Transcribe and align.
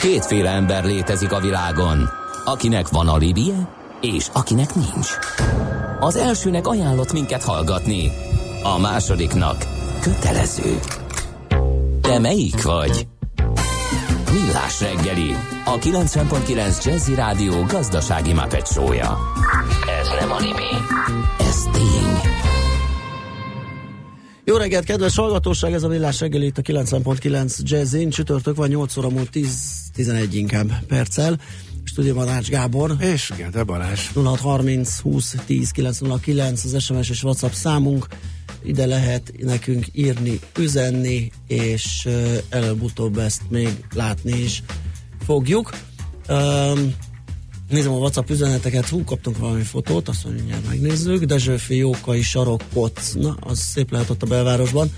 Kétféle 0.00 0.50
ember 0.50 0.84
létezik 0.84 1.32
a 1.32 1.40
világon, 1.40 2.10
akinek 2.44 2.88
van 2.88 3.08
alibije, 3.08 3.68
és 4.00 4.26
akinek 4.32 4.74
nincs. 4.74 5.08
Az 6.00 6.16
elsőnek 6.16 6.66
ajánlott 6.66 7.12
minket 7.12 7.44
hallgatni, 7.44 8.12
a 8.62 8.78
másodiknak 8.78 9.56
kötelező. 10.00 10.78
Te 12.00 12.18
melyik 12.18 12.62
vagy? 12.62 13.06
Millás 14.32 14.80
reggeli, 14.80 15.34
a 15.64 15.78
90.9 15.78 16.84
Jazzy 16.84 17.14
Rádió 17.14 17.64
gazdasági 17.64 18.32
mapetsója. 18.32 19.18
Ez 20.00 20.08
nem 20.20 20.30
animi, 20.32 20.70
ez 21.38 21.62
tény. 21.72 22.32
Jó 24.44 24.56
reggelt, 24.56 24.84
kedves 24.84 25.16
hallgatóság, 25.16 25.72
ez 25.72 25.82
a 25.82 25.88
Villás 25.88 26.20
reggeli 26.20 26.46
itt 26.46 26.58
a 26.58 26.62
90.9 26.62 27.58
Jazzin. 27.62 28.10
Csütörtök 28.10 28.56
van 28.56 28.68
8 28.68 28.96
óra 28.96 29.08
múlt 29.08 29.30
10-11 30.04 30.28
inkább 30.32 30.84
perccel. 30.86 31.40
Stúdióban 31.84 32.28
Ács 32.28 32.48
Gábor. 32.48 32.96
És 33.00 33.32
Gede 33.36 33.62
Balázs. 33.62 34.00
0630 34.14 34.98
20 34.98 35.34
10 35.46 35.70
909 35.70 36.64
az 36.64 36.82
SMS 36.82 37.10
és 37.10 37.22
WhatsApp 37.22 37.52
számunk. 37.52 38.06
Ide 38.62 38.86
lehet 38.86 39.32
nekünk 39.38 39.86
írni, 39.92 40.38
üzenni, 40.58 41.30
és 41.46 42.08
előbb-utóbb 42.48 43.18
ezt 43.18 43.42
még 43.48 43.68
látni 43.94 44.42
is 44.42 44.62
fogjuk. 45.24 45.70
Um, 46.28 46.94
Nézem 47.68 47.92
a 47.92 47.96
WhatsApp 47.96 48.30
üzeneteket, 48.30 48.88
hú, 48.88 49.04
kaptunk 49.04 49.38
valami 49.38 49.62
fotót, 49.62 50.08
azt 50.08 50.24
mondja, 50.24 50.42
mindjárt 50.42 50.68
megnézzük. 50.68 51.24
Dezsőfi 51.24 51.76
Jókai 51.76 52.22
sarokpot, 52.22 53.00
na, 53.14 53.36
az 53.40 53.58
szép 53.58 53.90
lehet 53.90 54.10
ott 54.10 54.22
a 54.22 54.26
belvárosban. 54.26 54.90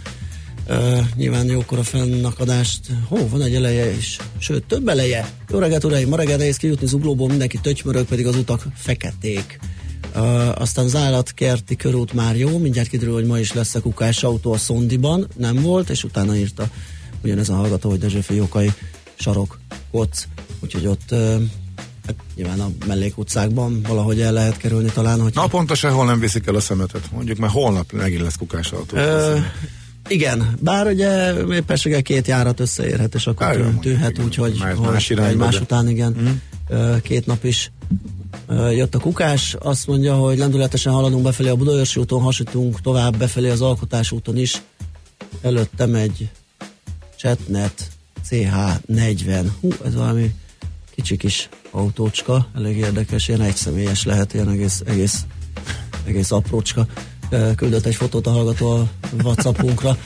Uh, 0.73 0.99
nyilván 1.17 1.47
jókor 1.47 1.79
a 1.79 1.83
fennakadást, 1.83 2.81
hó, 3.09 3.29
van 3.29 3.43
egy 3.43 3.55
eleje 3.55 3.91
is, 3.91 4.17
sőt, 4.39 4.65
több 4.65 4.89
eleje. 4.89 5.31
Jó 5.48 5.59
reggelt, 5.59 5.85
uraim, 5.85 6.09
ma 6.09 6.17
reggel 6.17 6.37
nehéz 6.37 6.57
kijutni 6.57 6.87
zuglóból, 6.87 7.29
mindenki 7.29 7.59
tötymörög, 7.59 8.07
pedig 8.07 8.27
az 8.27 8.37
utak 8.37 8.67
feketék. 8.77 9.59
Uh, 10.15 10.61
aztán 10.61 10.84
az 10.84 10.97
állatkerti 10.97 11.77
körút 11.77 12.12
már 12.12 12.37
jó, 12.37 12.59
mindjárt 12.59 12.89
kiderül, 12.89 13.15
hogy 13.15 13.27
ma 13.27 13.39
is 13.39 13.53
lesz 13.53 13.75
a 13.75 13.81
kukás 13.81 14.23
autó 14.23 14.53
a 14.53 14.59
Szondiban, 14.59 15.28
nem 15.37 15.62
volt, 15.62 15.91
és 15.91 16.05
utána 16.05 16.37
írta 16.37 16.69
ugyanez 17.23 17.48
a 17.48 17.55
hallgató, 17.55 17.91
hogy 17.91 17.98
Dezsőfi 17.98 18.34
Jókai 18.34 18.73
sarok, 19.15 19.61
koc, 19.91 20.25
úgyhogy 20.61 20.87
ott 20.87 21.09
uh, 21.11 21.43
Hát 22.06 22.15
nyilván 22.34 22.61
a 22.61 22.69
mellékutcákban 22.87 23.83
valahogy 23.83 24.20
el 24.20 24.33
lehet 24.33 24.56
kerülni 24.56 24.91
talán. 24.91 25.20
Hogy 25.20 25.34
Na 25.34 25.47
pontosan 25.47 25.93
hol 25.93 26.05
nem 26.05 26.20
viszik 26.20 26.47
el 26.47 26.55
a 26.55 26.61
szemetet? 26.61 27.11
Mondjuk 27.12 27.39
mert 27.39 27.53
holnap 27.53 27.93
megint 27.93 28.20
lesz 28.20 28.37
kukás 28.37 28.73
autó. 28.73 28.97
Ö, 28.97 29.39
igen, 30.13 30.57
bár 30.61 30.87
ugye 30.87 31.33
éppességgel 31.53 32.03
két 32.03 32.27
járat 32.27 32.61
összeérhet, 32.61 33.15
és 33.15 33.27
akkor 33.27 33.51
tűn, 33.51 33.79
tűnhet 33.81 34.19
úgy, 34.19 34.35
hogy, 34.35 34.57
más, 34.59 34.79
más, 34.79 35.11
egymás 35.11 35.61
után 35.61 35.89
igen, 35.89 36.17
mm. 36.21 36.97
két 37.03 37.27
nap 37.27 37.45
is 37.45 37.71
jött 38.71 38.95
a 38.95 38.99
kukás, 38.99 39.57
azt 39.59 39.87
mondja, 39.87 40.15
hogy 40.15 40.39
lendületesen 40.39 40.93
haladunk 40.93 41.23
befelé 41.23 41.49
a 41.49 41.57
Budaörsi 41.57 42.01
úton, 42.01 42.21
hasítunk 42.21 42.81
tovább 42.81 43.17
befelé 43.17 43.51
az 43.51 43.61
Alkotás 43.61 44.13
úton 44.13 44.37
is. 44.37 44.63
Előttem 45.43 45.95
egy 45.95 46.31
Csetnet 47.17 47.91
CH40. 48.31 49.47
Hú, 49.61 49.69
ez 49.85 49.95
valami 49.95 50.35
kicsi 50.95 51.17
kis 51.17 51.49
autócska, 51.71 52.47
elég 52.55 52.77
érdekes, 52.77 53.29
ilyen 53.29 53.41
egyszemélyes 53.41 54.05
lehet, 54.05 54.35
ilyen 54.35 54.49
egész, 54.49 54.83
egész, 54.87 55.25
egész 56.05 56.31
aprócska 56.31 56.87
küldött 57.56 57.86
egy 57.86 57.94
fotót 57.94 58.27
a 58.27 58.30
hallgató 58.30 58.70
a 58.70 58.86
Whatsappunkra. 59.22 59.97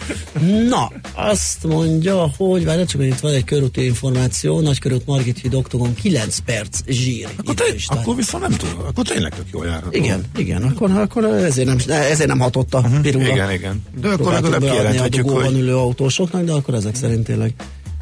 Na, 0.69 0.93
azt 1.13 1.65
mondja, 1.65 2.31
hogy 2.37 2.65
várj, 2.65 2.85
csak 2.85 3.03
itt 3.03 3.21
van 3.21 3.33
egy 3.33 3.45
körúti 3.45 3.85
információ, 3.85 4.61
Nagykörút 4.61 5.07
Margit 5.07 5.39
híd 5.39 5.55
Oktogon 5.55 5.95
9 5.95 6.39
perc 6.39 6.81
zsír. 6.87 7.29
Akkor, 7.37 7.55
te, 7.55 7.65
akkor 7.87 8.17
viszont 8.17 8.49
nem 8.49 8.59
tudom, 8.59 8.79
akkor 8.87 9.07
tényleg 9.07 9.35
tök 9.35 9.47
jól 9.53 9.67
járható. 9.67 9.99
Igen, 9.99 10.25
igen, 10.37 10.63
akkor, 10.63 10.91
akkor 10.91 11.25
ezért, 11.25 11.67
nem, 11.67 11.79
ezért 11.89 12.29
nem 12.29 12.39
hatott 12.39 12.75
a 12.75 12.79
uh-huh, 12.79 13.01
pirula. 13.01 13.27
Igen, 13.27 13.53
igen. 13.53 13.83
De 14.01 14.09
akkor 14.09 14.33
legalább 14.33 14.61
kijelenthetjük, 14.61 15.31
hogy... 15.31 15.55
ülő 15.55 15.77
autósoknak, 15.77 16.45
de 16.45 16.53
akkor 16.53 16.75
ezek 16.75 16.95
szerint 16.95 17.25
tényleg 17.25 17.55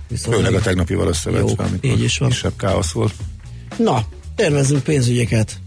Viszont 0.09 0.37
Főleg 0.37 0.55
a 0.55 0.61
tegnapival 0.61 1.07
összevetve, 1.07 1.65
amikor 1.65 1.91
így 1.91 2.03
is 2.03 2.19
van. 2.19 2.29
kisebb 2.29 2.53
káosz 2.57 2.91
volt. 2.91 3.15
Na, 3.77 4.05
tervezünk 4.35 4.83
pénzügyeket. 4.83 5.61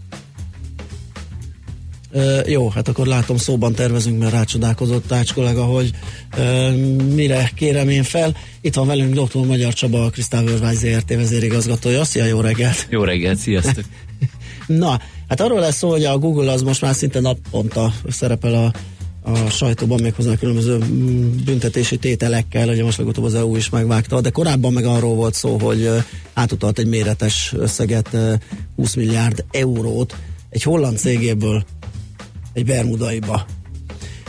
Uh, 2.12 2.50
jó, 2.50 2.68
hát 2.68 2.88
akkor 2.88 3.06
látom 3.06 3.36
szóban 3.36 3.74
tervezünk, 3.74 4.18
mert 4.18 4.32
rácsodálkozott 4.32 5.12
Ács 5.12 5.32
kollega, 5.32 5.64
hogy 5.64 5.90
uh, 6.36 6.76
mire 7.14 7.50
kérem 7.54 7.88
én 7.88 8.02
fel. 8.02 8.36
Itt 8.60 8.74
van 8.74 8.86
velünk 8.86 9.14
dr. 9.14 9.46
Magyar 9.46 9.72
Csaba, 9.72 10.04
a 10.04 10.10
Krisztál 10.10 10.44
Vörvány 10.44 10.74
ZRT 10.74 11.08
vezérigazgatója. 11.08 12.04
Szia, 12.04 12.24
jó 12.24 12.40
reggelt! 12.40 12.86
Jó 12.90 13.04
reggelt, 13.04 13.38
sziasztok! 13.38 13.84
Na, 14.66 15.00
hát 15.28 15.40
arról 15.40 15.60
lesz 15.60 15.76
szó, 15.76 15.90
hogy 15.90 16.04
a 16.04 16.18
Google 16.18 16.52
az 16.52 16.62
most 16.62 16.80
már 16.80 16.94
szinte 16.94 17.20
naponta 17.20 17.92
szerepel 18.08 18.54
a 18.54 18.72
a 19.22 19.50
sajtóban 19.50 20.00
méghozzá 20.00 20.36
különböző 20.36 20.76
mm, 20.76 21.36
büntetési 21.44 21.96
tételekkel, 21.96 22.68
ugye 22.68 22.84
most 22.84 22.98
legutóbb 22.98 23.24
az 23.24 23.34
EU 23.34 23.56
is 23.56 23.68
megvágta, 23.68 24.20
de 24.20 24.30
korábban 24.30 24.72
meg 24.72 24.84
arról 24.84 25.14
volt 25.14 25.34
szó, 25.34 25.58
hogy 25.58 25.90
átutalt 26.32 26.78
egy 26.78 26.86
méretes 26.86 27.52
összeget, 27.56 28.16
20 28.76 28.94
milliárd 28.94 29.44
eurót 29.50 30.16
egy 30.50 30.62
holland 30.62 30.98
cégéből 30.98 31.64
egy 32.58 32.64
bermudaiba. 32.64 33.46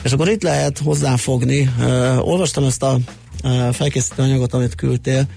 És 0.03 0.12
akkor 0.12 0.29
itt 0.29 0.44
lehet 0.44 0.78
hozzáfogni. 0.78 1.73
olvastam 2.19 2.63
ezt 2.63 2.84
a 2.84 2.97
felkészítő 3.72 4.23
anyagot, 4.23 4.53
amit 4.53 4.75
küldtél, 4.75 5.28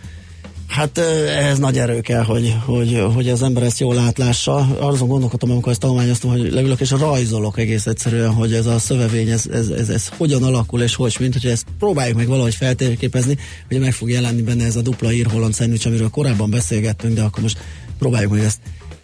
Hát 0.73 0.99
ehhez 1.29 1.59
nagy 1.59 1.79
erő 1.79 2.01
kell, 2.01 2.23
hogy, 2.23 2.57
hogy, 2.65 3.05
hogy 3.15 3.29
az 3.29 3.43
ember 3.43 3.63
ezt 3.63 3.79
jól 3.79 3.99
átlássa. 3.99 4.57
Azon 4.81 5.09
gondolkodtam, 5.09 5.51
amikor 5.51 5.73
ezt 5.73 5.81
tanulmányoztam, 5.81 6.31
hogy 6.31 6.53
leülök 6.53 6.81
és 6.81 6.91
rajzolok 6.91 7.59
egész 7.59 7.87
egyszerűen, 7.87 8.33
hogy 8.33 8.53
ez 8.53 8.67
a 8.67 8.79
szövevény, 8.79 9.29
ez, 9.29 9.47
ez, 9.53 9.69
ez, 9.69 9.89
ez 9.89 10.09
hogyan 10.17 10.43
alakul 10.43 10.83
és 10.83 10.95
hogy, 10.95 11.17
mint 11.21 11.33
hogy 11.33 11.47
ezt 11.47 11.67
próbáljuk 11.79 12.17
meg 12.17 12.27
valahogy 12.27 12.55
feltérképezni, 12.55 13.39
hogy 13.69 13.79
meg 13.79 13.93
fog 13.93 14.11
jelenni 14.11 14.43
benne 14.43 14.65
ez 14.65 14.77
a 14.77 14.83
dupla 14.83 15.13
ír 15.13 15.27
holland 15.27 15.55
szendvics, 15.55 15.87
amiről 15.87 16.11
korábban 16.11 16.51
beszélgettünk, 16.51 17.15
de 17.15 17.23
akkor 17.23 17.43
most 17.43 17.59
próbáljuk 17.99 18.33
meg 18.33 18.43
ezt 18.43 18.59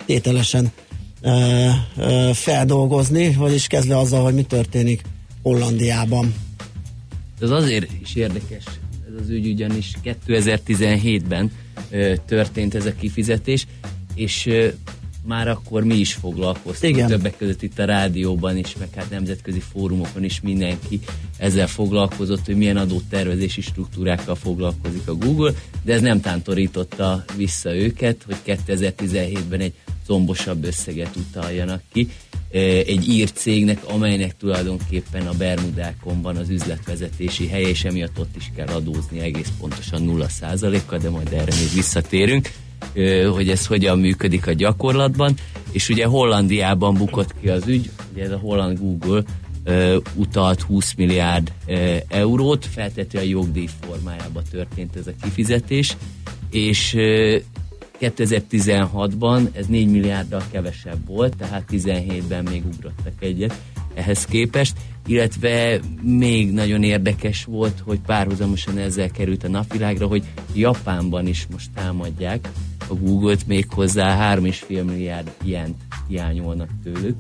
tételesen 0.07 0.73
e, 1.21 1.31
e, 1.31 2.35
feldolgozni, 2.35 3.33
vagyis 3.33 3.67
kezdve 3.67 3.99
azzal, 3.99 4.23
hogy 4.23 4.35
mi 4.35 4.43
történik 4.43 5.03
Hollandiában. 5.43 6.35
Ez 7.41 7.51
azért 7.51 7.91
is 8.03 8.15
érdekes 8.15 8.65
az 9.21 9.29
ügy 9.29 9.47
ugyanis 9.47 9.93
2017-ben 10.05 11.51
ö, 11.91 12.15
történt 12.27 12.75
ez 12.75 12.87
a 12.87 12.95
kifizetés, 12.95 13.67
és 14.15 14.47
ö, 14.47 14.69
már 15.25 15.49
akkor 15.49 15.85
mi 15.85 15.95
is 15.95 16.13
foglalkoztunk, 16.13 16.95
Igen. 16.95 17.09
többek 17.09 17.37
között 17.37 17.63
itt 17.63 17.79
a 17.79 17.85
rádióban 17.85 18.57
is, 18.57 18.77
meg 18.77 18.89
hát 18.97 19.11
nemzetközi 19.11 19.63
fórumokon 19.73 20.25
is 20.25 20.41
mindenki 20.41 21.01
ezzel 21.37 21.67
foglalkozott, 21.67 22.47
hogy 22.47 22.57
milyen 22.57 22.77
adótervezési 22.77 23.61
struktúrákkal 23.61 24.35
foglalkozik 24.35 25.09
a 25.09 25.15
Google, 25.15 25.53
de 25.83 25.93
ez 25.93 26.01
nem 26.01 26.21
tántorította 26.21 27.25
vissza 27.37 27.75
őket, 27.75 28.23
hogy 28.27 28.37
2017-ben 28.47 29.61
egy 29.61 29.75
zombosabb 30.09 30.65
összeget 30.65 31.17
utaljanak 31.17 31.83
ki, 31.93 32.09
egy 32.87 33.09
ír 33.09 33.33
cégnek, 33.33 33.85
amelynek 33.85 34.37
tulajdonképpen 34.37 35.27
a 35.27 35.33
Bermudákon 35.33 36.23
van 36.23 36.37
az 36.37 36.49
üzletvezetési 36.49 37.49
helye, 37.49 37.69
és 37.69 37.85
emiatt 37.85 38.19
ott 38.19 38.37
is 38.37 38.51
kell 38.57 38.67
adózni 38.67 39.21
egész 39.21 39.53
pontosan 39.59 40.03
0%-kal, 40.07 40.99
de 40.99 41.11
majd 41.11 41.33
erre 41.33 41.55
még 41.55 41.75
visszatérünk, 41.75 42.51
hogy 43.33 43.51
ez 43.51 43.67
hogyan 43.67 43.99
működik 43.99 44.47
a 44.47 44.53
gyakorlatban. 44.53 45.35
És 45.73 45.89
ugye 45.89 46.07
Hollandiában 46.07 46.95
bukott 46.95 47.35
ki 47.41 47.49
az 47.49 47.67
ügy, 47.67 47.91
ugye 48.13 48.25
ez 48.25 48.31
a 48.31 48.39
holland 48.39 48.79
Google 48.79 49.23
utalt 50.15 50.61
20 50.61 50.95
milliárd 50.95 51.53
eurót, 52.09 52.67
feltétlenül 52.67 53.29
a 53.29 53.33
jogdíj 53.33 53.69
formájában 53.81 54.43
történt 54.51 54.97
ez 54.97 55.07
a 55.07 55.13
kifizetés, 55.23 55.97
és 56.51 56.97
2016-ban 58.01 59.57
ez 59.57 59.67
4 59.67 59.91
milliárddal 59.91 60.43
kevesebb 60.51 61.07
volt, 61.07 61.37
tehát 61.37 61.65
17-ben 61.71 62.45
még 62.45 62.63
ugrottak 62.67 63.13
egyet 63.19 63.55
ehhez 63.95 64.25
képest, 64.25 64.77
illetve 65.07 65.81
még 66.03 66.53
nagyon 66.53 66.83
érdekes 66.83 67.45
volt, 67.45 67.83
hogy 67.85 68.01
párhuzamosan 68.07 68.79
ezzel 68.79 69.11
került 69.11 69.45
a 69.45 69.49
napvilágra, 69.49 70.07
hogy 70.07 70.25
Japánban 70.55 71.27
is 71.27 71.47
most 71.51 71.71
támadják 71.75 72.49
a 72.89 72.95
Google-t 72.95 73.47
még 73.47 73.67
hozzá 73.71 74.37
3,5 74.37 74.85
milliárd 74.85 75.31
ilyent 75.45 75.77
hiányolnak 76.09 76.69
tőlük, 76.83 77.17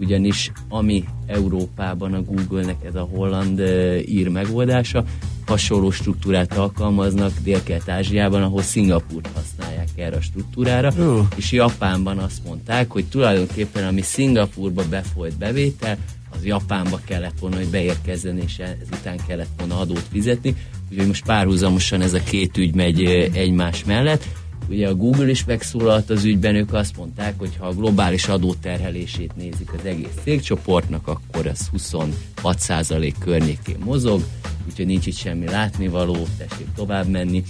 ugyanis 0.00 0.52
ami 0.68 1.04
Európában 1.26 2.14
a 2.14 2.22
Google-nek 2.22 2.84
ez 2.84 2.94
a 2.94 3.08
holland 3.12 3.60
ír 4.06 4.28
megoldása, 4.28 5.04
hasonló 5.46 5.90
struktúrát 5.90 6.56
alkalmaznak 6.56 7.32
Dél-Kelet-Ázsiában, 7.42 8.42
ahol 8.42 8.62
Szingapurt 8.62 9.28
használják 9.34 9.88
erre 9.96 10.16
a 10.16 10.20
struktúrára, 10.20 10.92
uh. 10.98 11.26
és 11.36 11.52
Japánban 11.52 12.18
azt 12.18 12.44
mondták, 12.44 12.90
hogy 12.90 13.04
tulajdonképpen 13.04 13.86
ami 13.86 14.02
Szingapurba 14.02 14.82
befolyt 14.88 15.38
bevétel, 15.38 15.96
az 16.30 16.44
Japánba 16.44 17.00
kellett 17.04 17.38
volna, 17.40 17.56
hogy 17.56 17.68
beérkezzen, 17.68 18.38
és 18.38 18.58
ezután 18.58 19.16
kellett 19.26 19.50
volna 19.58 19.78
adót 19.78 20.06
fizetni, 20.10 20.54
úgyhogy 20.90 21.06
most 21.06 21.24
párhuzamosan 21.24 22.00
ez 22.00 22.14
a 22.14 22.22
két 22.22 22.56
ügy 22.56 22.74
megy 22.74 23.04
egymás 23.32 23.84
mellett. 23.84 24.24
Ugye 24.70 24.88
a 24.88 24.94
Google 24.94 25.30
is 25.30 25.44
megszólalt 25.44 26.10
az 26.10 26.24
ügyben, 26.24 26.54
ők 26.54 26.72
azt 26.72 26.96
mondták, 26.96 27.34
hogy 27.38 27.56
ha 27.58 27.66
a 27.66 27.74
globális 27.74 28.28
adóterhelését 28.28 29.36
nézik 29.36 29.72
az 29.72 29.84
egész 29.84 30.14
cégcsoportnak, 30.22 31.08
akkor 31.08 31.46
ez 31.46 31.60
26% 31.76 33.14
környékén 33.18 33.78
mozog, 33.84 34.22
úgyhogy 34.68 34.86
nincs 34.86 35.06
itt 35.06 35.16
semmi 35.16 35.46
látnivaló, 35.46 36.26
tessék 36.38 36.66
tovább 36.74 37.08
menni. 37.08 37.44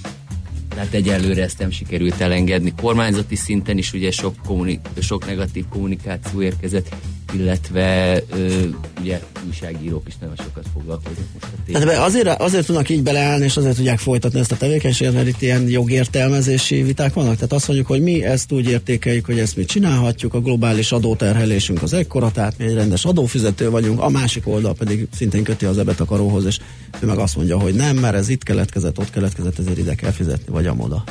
Tehát 0.69 0.93
egyelőre 0.93 1.43
ezt 1.43 1.59
nem 1.59 1.71
sikerült 1.71 2.21
elengedni. 2.21 2.75
Kormányzati 2.77 3.37
szinten 3.37 3.79
is 3.79 3.93
ugye 3.93 4.11
sok, 4.11 4.35
kommunik- 4.47 4.89
sok 5.01 5.27
negatív 5.27 5.65
kommunikáció 5.69 6.43
érkezett, 6.43 6.95
illetve 7.35 8.21
ö, 8.32 8.65
ugye 9.00 9.21
újságírók 9.47 10.09
is 10.09 10.15
nagyon 10.21 10.37
sokat 10.37 10.65
foglalkoznak 10.73 11.27
most 11.32 11.44
a 11.44 11.62
témával. 11.67 11.94
Hát 11.94 12.06
azért, 12.06 12.41
azért 12.41 12.67
tudnak 12.67 12.88
így 12.88 13.03
beleállni, 13.03 13.44
és 13.44 13.56
azért 13.56 13.77
tudják 13.77 13.99
folytatni 13.99 14.41
ezt 14.41 14.53
a 14.53 14.56
tevékenységet, 14.56 15.15
mert 15.15 15.27
itt 15.27 15.43
ilyen 15.43 15.69
jogértelmezési 15.69 16.82
viták 16.82 17.15
vannak. 17.15 17.35
Tehát 17.35 17.53
azt 17.53 17.67
mondjuk, 17.67 17.88
hogy 17.88 18.03
mi 18.03 18.25
ezt 18.25 18.53
úgy 18.53 18.69
értékeljük, 18.69 19.27
hogy 19.27 19.38
ezt 19.38 19.56
mi 19.56 19.65
csinálhatjuk, 19.65 20.35
a 20.35 20.41
globális 20.41 20.93
adóterhelésünk 20.93 21.82
az 21.82 21.93
ekkora, 21.93 22.31
tehát 22.31 22.59
mi 22.59 22.65
egy 22.65 22.75
rendes 22.75 23.05
adófizető 23.05 23.71
vagyunk, 23.71 24.00
a 24.00 24.09
másik 24.09 24.47
oldal 24.47 24.75
pedig 24.75 25.09
szintén 25.15 25.43
köti 25.43 25.65
az 25.65 25.79
ebet 25.79 26.00
a 26.00 26.05
karóhoz, 26.05 26.44
és 26.44 26.59
ő 27.00 27.06
meg 27.06 27.19
azt 27.19 27.37
mondja, 27.37 27.59
hogy 27.59 27.75
nem, 27.75 27.97
mert 27.97 28.15
ez 28.15 28.29
itt 28.29 28.43
keletkezett, 28.43 28.99
ott 28.99 29.11
keletkezett, 29.11 29.59
ezért 29.59 29.79
ide 29.79 29.94
kell 29.94 30.11
fizetni, 30.11 30.53
vagy 30.53 30.67
amoda. 30.67 31.05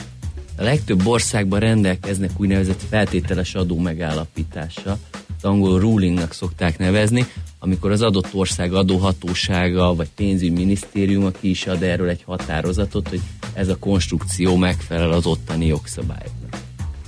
A 0.57 0.63
legtöbb 0.63 1.07
országban 1.07 1.59
rendelkeznek 1.59 2.29
úgynevezett 2.37 2.81
feltételes 2.89 3.55
adó 3.55 3.77
megállapítása, 3.77 4.97
angol 5.43 5.79
rulingnak 5.79 6.33
szokták 6.33 6.77
nevezni, 6.77 7.25
amikor 7.59 7.91
az 7.91 8.01
adott 8.01 8.33
ország 8.33 8.73
adóhatósága 8.73 9.95
vagy 9.95 10.09
pénzügyminisztériuma 10.15 11.31
ki 11.31 11.49
is 11.49 11.67
ad 11.67 11.83
erről 11.83 12.09
egy 12.09 12.23
határozatot, 12.25 13.09
hogy 13.09 13.21
ez 13.53 13.67
a 13.67 13.77
konstrukció 13.77 14.55
megfelel 14.55 15.11
az 15.11 15.25
ottani 15.25 15.65
jogszabályoknak. 15.65 16.57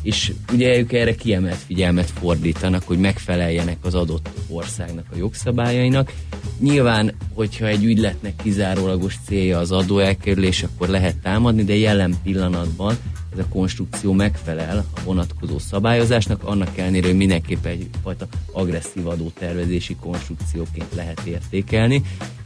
És 0.01 0.33
ugye 0.53 0.77
ők 0.77 0.93
erre 0.93 1.15
kiemelt 1.15 1.59
figyelmet 1.65 2.09
fordítanak, 2.19 2.83
hogy 2.85 2.99
megfeleljenek 2.99 3.77
az 3.81 3.95
adott 3.95 4.29
országnak 4.49 5.05
a 5.13 5.17
jogszabályainak. 5.17 6.13
Nyilván, 6.59 7.15
hogyha 7.33 7.67
egy 7.67 7.83
ügyletnek 7.83 8.35
kizárólagos 8.43 9.15
célja 9.25 9.59
az 9.59 9.71
adóelkerülés, 9.71 10.63
akkor 10.63 10.87
lehet 10.87 11.17
támadni, 11.17 11.63
de 11.63 11.75
jelen 11.75 12.15
pillanatban 12.23 12.97
ez 13.31 13.39
a 13.39 13.47
konstrukció 13.49 14.13
megfelel 14.13 14.85
a 14.95 15.01
vonatkozó 15.03 15.59
szabályozásnak, 15.59 16.43
annak 16.43 16.77
ellenére, 16.77 17.07
hogy 17.07 17.15
mindenképpen 17.17 17.71
egyfajta 17.71 18.27
agresszív 18.51 19.07
adótervezési 19.07 19.95
konstrukcióként 19.95 20.93
lehet 20.95 21.21
értékelni. 21.25 22.01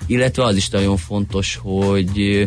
Illetve 0.08 0.44
az 0.44 0.56
is 0.56 0.70
nagyon 0.70 0.98
fontos, 0.98 1.56
hogy 1.56 2.46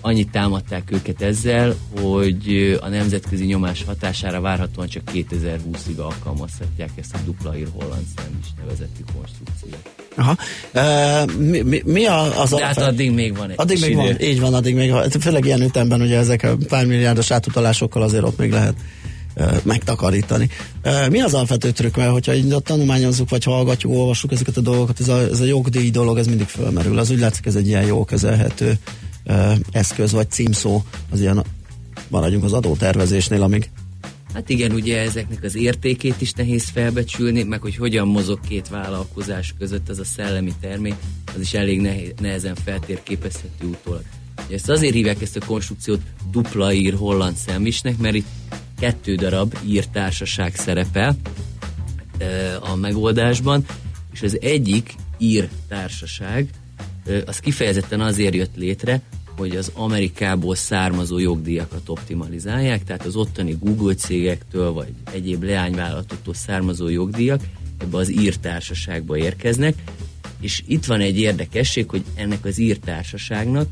annyit 0.00 0.30
támadták 0.30 0.90
őket 0.92 1.22
ezzel, 1.22 1.74
hogy 2.00 2.76
a 2.80 2.88
nemzetközi 2.88 3.44
nyomás 3.44 3.84
hatására 3.84 4.40
várhatóan 4.40 4.88
csak 4.88 5.02
2020-ig 5.12 5.96
alkalmazhatják 5.96 6.90
ezt 6.96 7.14
a 7.14 7.18
dupla 7.24 7.58
ír 7.58 7.68
holland 7.72 8.06
szem 8.16 8.38
is 8.42 8.48
nevezeti 8.58 9.04
konstrukciót. 9.14 9.99
Aha. 10.20 10.36
E, 10.72 11.24
mi, 11.38 11.60
mi, 11.60 11.82
mi 11.84 12.04
a, 12.06 12.40
az 12.40 12.50
De 12.50 12.64
hát 12.64 12.76
addig 12.78 13.10
még 13.10 13.36
van 13.36 13.50
egy 13.50 13.56
Addig 13.58 13.80
még 13.80 13.90
idő. 13.90 14.00
van, 14.00 14.20
így 14.20 14.40
van, 14.40 14.54
addig 14.54 14.74
még 14.74 14.90
van. 14.90 15.10
Főleg 15.10 15.44
ilyen 15.44 15.62
ütemben 15.62 16.00
ugye 16.00 16.18
ezek 16.18 16.42
a 16.42 16.56
pár 16.68 16.86
milliárdos 16.86 17.30
átutalásokkal 17.30 18.02
azért 18.02 18.24
ott 18.24 18.38
még 18.38 18.50
lehet 18.50 18.74
megtakarítani. 19.62 20.48
Mi 21.10 21.20
az 21.20 21.34
alapvető 21.34 21.70
trükk, 21.70 21.96
mert 21.96 22.10
hogyha 22.10 22.34
így 22.34 22.54
tanulmányozzuk, 22.62 23.30
vagy 23.30 23.44
hallgatjuk, 23.44 23.92
olvassuk 23.92 24.32
ezeket 24.32 24.56
a 24.56 24.60
dolgokat, 24.60 25.00
ez 25.00 25.08
a, 25.08 25.18
ez 25.18 25.40
a 25.40 25.44
jogdíj 25.44 25.90
dolog, 25.90 26.18
ez 26.18 26.26
mindig 26.26 26.46
fölmerül. 26.46 26.98
Az 26.98 27.10
úgy 27.10 27.18
látszik, 27.18 27.46
ez 27.46 27.54
egy 27.54 27.66
ilyen 27.66 27.84
jó 27.84 28.04
kezelhető 28.04 28.78
eszköz, 29.72 30.12
vagy 30.12 30.30
címszó, 30.30 30.82
az 31.12 31.20
ilyen 31.20 31.44
maradjunk 32.08 32.44
az 32.44 32.52
adótervezésnél, 32.52 33.42
amíg 33.42 33.70
Hát 34.34 34.48
igen, 34.48 34.72
ugye 34.72 35.00
ezeknek 35.00 35.42
az 35.42 35.54
értékét 35.54 36.20
is 36.20 36.32
nehéz 36.32 36.68
felbecsülni, 36.68 37.42
meg 37.42 37.60
hogy 37.60 37.76
hogyan 37.76 38.08
mozog 38.08 38.40
két 38.48 38.68
vállalkozás 38.68 39.54
között 39.58 39.88
az 39.88 39.98
a 39.98 40.04
szellemi 40.04 40.52
termék, 40.60 40.94
az 41.34 41.40
is 41.40 41.54
elég 41.54 41.80
nehéz, 41.80 42.12
nehezen 42.20 42.54
feltérképezhető 42.54 43.66
utólag. 43.66 44.02
Ezt 44.50 44.68
azért 44.68 44.94
hívják 44.94 45.22
ezt 45.22 45.36
a 45.36 45.46
konstrukciót 45.46 46.00
dupla 46.30 46.72
ír 46.72 46.94
holland 46.94 47.36
szemvisnek, 47.36 47.98
mert 47.98 48.14
itt 48.14 48.26
kettő 48.78 49.14
darab 49.14 49.54
írtársaság 49.66 50.54
szerepel 50.54 51.16
a 52.60 52.74
megoldásban, 52.74 53.64
és 54.12 54.22
az 54.22 54.38
egyik 54.40 54.94
ír 55.18 55.48
társaság, 55.68 56.48
az 57.26 57.38
kifejezetten 57.38 58.00
azért 58.00 58.34
jött 58.34 58.56
létre, 58.56 59.02
hogy 59.40 59.56
az 59.56 59.70
Amerikából 59.74 60.54
származó 60.54 61.18
jogdíjakat 61.18 61.88
optimalizálják, 61.88 62.84
tehát 62.84 63.04
az 63.04 63.16
ottani 63.16 63.56
Google 63.60 63.94
cégektől 63.94 64.72
vagy 64.72 64.92
egyéb 65.12 65.42
leányvállalatoktól 65.42 66.34
származó 66.34 66.88
jogdíjak 66.88 67.40
ebbe 67.78 67.96
az 67.96 68.10
írtársaságba 68.10 69.16
érkeznek, 69.16 69.74
és 70.40 70.62
itt 70.66 70.84
van 70.84 71.00
egy 71.00 71.18
érdekesség, 71.18 71.88
hogy 71.88 72.04
ennek 72.14 72.44
az 72.44 72.58
írtársaságnak 72.58 73.68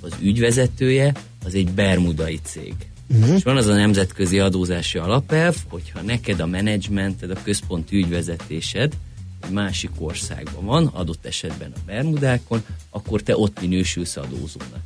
az 0.00 0.12
ügyvezetője 0.20 1.12
az 1.44 1.54
egy 1.54 1.70
bermudai 1.70 2.40
cég. 2.42 2.74
Uh-huh. 3.08 3.36
És 3.36 3.42
van 3.42 3.56
az 3.56 3.66
a 3.66 3.74
nemzetközi 3.74 4.38
adózási 4.38 4.98
alapelv, 4.98 5.56
hogyha 5.68 6.00
neked 6.00 6.40
a 6.40 6.46
menedzsmented, 6.46 7.30
a 7.30 7.42
központi 7.42 7.96
ügyvezetésed 7.96 8.92
egy 9.44 9.50
másik 9.50 9.90
országban 9.98 10.64
van, 10.64 10.86
adott 10.86 11.26
esetben 11.26 11.72
a 11.76 11.78
Bermudákon, 11.86 12.64
akkor 12.90 13.22
te 13.22 13.36
ott 13.36 13.60
minősülsz 13.60 14.16
adózónak. 14.16 14.82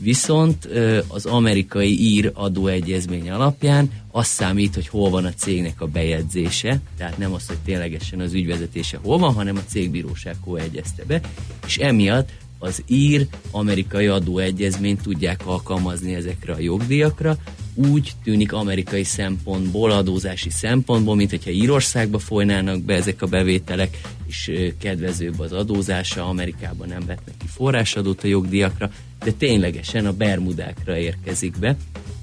Viszont 0.00 0.68
az 1.08 1.26
amerikai 1.26 2.00
ír 2.00 2.30
adóegyezmény 2.34 3.30
alapján 3.30 3.90
az 4.10 4.26
számít, 4.26 4.74
hogy 4.74 4.88
hol 4.88 5.10
van 5.10 5.24
a 5.24 5.32
cégnek 5.32 5.80
a 5.80 5.86
bejegyzése, 5.86 6.80
tehát 6.96 7.18
nem 7.18 7.32
az, 7.32 7.46
hogy 7.46 7.58
ténylegesen 7.64 8.20
az 8.20 8.32
ügyvezetése 8.32 8.98
hol 9.02 9.18
van, 9.18 9.34
hanem 9.34 9.56
a 9.56 9.64
cégbíróság 9.66 10.36
hol 10.40 10.60
egyezte 10.60 11.04
be, 11.04 11.20
és 11.66 11.76
emiatt 11.76 12.28
az 12.58 12.82
ír 12.86 13.26
amerikai 13.50 14.06
adóegyezményt 14.06 15.02
tudják 15.02 15.46
alkalmazni 15.46 16.14
ezekre 16.14 16.52
a 16.52 16.60
jogdíjakra, 16.60 17.36
úgy 17.74 18.12
tűnik 18.24 18.52
amerikai 18.52 19.04
szempontból, 19.04 19.90
adózási 19.90 20.50
szempontból, 20.50 21.14
mint 21.14 21.30
hogyha 21.30 21.50
Írországba 21.50 22.18
folynának 22.18 22.82
be 22.82 22.94
ezek 22.94 23.22
a 23.22 23.26
bevételek, 23.26 24.00
és 24.26 24.50
kedvezőbb 24.78 25.40
az 25.40 25.52
adózása, 25.52 26.28
Amerikában 26.28 26.88
nem 26.88 27.06
vetnek 27.06 27.34
ki 27.38 27.46
forrásadót 27.46 28.24
a 28.24 28.26
jogdíjakra, 28.26 28.90
de 29.24 29.32
ténylegesen 29.32 30.06
a 30.06 30.12
Bermudákra 30.12 30.96
érkezik 30.96 31.58
be 31.58 31.76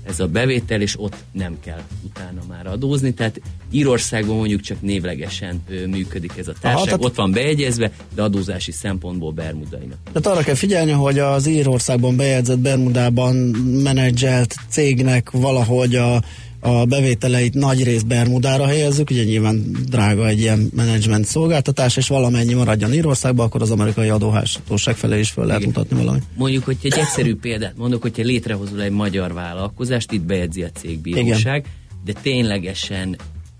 ez 0.03 0.19
a 0.19 0.27
bevétel, 0.27 0.81
és 0.81 1.00
ott 1.00 1.15
nem 1.31 1.57
kell 1.59 1.81
utána 2.03 2.42
már 2.48 2.68
adózni. 2.68 3.13
Tehát 3.13 3.41
Írországban 3.72 4.36
mondjuk 4.36 4.62
csak 4.62 4.81
névlegesen 4.81 5.62
ö, 5.70 5.88
működik 5.88 6.31
ez 6.38 6.48
a 6.48 6.53
társaság, 6.53 6.75
Aha, 6.75 6.86
tehát... 6.86 7.03
ott 7.03 7.15
van 7.15 7.31
beegyezve, 7.31 7.91
de 8.15 8.22
adózási 8.22 8.72
szempontból 8.72 9.31
Bermudainak. 9.31 9.98
Tehát 10.13 10.38
arra 10.38 10.46
kell 10.46 10.55
figyelni, 10.55 10.91
hogy 10.91 11.20
az 11.20 11.48
Írországban 11.48 12.15
bejegyzett 12.15 12.60
Bermudában 12.60 13.36
menedzselt 13.84 14.55
cégnek 14.70 15.31
valahogy 15.31 15.96
a 15.96 16.22
a 16.63 16.86
bevételeit 16.86 17.53
nagy 17.53 17.84
rész 17.84 18.01
Bermudára 18.01 18.65
helyezzük, 18.65 19.10
ugye 19.10 19.24
nyilván 19.24 19.77
drága 19.89 20.27
egy 20.27 20.39
ilyen 20.39 20.72
menedzsment 20.75 21.25
szolgáltatás, 21.25 21.98
és 21.98 22.08
valamennyi 22.08 22.53
maradjon 22.53 22.94
Írországba, 22.94 23.44
akkor 23.44 23.62
az 23.62 23.72
amerikai 23.72 24.10
adóháztóság 24.10 24.96
felé 24.96 25.20
is 25.20 25.30
fel 25.30 25.46
lehet 25.46 25.62
Igen. 25.62 25.74
mutatni 25.74 25.98
valamit. 25.98 26.24
Mondjuk, 26.36 26.63
hogyha 26.63 26.88
egy 26.88 26.98
egyszerű 26.98 27.36
példát 27.36 27.77
mondok, 27.77 28.01
hogyha 28.01 28.24
létrehozol 28.24 28.82
egy 28.82 28.91
magyar 28.91 29.34
vállalkozást, 29.34 30.12
itt 30.12 30.22
bejegyzi 30.22 30.63
a 30.63 30.70
cégbíróság, 30.70 31.60
Igen. 31.60 31.72
de 32.06 32.13
ténylegesen 32.22 33.18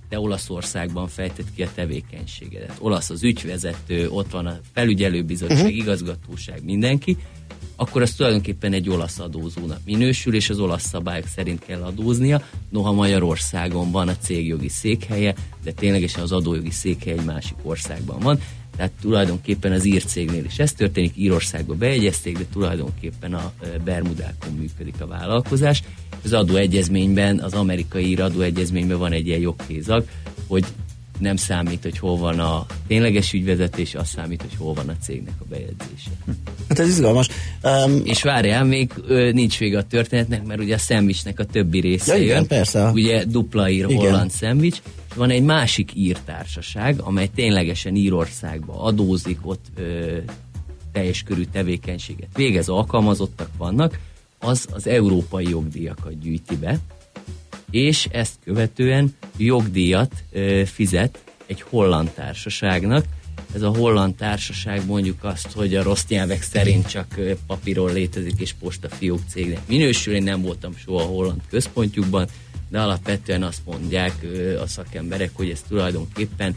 te 0.10 0.20
Olaszországban 0.20 1.08
fejtett 1.08 1.48
ki 1.55 1.63
a 1.63 1.67
tevékenységedet. 1.75 2.75
Olasz 2.79 3.10
az 3.10 3.24
ügyvezető, 3.24 4.10
ott 4.10 4.31
van 4.31 4.46
a 4.46 4.60
felügyelőbizottság, 4.74 5.58
uh-huh. 5.58 5.75
igazgatóság, 5.75 6.63
mindenki, 6.63 7.17
akkor 7.81 8.01
az 8.01 8.13
tulajdonképpen 8.13 8.73
egy 8.73 8.89
olasz 8.89 9.19
adózónak 9.19 9.79
minősül, 9.85 10.35
és 10.35 10.50
az 10.50 10.59
olasz 10.59 10.88
szabályok 10.88 11.27
szerint 11.27 11.65
kell 11.65 11.81
adóznia. 11.81 12.41
Noha 12.69 12.91
Magyarországon 12.91 13.91
van 13.91 14.07
a 14.07 14.17
cégjogi 14.17 14.69
székhelye, 14.69 15.35
de 15.63 15.71
ténylegesen 15.71 16.23
az 16.23 16.31
adójogi 16.31 16.69
székhelye 16.69 17.17
egy 17.17 17.25
másik 17.25 17.55
országban 17.61 18.19
van. 18.19 18.39
Tehát 18.75 18.91
tulajdonképpen 19.01 19.71
az 19.71 19.85
ír 19.85 20.03
cégnél 20.03 20.45
is 20.45 20.59
ez 20.59 20.73
történik, 20.73 21.13
Írországba 21.15 21.73
beegyezték, 21.73 22.38
de 22.38 22.45
tulajdonképpen 22.51 23.33
a 23.33 23.53
Bermudákon 23.83 24.53
működik 24.53 25.01
a 25.01 25.07
vállalkozás. 25.07 25.83
Az 26.23 26.33
adóegyezményben, 26.33 27.39
az 27.39 27.53
amerikai 27.53 28.07
ír 28.07 28.21
adóegyezményben 28.21 28.97
van 28.97 29.11
egy 29.11 29.27
ilyen 29.27 29.39
jogkézag, 29.39 30.05
hogy 30.47 30.65
nem 31.22 31.36
számít, 31.36 31.82
hogy 31.84 31.98
hol 31.98 32.18
van 32.18 32.40
a 32.40 32.66
tényleges 32.88 33.34
ügyvezetés, 33.34 33.96
az 33.96 34.08
számít, 34.08 34.42
hogy 34.42 34.56
hol 34.58 34.74
van 34.74 34.90
a 34.90 34.96
cégnek 35.01 35.34
a 35.40 35.44
bejegyzése. 35.50 36.12
Hát 36.70 36.80
ez 36.80 36.88
izgalmas. 36.88 37.28
Um, 37.63 38.01
és 38.04 38.24
várjál, 38.24 38.63
még 38.63 38.92
ö, 39.08 39.32
nincs 39.32 39.58
vége 39.58 39.78
a 39.78 39.84
történetnek, 39.84 40.46
mert 40.46 40.60
ugye 40.60 40.75
a 40.75 40.78
szendvicsnek 40.78 41.40
a 41.40 41.46
többi 41.46 41.80
része 41.80 42.16
ja, 42.16 42.24
igen, 42.24 42.36
jön. 42.36 42.48
persze. 42.48 42.90
Ugye 42.90 43.25
dupla 43.25 43.70
ír 43.70 43.86
igen. 43.90 43.98
holland 43.98 44.32
szendvics, 44.32 44.82
és 45.10 45.16
van 45.16 45.30
egy 45.30 45.44
másik 45.44 45.92
írtársaság, 45.96 47.00
amely 47.00 47.30
ténylegesen 47.36 47.96
Írországba 47.96 48.84
adózik, 48.84 49.38
ott 49.44 49.66
ö, 49.75 50.18
teljes 50.92 51.24
körű 51.24 51.44
tevékenységet 51.51 52.30
végez, 52.36 52.70
alkalmazottak 52.70 53.50
vannak, 53.58 54.00
az 54.40 54.68
az 54.72 54.88
európai 54.88 55.50
jogdíjakat 55.50 56.20
gyűjti 56.20 56.56
be, 56.56 56.80
és 57.72 58.08
ezt 58.12 58.34
követően 58.44 59.16
jogdíjat 59.38 60.24
fizet 60.66 61.24
egy 61.46 61.62
holland 61.62 62.10
társaságnak. 62.10 63.06
Ez 63.56 63.62
a 63.62 63.70
holland 63.70 64.16
társaság 64.16 64.86
mondjuk 64.86 65.24
azt, 65.24 65.51
hogy 65.51 65.75
a 65.75 65.84
rossz 65.84 66.06
nyelvek 66.08 66.42
szerint 66.42 66.88
csak 66.88 67.20
papíron 67.48 67.94
létezik 67.94 68.40
és 68.40 68.54
postafiók 68.54 69.20
cégnek 69.28 69.60
minősül. 69.68 70.13
Én 70.13 70.24
nem 70.24 70.42
voltam 70.42 70.75
soha 70.75 71.04
a 71.04 71.06
holland 71.06 71.42
központjukban, 71.50 72.28
de 72.70 72.80
alapvetően 72.80 73.44
azt 73.44 73.62
mondják 73.66 74.25
a 74.62 74.68
szakemberek, 74.68 75.32
hogy 75.34 75.50
ez 75.50 75.62
tulajdonképpen 75.68 76.56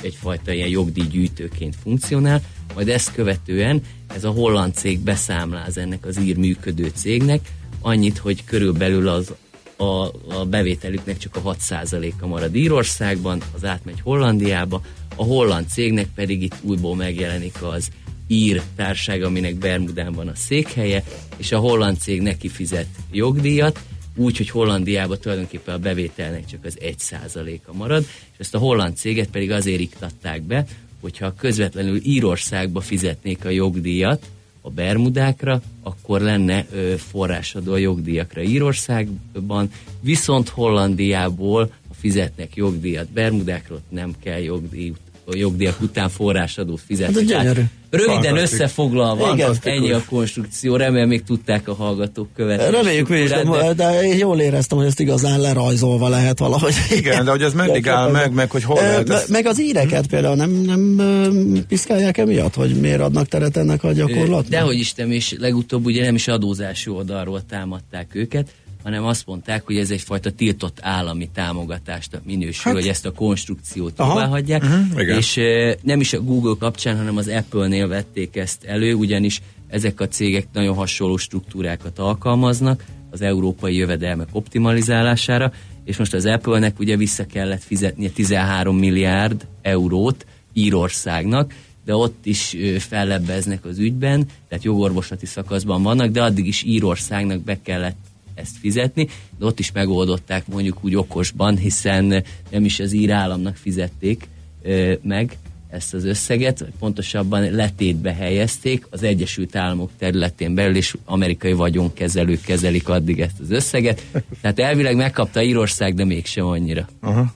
egyfajta 0.00 0.52
ilyen 0.52 0.68
jogdíjgyűjtőként 0.68 1.76
funkcionál, 1.82 2.42
majd 2.74 2.88
ezt 2.88 3.12
követően 3.12 3.82
ez 4.14 4.24
a 4.24 4.30
holland 4.30 4.74
cég 4.74 4.98
beszámláz 4.98 5.78
ennek 5.78 6.06
az 6.06 6.20
ír 6.20 6.36
működő 6.36 6.90
cégnek, 6.94 7.52
annyit, 7.80 8.18
hogy 8.18 8.44
körülbelül 8.44 9.08
az 9.08 9.34
a, 9.78 10.04
a 10.34 10.44
bevételüknek 10.46 11.18
csak 11.18 11.36
a 11.36 11.54
6%-a 11.54 12.26
marad 12.26 12.54
Írországban, 12.54 13.42
az 13.54 13.64
átmegy 13.64 14.00
Hollandiába, 14.00 14.80
a 15.16 15.22
holland 15.24 15.68
cégnek 15.68 16.08
pedig 16.14 16.42
itt 16.42 16.56
újból 16.62 16.96
megjelenik 16.96 17.62
az 17.62 17.88
ír 18.26 18.62
társág, 18.76 19.22
aminek 19.22 19.54
Bermudán 19.54 20.12
van 20.12 20.28
a 20.28 20.34
székhelye, 20.34 21.04
és 21.36 21.52
a 21.52 21.58
holland 21.58 21.98
cég 21.98 22.22
neki 22.22 22.48
fizet 22.48 22.86
jogdíjat, 23.10 23.80
úgy, 24.14 24.36
hogy 24.36 24.50
Hollandiában 24.50 25.18
tulajdonképpen 25.18 25.74
a 25.74 25.78
bevételnek 25.78 26.46
csak 26.46 26.64
az 26.64 26.78
1%-a 26.80 27.72
marad, 27.72 28.06
és 28.32 28.38
ezt 28.38 28.54
a 28.54 28.58
holland 28.58 28.96
céget 28.96 29.30
pedig 29.30 29.50
azért 29.50 29.80
iktatták 29.80 30.42
be, 30.42 30.64
hogyha 31.00 31.34
közvetlenül 31.34 32.00
Írországba 32.02 32.80
fizetnék 32.80 33.44
a 33.44 33.48
jogdíjat 33.48 34.26
a 34.68 34.70
Bermudákra, 34.74 35.60
akkor 35.82 36.20
lenne 36.20 36.66
ö, 36.72 36.94
forrásadó 36.96 37.72
a 37.72 37.76
jogdíjakra 37.76 38.42
Írországban, 38.42 39.70
viszont 40.00 40.48
Hollandiából 40.48 41.72
fizetnek 41.98 42.56
jogdíjat 42.56 43.10
Bermudákra, 43.10 43.74
ott 43.74 43.90
nem 43.90 44.14
kell 44.22 44.38
jogdíj, 44.38 44.92
jogdíjak 45.36 45.80
után 45.80 46.08
forrásadót 46.08 46.80
fizetni. 46.86 47.32
Hát, 47.32 47.56
Röviden 47.90 48.36
összefoglalva, 48.36 49.32
Igen, 49.32 49.56
ennyi 49.62 49.92
a 49.92 50.02
konstrukció, 50.08 50.76
remélem 50.76 51.08
még 51.08 51.22
tudták 51.22 51.68
a 51.68 51.74
hallgatók 51.74 52.28
követni. 52.34 52.70
Reméljük 52.70 53.08
mi 53.08 53.18
is, 53.18 53.30
de, 53.30 53.72
de 53.76 54.02
én 54.02 54.18
jól 54.18 54.40
éreztem, 54.40 54.78
hogy 54.78 54.86
ezt 54.86 55.00
igazán 55.00 55.40
lerajzolva 55.40 56.08
lehet 56.08 56.38
valahogy. 56.38 56.74
Igen, 56.90 57.24
de 57.24 57.30
hogy 57.30 57.42
ez 57.42 57.52
meddig 57.52 57.88
áll 57.88 58.10
meg, 58.10 58.32
meg 58.32 58.50
hogy 58.50 58.64
hol 58.64 58.80
lehet 58.80 59.10
ezt... 59.10 59.28
Meg 59.28 59.46
az 59.46 59.60
íreket 59.60 60.00
hmm. 60.00 60.08
például 60.08 60.34
nem, 60.34 60.50
nem 60.50 61.64
piszkálják 61.68 62.18
emiatt, 62.18 62.54
hogy 62.54 62.74
miért 62.74 63.00
adnak 63.00 63.26
teret 63.28 63.56
ennek 63.56 63.84
a 63.84 63.92
gyakorlatnak? 63.92 64.48
Dehogy 64.48 64.78
Isten, 64.78 65.12
és 65.12 65.34
legutóbb 65.38 65.84
ugye 65.84 66.04
nem 66.04 66.14
is 66.14 66.28
adózási 66.28 66.90
oldalról 66.90 67.42
támadták 67.48 68.06
őket, 68.12 68.48
hanem 68.82 69.04
azt 69.04 69.26
mondták, 69.26 69.66
hogy 69.66 69.76
ez 69.76 69.90
egyfajta 69.90 70.30
tiltott 70.30 70.78
állami 70.80 71.28
támogatást 71.34 72.20
minősül, 72.24 72.72
hát. 72.72 72.80
hogy 72.80 72.90
ezt 72.90 73.06
a 73.06 73.12
konstrukciót 73.12 73.98
hagyják, 73.98 74.62
uh-huh, 74.62 75.16
és 75.16 75.36
e, 75.36 75.76
nem 75.82 76.00
is 76.00 76.12
a 76.12 76.20
Google 76.20 76.54
kapcsán, 76.58 76.96
hanem 76.96 77.16
az 77.16 77.28
Apple-nél 77.28 77.88
vették 77.88 78.36
ezt 78.36 78.64
elő, 78.64 78.94
ugyanis 78.94 79.40
ezek 79.68 80.00
a 80.00 80.08
cégek 80.08 80.46
nagyon 80.52 80.74
hasonló 80.74 81.16
struktúrákat 81.16 81.98
alkalmaznak 81.98 82.84
az 83.10 83.20
európai 83.20 83.76
jövedelmek 83.76 84.28
optimalizálására, 84.32 85.52
és 85.84 85.96
most 85.96 86.14
az 86.14 86.26
Apple-nek 86.26 86.78
ugye 86.78 86.96
vissza 86.96 87.26
kellett 87.26 87.62
fizetnie 87.62 88.10
13 88.10 88.76
milliárd 88.76 89.46
eurót 89.62 90.26
Írországnak, 90.52 91.54
de 91.84 91.94
ott 91.94 92.26
is 92.26 92.56
fellebbeznek 92.78 93.64
az 93.64 93.78
ügyben, 93.78 94.26
tehát 94.48 94.64
jogorvoslati 94.64 95.26
szakaszban 95.26 95.82
vannak, 95.82 96.10
de 96.10 96.22
addig 96.22 96.46
is 96.46 96.62
Írországnak 96.62 97.40
be 97.40 97.58
kellett 97.62 97.96
ezt 98.40 98.56
fizetni, 98.58 99.08
de 99.38 99.44
ott 99.44 99.58
is 99.58 99.72
megoldották 99.72 100.46
mondjuk 100.46 100.84
úgy 100.84 100.96
okosban, 100.96 101.56
hiszen 101.56 102.24
nem 102.50 102.64
is 102.64 102.80
az 102.80 102.92
ír 102.92 103.10
államnak 103.10 103.56
fizették 103.56 104.28
ö, 104.62 104.92
meg 105.02 105.36
ezt 105.70 105.94
az 105.94 106.04
összeget, 106.04 106.64
pontosabban 106.78 107.50
letétbe 107.50 108.14
helyezték 108.14 108.86
az 108.90 109.02
Egyesült 109.02 109.56
Államok 109.56 109.90
területén 109.98 110.54
belül, 110.54 110.76
és 110.76 110.96
amerikai 111.04 111.52
vagyonkezelők 111.52 112.40
kezelik 112.40 112.88
addig 112.88 113.20
ezt 113.20 113.40
az 113.40 113.50
összeget. 113.50 114.02
Tehát 114.40 114.58
elvileg 114.58 114.96
megkapta 114.96 115.42
Írország, 115.42 115.94
de 115.94 116.04
mégsem 116.04 116.46
annyira. 116.46 116.88
Aha. 117.00 117.34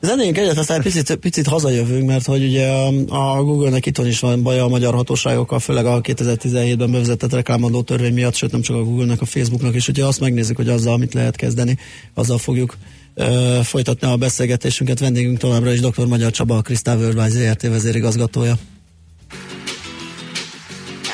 Zenéljünk 0.00 0.38
egyet, 0.38 0.58
aztán 0.58 0.82
picit, 0.82 1.14
picit 1.14 1.46
hazajövünk, 1.46 2.06
mert 2.06 2.26
hogy 2.26 2.44
ugye 2.44 2.68
a, 2.68 2.86
a 3.08 3.42
Google-nek 3.42 3.86
itthon 3.86 4.06
is 4.06 4.20
van 4.20 4.42
baja 4.42 4.64
a 4.64 4.68
magyar 4.68 4.94
hatóságokkal, 4.94 5.58
főleg 5.58 5.86
a 5.86 6.00
2017-ben 6.00 6.90
bevezetett 6.90 7.32
reklámadó 7.32 7.82
törvény 7.82 8.12
miatt, 8.12 8.34
sőt 8.34 8.52
nem 8.52 8.60
csak 8.60 8.76
a 8.76 8.82
Google-nek, 8.82 9.20
a 9.20 9.24
Facebooknak 9.24 9.74
is, 9.74 9.86
hogyha 9.86 10.06
azt 10.06 10.20
megnézzük, 10.20 10.56
hogy 10.56 10.68
azzal 10.68 10.96
mit 10.96 11.14
lehet 11.14 11.36
kezdeni, 11.36 11.78
azzal 12.14 12.38
fogjuk 12.38 12.76
ö, 13.14 13.58
folytatni 13.62 14.06
a 14.06 14.16
beszélgetésünket. 14.16 14.98
Vendégünk 14.98 15.38
továbbra 15.38 15.72
is 15.72 15.80
dr. 15.80 16.06
Magyar 16.06 16.30
Csaba, 16.30 16.56
a 16.56 16.62
Crystal 16.62 16.98
Worldwide 16.98 17.28
ZRT 17.28 17.62
vezérigazgatója. 17.62 18.58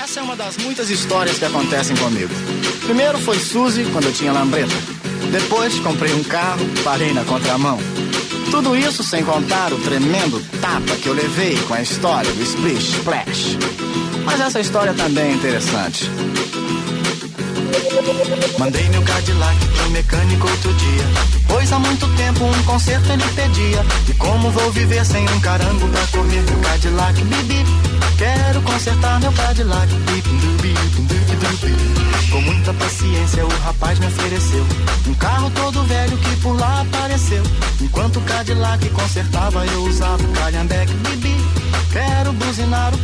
Essa 0.04 0.20
é 0.20 0.22
uma 0.22 0.36
das 0.36 0.56
muitas 0.64 0.88
histórias 0.90 1.38
que 1.38 1.46
acontecem 1.46 1.96
comigo. 1.96 2.32
Primeiro 2.86 3.18
foi 3.18 3.38
Suzy, 3.38 3.82
quando 3.92 4.06
eu 4.06 4.12
tinha 4.12 4.32
lambreta. 4.32 4.76
Depois 5.30 5.80
comprei 5.80 6.12
um 6.12 6.22
carro, 6.22 6.64
parei 6.84 7.12
na 7.12 7.24
contramão. 7.24 8.03
Tudo 8.54 8.76
isso 8.76 9.02
sem 9.02 9.24
contar 9.24 9.72
o 9.72 9.78
tremendo 9.80 10.40
tapa 10.60 10.94
que 11.02 11.08
eu 11.08 11.12
levei 11.12 11.58
com 11.66 11.74
a 11.74 11.82
história 11.82 12.32
do 12.32 12.40
Splish 12.40 12.98
Splash. 12.98 13.58
Mas 14.24 14.40
essa 14.40 14.60
história 14.60 14.94
também 14.94 15.32
é 15.32 15.34
interessante. 15.34 16.08
Mandei 18.58 18.88
meu 18.88 19.02
Cadillac 19.02 19.66
pro 19.66 19.90
mecânico 19.90 20.48
outro 20.48 20.72
dia. 20.74 21.04
Pois 21.48 21.72
há 21.72 21.78
muito 21.78 22.06
tempo 22.16 22.44
um 22.44 22.62
conserto 22.64 23.10
ele 23.10 23.24
pedia. 23.34 23.84
E 24.08 24.14
como 24.14 24.50
vou 24.50 24.70
viver 24.72 25.04
sem 25.04 25.28
um 25.28 25.40
carango 25.40 25.88
pra 25.88 26.06
correr 26.08 26.42
meu 26.42 26.58
Cadillac? 26.60 27.22
Bibi, 27.22 27.64
quero 28.16 28.62
consertar 28.62 29.20
meu 29.20 29.32
Cadillac. 29.32 29.92
Com 32.30 32.40
muita 32.40 32.72
paciência 32.74 33.44
o 33.44 33.48
rapaz 33.64 33.98
me 33.98 34.06
ofereceu 34.06 34.66
um 35.06 35.14
carro 35.14 35.50
todo 35.50 35.84
velho 35.84 36.16
que 36.16 36.36
por 36.36 36.58
lá 36.58 36.80
apareceu. 36.82 37.42
Enquanto 37.80 38.18
o 38.18 38.22
Cadillac 38.22 38.88
consertava 38.90 39.66
eu 39.66 39.84
usava 39.84 40.22
o 40.22 40.32
calhambeque. 40.32 40.94
Bibi, 40.94 41.36
quero 41.92 42.32
buzinar 42.32 42.94
o 42.94 42.98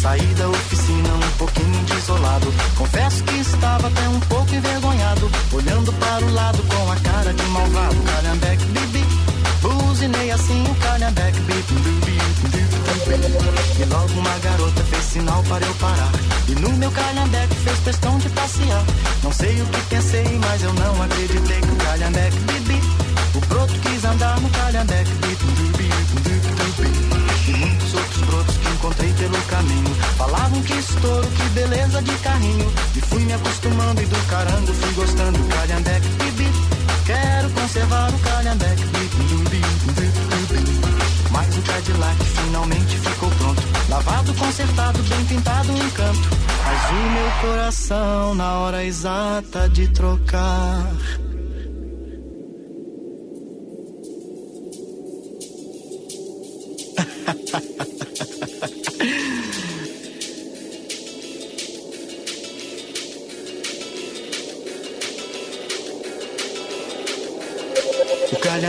Saí 0.00 0.34
da 0.34 0.48
oficina 0.48 1.14
um 1.14 1.38
pouquinho 1.38 1.84
desolado. 1.84 2.52
Confesso 2.76 3.24
que 3.24 3.38
estava 3.38 3.88
até 3.88 4.08
um 4.08 4.20
pouco 4.20 4.54
envergonhado. 4.54 5.30
Olhando 5.50 5.92
para 5.94 6.24
o 6.24 6.32
lado 6.34 6.62
com 6.64 6.92
a 6.92 6.96
cara 6.96 7.32
de 7.32 7.42
malvado. 7.44 7.96
Calhambeque, 8.02 8.64
bibi. 8.66 9.04
Buzinei 9.62 10.30
assim 10.30 10.62
o 10.64 10.74
calhambeque, 10.74 11.40
bibi. 11.40 11.84
E 13.80 13.84
logo 13.86 14.12
uma 14.20 14.38
garota 14.40 14.84
fez 14.84 15.04
sinal 15.04 15.42
para 15.44 15.64
eu 15.64 15.74
parar. 15.74 16.12
E 16.46 16.54
no 16.56 16.70
meu 16.74 16.90
calhambeque 16.90 17.54
fez 17.54 17.78
questão 17.78 18.18
de 18.18 18.28
passear. 18.28 18.84
Não 19.22 19.32
sei 19.32 19.62
o 19.62 19.66
que 19.66 19.80
pensei, 19.88 20.38
mas 20.38 20.62
eu 20.62 20.72
não 20.74 21.02
acreditei 21.02 21.60
que 21.62 21.70
o 21.72 21.76
calhambeque, 21.76 22.38
bibi. 22.40 22.80
O 23.34 23.40
broto 23.46 23.72
quis 23.80 24.04
andar 24.04 24.38
no 24.38 24.50
calhambeque, 24.50 25.10
bibi. 25.14 25.54
E 27.46 27.52
muitos 27.52 27.93
brotos 28.34 28.56
que 28.56 28.68
encontrei 28.68 29.12
pelo 29.14 29.40
caminho. 29.42 29.94
Falavam 30.16 30.62
que 30.62 30.74
estouro, 30.74 31.26
que 31.28 31.48
beleza 31.50 32.02
de 32.02 32.12
carrinho. 32.18 32.72
E 32.96 33.00
fui 33.00 33.24
me 33.24 33.32
acostumando 33.32 34.02
e 34.02 34.06
do 34.06 34.26
carango 34.26 34.72
fui 34.72 34.92
gostando. 34.94 35.38
Calhambeque, 35.48 36.08
bibi. 36.08 36.50
Quero 37.06 37.50
conservar 37.50 38.12
o 38.12 38.18
calhambeque, 38.18 38.84
bibi. 38.86 39.62
Mas 41.30 41.56
o 41.56 41.62
Cadillac 41.62 42.24
finalmente 42.24 42.96
ficou 42.98 43.30
pronto. 43.30 43.62
Lavado, 43.88 44.34
consertado, 44.34 45.02
bem 45.02 45.24
pintado, 45.26 45.72
um 45.72 45.76
encanto. 45.76 46.28
Mas 46.64 46.90
o 46.90 46.94
meu 46.94 47.30
coração, 47.42 48.34
na 48.34 48.58
hora 48.58 48.84
exata 48.84 49.68
de 49.68 49.88
trocar 49.88 50.92
o 57.54 57.73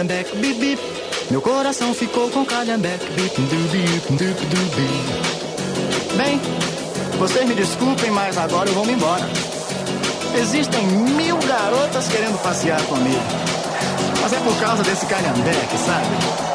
calhambeque 0.06 0.36
bip 0.38 0.60
bip, 0.60 0.82
meu 1.32 1.42
coração 1.42 1.94
ficou 1.94 2.30
com 2.30 2.46
calhambeque 2.46 3.06
Bem, 6.16 6.40
vocês 7.18 7.48
me 7.48 7.56
desculpem, 7.56 8.12
mas 8.12 8.38
agora 8.38 8.70
eu 8.70 8.74
vou 8.74 8.86
me 8.86 8.94
embora. 8.94 9.24
Existem 10.40 10.86
mil 10.86 11.38
garotas 11.40 12.08
querendo 12.08 12.40
passear 12.44 12.82
comigo. 12.84 13.24
Mas 14.22 14.34
é 14.34 14.40
por 14.40 14.56
causa 14.60 14.84
desse 14.84 15.06
calhambeque, 15.08 15.78
sabe? 15.78 16.55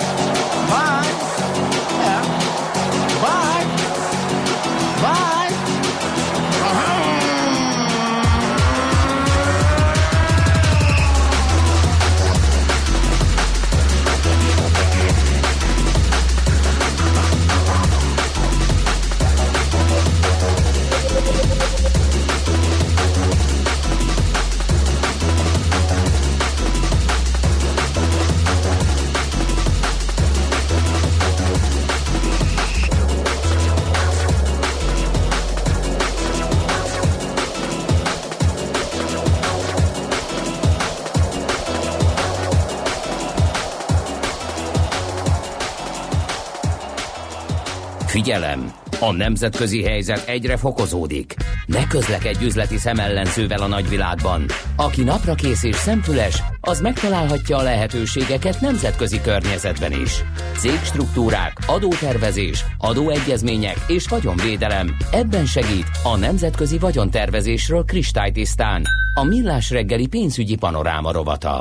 Figyelem! 48.30 48.72
A 49.00 49.12
nemzetközi 49.12 49.82
helyzet 49.82 50.28
egyre 50.28 50.56
fokozódik. 50.56 51.34
Ne 51.66 51.87
közlekedj 51.87 52.44
üzleti 52.44 52.76
szemellenzővel 52.76 53.62
a 53.62 53.66
nagyvilágban. 53.66 54.44
Aki 54.76 55.02
napra 55.02 55.34
kész 55.34 55.62
és 55.62 55.76
szemfüles, 55.76 56.42
az 56.60 56.80
megtalálhatja 56.80 57.56
a 57.56 57.62
lehetőségeket 57.62 58.60
nemzetközi 58.60 59.20
környezetben 59.20 59.92
is. 59.92 60.25
Cégstruktúrák, 60.58 61.58
adótervezés, 61.66 62.64
adóegyezmények 62.78 63.76
és 63.87 64.08
vagyonvédelem. 64.08 64.96
Ebben 65.12 65.46
segít 65.46 65.90
a 66.02 66.16
Nemzetközi 66.16 66.78
Vagyontervezésről 66.78 67.84
kristálytisztán. 67.84 68.82
A 69.14 69.25
Millás 69.25 69.70
reggeli 69.70 70.06
pénzügyi 70.06 70.56
panoráma 70.56 71.12
rovata. 71.12 71.60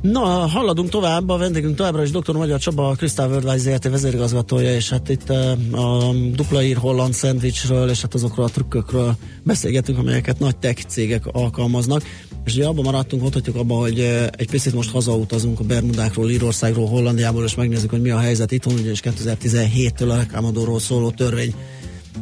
Na, 0.00 0.46
haladunk 0.46 0.88
tovább, 0.88 1.28
a 1.28 1.36
vendégünk 1.36 1.76
továbbra 1.76 2.02
is 2.02 2.10
dr. 2.10 2.34
Magyar 2.34 2.58
Csaba, 2.58 2.88
a 2.88 2.94
Crystal 2.94 3.28
Worldwide 3.28 3.56
ZRT 3.58 3.88
vezérigazgatója, 3.88 4.74
és 4.74 4.90
hát 4.90 5.08
itt 5.08 5.30
a 5.30 6.12
dupla 6.32 6.62
ír 6.62 6.76
holland 6.76 7.14
szendvicsről, 7.14 7.88
és 7.88 8.00
hát 8.00 8.14
azokról 8.14 8.46
a 8.46 8.48
trükkökről 8.48 9.14
beszélgetünk, 9.42 9.98
amelyeket 9.98 10.38
nagy 10.38 10.56
tech 10.56 10.84
cégek 10.86 11.26
alkalmaznak. 11.26 12.02
És 12.44 12.54
ugye 12.54 12.66
abban 12.66 12.84
maradtunk, 12.84 13.22
mondhatjuk 13.22 13.56
abban, 13.56 13.78
hogy 13.78 13.98
egy 14.30 14.50
picit 14.50 14.74
most 14.74 14.90
hazautazunk 14.90 15.60
a 15.60 15.64
Bermudákról, 15.64 16.30
Írországról, 16.30 16.86
Hollandiából, 16.86 17.44
és 17.44 17.54
megnézzük, 17.54 17.90
hogy 17.90 18.02
mi 18.02 18.10
a 18.10 18.18
helyzet 18.18 18.52
itthon, 18.52 18.74
ugyanis 18.74 19.00
2017-től 19.04 20.10
a 20.10 20.16
reklámadóról 20.16 20.80
szóló 20.80 21.10
törvény 21.10 21.54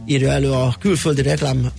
írja 0.07 0.31
elő 0.31 0.51
a 0.51 0.75
külföldi 0.81 1.23
reklám 1.23 1.71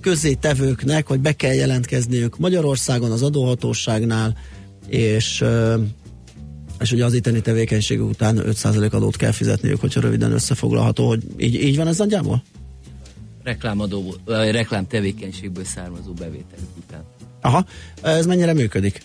közétevőknek, 0.00 1.06
hogy 1.06 1.20
be 1.20 1.32
kell 1.32 1.54
jelentkezniük 1.54 2.38
Magyarországon 2.38 3.10
az 3.10 3.22
adóhatóságnál, 3.22 4.36
és 4.88 5.44
és 6.80 6.92
ugye 6.92 7.04
az 7.04 7.14
itteni 7.14 7.40
tevékenység 7.40 8.02
után 8.02 8.40
5% 8.42 8.92
adót 8.92 9.16
kell 9.16 9.30
fizetniük, 9.30 9.80
hogyha 9.80 10.00
röviden 10.00 10.32
összefoglalható, 10.32 11.08
hogy 11.08 11.22
így, 11.36 11.54
így 11.54 11.76
van 11.76 11.86
ez 11.86 11.98
nagyjából? 11.98 12.42
Reklámadó, 13.42 14.14
reklám 14.26 14.86
tevékenységből 14.86 15.64
származó 15.64 16.12
bevételük 16.12 16.68
után. 16.76 17.04
Aha, 17.40 17.66
ez 18.02 18.26
mennyire 18.26 18.52
működik? 18.52 19.02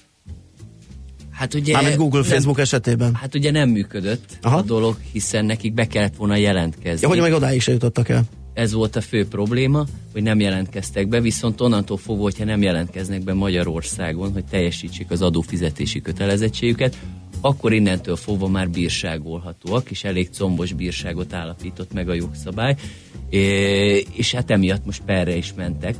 Hát 1.32 1.54
ugye... 1.54 1.74
Mármint 1.74 1.98
Google, 1.98 2.20
nem, 2.20 2.30
Facebook 2.30 2.60
esetében. 2.60 3.16
Hát 3.16 3.36
ugye 3.36 3.52
nem 3.52 3.70
működött 3.70 4.38
Aha. 4.42 4.58
a 4.58 4.62
dolog, 4.62 4.98
hiszen 5.12 5.46
nekik 5.46 5.74
be 5.74 5.88
kellett 5.88 6.16
volna 6.16 6.36
jelentkezni. 6.36 7.00
Ja, 7.02 7.08
hogy 7.08 7.20
meg 7.20 7.34
odáig 7.34 7.62
se 7.62 7.72
jutottak 7.72 8.10
el 8.10 8.24
ez 8.62 8.74
volt 8.74 8.96
a 8.96 9.02
fő 9.02 9.28
probléma, 9.28 9.86
hogy 10.12 10.24
nem 10.24 10.40
jelentkeztek 10.40 11.08
be, 11.08 11.22
viszont 11.22 11.62
onnantól 11.62 11.98
fogva, 11.98 12.24
hogyha 12.24 12.46
nem 12.46 12.62
jelentkeznek 12.62 13.24
be 13.24 13.34
Magyarországon, 13.34 14.32
hogy 14.32 14.46
teljesítsék 14.46 15.12
az 15.12 15.22
adófizetési 15.22 16.02
kötelezettségüket, 16.02 16.98
akkor 17.42 17.74
innentől 17.74 18.16
fogva 18.16 18.48
már 18.48 18.70
bírságolhatóak, 18.70 19.92
és 19.92 20.04
elég 20.04 20.30
combos 20.30 20.74
bírságot 20.74 21.34
állapított 21.34 21.94
meg 21.94 22.10
a 22.10 22.14
jogszabály, 22.14 22.76
és 24.14 24.32
hát 24.34 24.52
emiatt 24.52 24.86
most 24.86 25.02
perre 25.06 25.36
is 25.36 25.54
mentek 25.54 25.96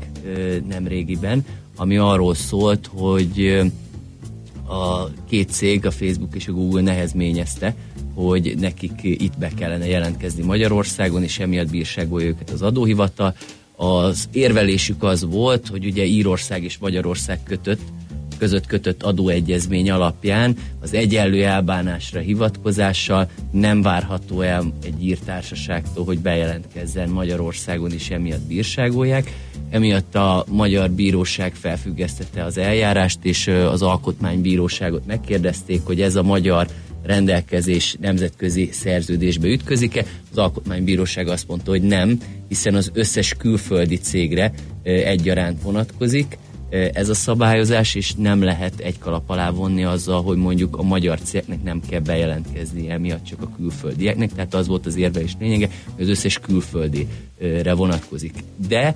nem 0.68 0.88
régiben, 0.88 1.46
ami 1.76 1.98
arról 1.98 2.36
szólt, 2.36 2.90
hogy 2.94 3.62
a 4.68 5.14
két 5.30 5.50
cég, 5.50 5.86
a 5.86 5.92
Facebook 5.92 6.36
és 6.36 6.48
a 6.48 6.52
Google 6.52 6.82
nehezményezte, 6.82 7.76
hogy 8.28 8.56
nekik 8.60 8.92
itt 9.04 9.38
be 9.38 9.50
kellene 9.58 9.88
jelentkezni 9.88 10.44
Magyarországon, 10.44 11.24
és 11.24 11.40
emiatt 11.40 11.70
bírságolja 11.70 12.28
őket 12.28 12.50
az 12.50 12.62
adóhivatal. 12.62 13.36
Az 13.76 14.30
érvelésük 14.32 15.04
az 15.04 15.26
volt, 15.26 15.68
hogy 15.68 15.86
ugye 15.86 16.06
Írország 16.06 16.64
és 16.64 16.78
Magyarország 16.78 17.40
kötött, 17.44 17.82
között 18.38 18.66
kötött 18.66 19.04
adóegyezmény 19.04 19.92
alapján 19.92 20.56
az 20.82 20.94
egyenlő 20.94 21.44
elbánásra 21.44 22.20
hivatkozással 22.20 23.30
nem 23.52 23.82
várható 23.82 24.42
el 24.42 24.74
egy 24.84 25.04
írtársaságtól, 25.04 26.06
hogy 26.06 26.20
bejelentkezzen 26.20 27.10
Magyarországon 27.10 27.92
is 27.92 28.10
emiatt 28.10 28.48
bírságolják. 28.48 29.36
Emiatt 29.70 30.16
a 30.16 30.46
Magyar 30.50 30.90
Bíróság 30.90 31.54
felfüggesztette 31.56 32.44
az 32.44 32.58
eljárást, 32.58 33.20
és 33.22 33.48
az 33.48 33.82
Alkotmánybíróságot 33.82 35.06
megkérdezték, 35.06 35.82
hogy 35.84 36.02
ez 36.02 36.16
a 36.16 36.24
magyar 36.24 36.68
rendelkezés 37.04 37.96
nemzetközi 38.00 38.70
szerződésbe 38.72 39.48
ütközik-e. 39.48 40.06
Az 40.32 40.38
Alkotmánybíróság 40.38 41.28
azt 41.28 41.48
mondta, 41.48 41.72
hogy 41.72 41.82
nem, 41.82 42.18
hiszen 42.48 42.76
az 42.76 42.92
összes 42.94 43.34
külföldi 43.38 43.98
cégre 43.98 44.54
egyaránt 44.84 45.62
vonatkozik 45.62 46.38
ez 46.94 47.10
a 47.10 47.14
szabályozás, 47.14 47.96
és 47.96 48.14
nem 48.14 48.44
lehet 48.44 48.80
egy 48.80 49.00
kalap 49.00 49.30
alá 49.30 49.50
vonni 49.50 49.84
azzal, 49.84 50.24
hogy 50.24 50.38
mondjuk 50.38 50.78
a 50.78 50.84
magyar 50.84 51.20
cégnek 51.22 51.64
nem 51.64 51.82
kell 51.90 52.00
bejelentkezni 52.00 52.90
emiatt 52.90 53.24
csak 53.24 53.42
a 53.42 53.52
külföldieknek, 53.56 54.32
tehát 54.34 54.54
az 54.54 54.68
volt 54.68 54.86
az 54.86 54.96
érve 54.96 55.22
és 55.22 55.32
lényege, 55.40 55.70
hogy 55.96 56.04
az 56.04 56.10
összes 56.10 56.40
külföldire 56.40 57.74
vonatkozik. 57.74 58.34
De 58.68 58.96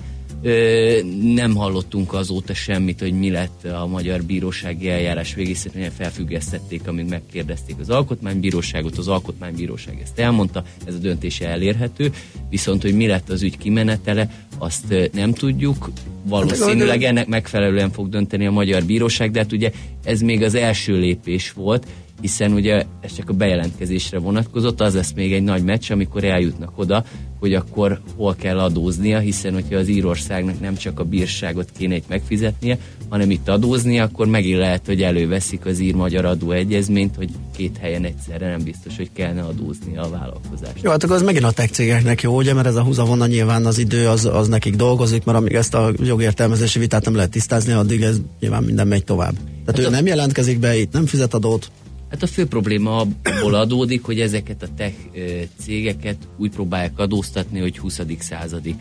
nem 1.22 1.54
hallottunk 1.54 2.12
azóta 2.12 2.54
semmit, 2.54 3.00
hogy 3.00 3.12
mi 3.12 3.30
lett 3.30 3.64
a 3.64 3.86
magyar 3.86 4.22
bírósági 4.22 4.88
eljárás 4.88 5.34
végészetesen 5.34 5.90
felfüggesztették, 5.90 6.88
amíg 6.88 7.08
megkérdezték 7.08 7.76
az 7.80 7.90
alkotmánybíróságot, 7.90 8.98
az 8.98 9.08
alkotmánybíróság 9.08 10.00
ezt 10.02 10.18
elmondta, 10.18 10.64
ez 10.84 10.94
a 10.94 10.98
döntése 10.98 11.48
elérhető, 11.48 12.12
viszont 12.50 12.82
hogy 12.82 12.94
mi 12.94 13.06
lett 13.06 13.30
az 13.30 13.42
ügy 13.42 13.58
kimenetele, 13.58 14.30
azt 14.58 15.10
nem 15.12 15.32
tudjuk, 15.32 15.90
valószínűleg 16.22 17.02
ennek 17.02 17.26
megfelelően 17.26 17.90
fog 17.90 18.08
dönteni 18.08 18.46
a 18.46 18.50
magyar 18.50 18.84
bíróság, 18.84 19.30
de 19.30 19.38
hát 19.38 19.52
ugye 19.52 19.70
ez 20.04 20.20
még 20.20 20.42
az 20.42 20.54
első 20.54 20.98
lépés 20.98 21.52
volt, 21.52 21.86
hiszen 22.20 22.52
ugye 22.52 22.84
ez 23.00 23.14
csak 23.14 23.30
a 23.30 23.32
bejelentkezésre 23.32 24.18
vonatkozott, 24.18 24.80
az 24.80 24.94
lesz 24.94 25.12
még 25.12 25.32
egy 25.32 25.42
nagy 25.42 25.64
meccs, 25.64 25.90
amikor 25.90 26.24
eljutnak 26.24 26.78
oda, 26.78 27.04
hogy 27.38 27.54
akkor 27.54 28.00
hol 28.16 28.34
kell 28.34 28.58
adóznia, 28.58 29.18
hiszen 29.18 29.52
hogyha 29.52 29.76
az 29.76 29.88
Írországnak 29.88 30.60
nem 30.60 30.76
csak 30.76 31.00
a 31.00 31.04
bírságot 31.04 31.70
kéne 31.78 31.94
itt 31.94 32.08
megfizetnie, 32.08 32.78
hanem 33.08 33.30
itt 33.30 33.48
adóznia, 33.48 34.04
akkor 34.04 34.26
megint 34.26 34.58
lehet, 34.58 34.86
hogy 34.86 35.02
előveszik 35.02 35.66
az 35.66 35.78
ír-magyar 35.78 36.24
adóegyezményt, 36.24 37.16
hogy 37.16 37.28
két 37.56 37.76
helyen 37.80 38.04
egyszerre 38.04 38.48
nem 38.48 38.62
biztos, 38.62 38.96
hogy 38.96 39.10
kellene 39.12 39.42
adózni 39.42 39.96
a 39.96 40.08
vállalkozást. 40.08 40.82
Jó, 40.82 40.90
hát 40.90 41.02
akkor 41.02 41.16
az 41.16 41.22
megint 41.22 41.44
a 41.44 41.50
tech 41.50 41.70
cégeknek 41.70 42.22
jó, 42.22 42.36
ugye, 42.36 42.54
mert 42.54 42.66
ez 42.66 42.76
a 42.76 42.82
húzavonna 42.82 43.26
nyilván 43.26 43.66
az 43.66 43.78
idő 43.78 44.08
az, 44.08 44.24
az 44.24 44.48
nekik 44.48 44.76
dolgozik, 44.76 45.24
mert 45.24 45.38
amíg 45.38 45.52
ezt 45.52 45.74
a 45.74 45.92
jogértelmezési 46.02 46.78
vitát 46.78 47.04
nem 47.04 47.14
lehet 47.14 47.30
tisztázni, 47.30 47.72
addig 47.72 48.02
ez 48.02 48.20
nyilván 48.40 48.62
minden 48.62 48.86
megy 48.86 49.04
tovább. 49.04 49.34
Tehát 49.34 49.66
hát 49.66 49.78
ő 49.78 49.86
a... 49.86 49.90
nem 49.90 50.06
jelentkezik 50.06 50.58
be, 50.58 50.76
itt 50.76 50.92
nem 50.92 51.06
fizet 51.06 51.34
adót, 51.34 51.70
Hát 52.10 52.22
a 52.22 52.26
fő 52.26 52.46
probléma 52.46 52.96
abból 52.96 53.54
adódik, 53.54 54.04
hogy 54.04 54.20
ezeket 54.20 54.62
a 54.62 54.68
tech 54.76 54.94
cégeket 55.58 56.16
úgy 56.36 56.50
próbálják 56.50 56.98
adóztatni, 56.98 57.60
hogy 57.60 57.78
20. 57.78 58.00
századi 58.18 58.76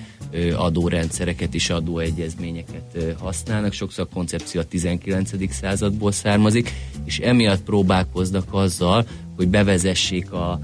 adórendszereket 0.55 1.53
és 1.53 1.69
adóegyezményeket 1.69 3.15
használnak. 3.19 3.73
Sokszor 3.73 4.07
a 4.09 4.13
koncepció 4.13 4.61
a 4.61 4.63
19. 4.63 5.53
századból 5.53 6.11
származik, 6.11 6.71
és 7.05 7.19
emiatt 7.19 7.63
próbálkoznak 7.63 8.47
azzal, 8.51 9.05
hogy 9.35 9.47
bevezessék 9.47 10.31
a 10.31 10.59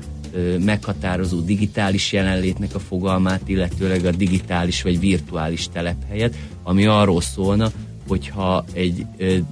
meghatározó 0.59 1.39
digitális 1.39 2.11
jelenlétnek 2.11 2.75
a 2.75 2.79
fogalmát, 2.79 3.41
illetőleg 3.45 4.05
a 4.05 4.11
digitális 4.11 4.81
vagy 4.81 4.99
virtuális 4.99 5.69
telephelyet, 5.69 6.35
ami 6.63 6.85
arról 6.85 7.21
szólna, 7.21 7.71
hogyha 8.07 8.65
egy 8.73 9.05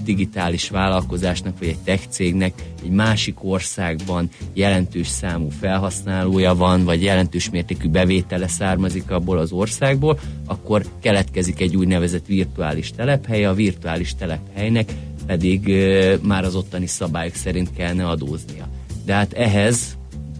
digitális 0.03 0.69
vállalkozásnak 0.69 1.59
vagy 1.59 1.67
egy 1.67 1.77
tech 1.83 2.07
cégnek 2.09 2.53
egy 2.83 2.89
másik 2.89 3.43
országban 3.43 4.29
jelentős 4.53 5.07
számú 5.07 5.49
felhasználója 5.59 6.55
van, 6.55 6.83
vagy 6.83 7.03
jelentős 7.03 7.49
mértékű 7.49 7.89
bevétele 7.89 8.47
származik 8.47 9.11
abból 9.11 9.37
az 9.37 9.51
országból, 9.51 10.19
akkor 10.45 10.85
keletkezik 11.01 11.61
egy 11.61 11.75
úgynevezett 11.75 12.25
virtuális 12.25 12.91
telephelye, 12.91 13.49
a 13.49 13.53
virtuális 13.53 14.15
telephelynek 14.15 14.91
pedig 15.25 15.73
már 16.21 16.43
az 16.43 16.55
ottani 16.55 16.87
szabályok 16.87 17.35
szerint 17.35 17.73
kellene 17.73 18.07
adóznia. 18.07 18.67
De 19.05 19.13
hát 19.13 19.33
ehhez 19.33 19.97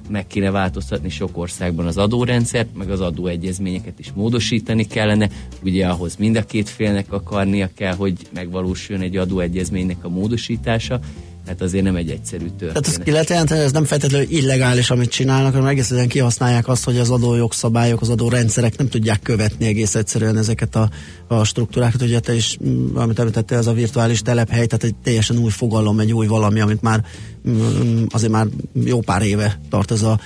meg 0.09 0.27
kéne 0.27 0.51
változtatni 0.51 1.09
sok 1.09 1.37
országban 1.37 1.85
az 1.85 1.97
adórendszert, 1.97 2.75
meg 2.75 2.89
az 2.89 3.01
adóegyezményeket 3.01 3.99
is 3.99 4.11
módosítani 4.11 4.87
kellene. 4.87 5.29
Ugye 5.63 5.87
ahhoz 5.87 6.15
mind 6.15 6.35
a 6.35 6.45
két 6.45 6.69
félnek 6.69 7.11
akarnia 7.11 7.69
kell, 7.75 7.95
hogy 7.95 8.17
megvalósuljon 8.33 9.03
egy 9.05 9.17
adóegyezménynek 9.17 10.05
a 10.05 10.09
módosítása, 10.09 10.99
tehát 11.49 11.63
azért 11.63 11.83
nem 11.83 11.95
egy 11.95 12.09
egyszerű 12.09 12.45
történet. 12.45 12.73
Tehát 12.73 12.87
ezt 12.87 13.03
ki 13.03 13.11
lehet 13.11 13.29
jelenteni, 13.29 13.59
ez 13.59 13.71
nem 13.71 13.85
feltétlenül 13.85 14.27
illegális, 14.29 14.89
amit 14.89 15.09
csinálnak, 15.09 15.53
hanem 15.53 15.67
egész 15.67 15.81
egyszerűen 15.81 16.07
kihasználják 16.07 16.67
azt, 16.67 16.83
hogy 16.83 16.97
az 16.97 17.09
adójogszabályok, 17.09 18.01
az 18.01 18.09
adórendszerek 18.09 18.77
nem 18.77 18.87
tudják 18.87 19.21
követni 19.21 19.65
egész 19.65 19.95
egyszerűen 19.95 20.37
ezeket 20.37 20.75
a, 20.75 20.89
a 21.27 21.43
struktúrákat. 21.43 22.01
Ugye 22.01 22.19
te 22.19 22.35
is, 22.35 22.57
mm, 22.63 22.95
amit 22.95 23.19
említettél, 23.19 23.57
ez 23.57 23.67
a 23.67 23.73
virtuális 23.73 24.21
telephely, 24.21 24.65
tehát 24.65 24.83
egy 24.83 24.95
teljesen 25.03 25.37
új 25.37 25.49
fogalom, 25.49 25.99
egy 25.99 26.13
új 26.13 26.27
valami, 26.27 26.59
amit 26.59 26.81
már 26.81 27.05
mm, 27.49 28.03
azért 28.09 28.31
már 28.31 28.47
jó 28.73 28.99
pár 28.99 29.21
éve 29.21 29.59
tart 29.69 29.91
ez 29.91 30.01
a 30.01 30.19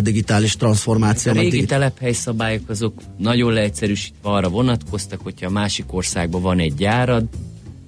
digitális 0.00 0.56
transformáció. 0.56 1.32
A 1.32 1.34
régi 1.34 1.50
digi- 1.50 1.66
telephely 1.66 2.12
szabályok 2.12 2.68
azok 2.68 2.94
nagyon 3.18 3.52
leegyszerűsítve 3.52 4.30
arra 4.30 4.48
vonatkoztak, 4.48 5.20
hogyha 5.22 5.46
a 5.46 5.50
másik 5.50 5.92
országban 5.92 6.42
van 6.42 6.58
egy 6.58 6.74
gyárad, 6.74 7.24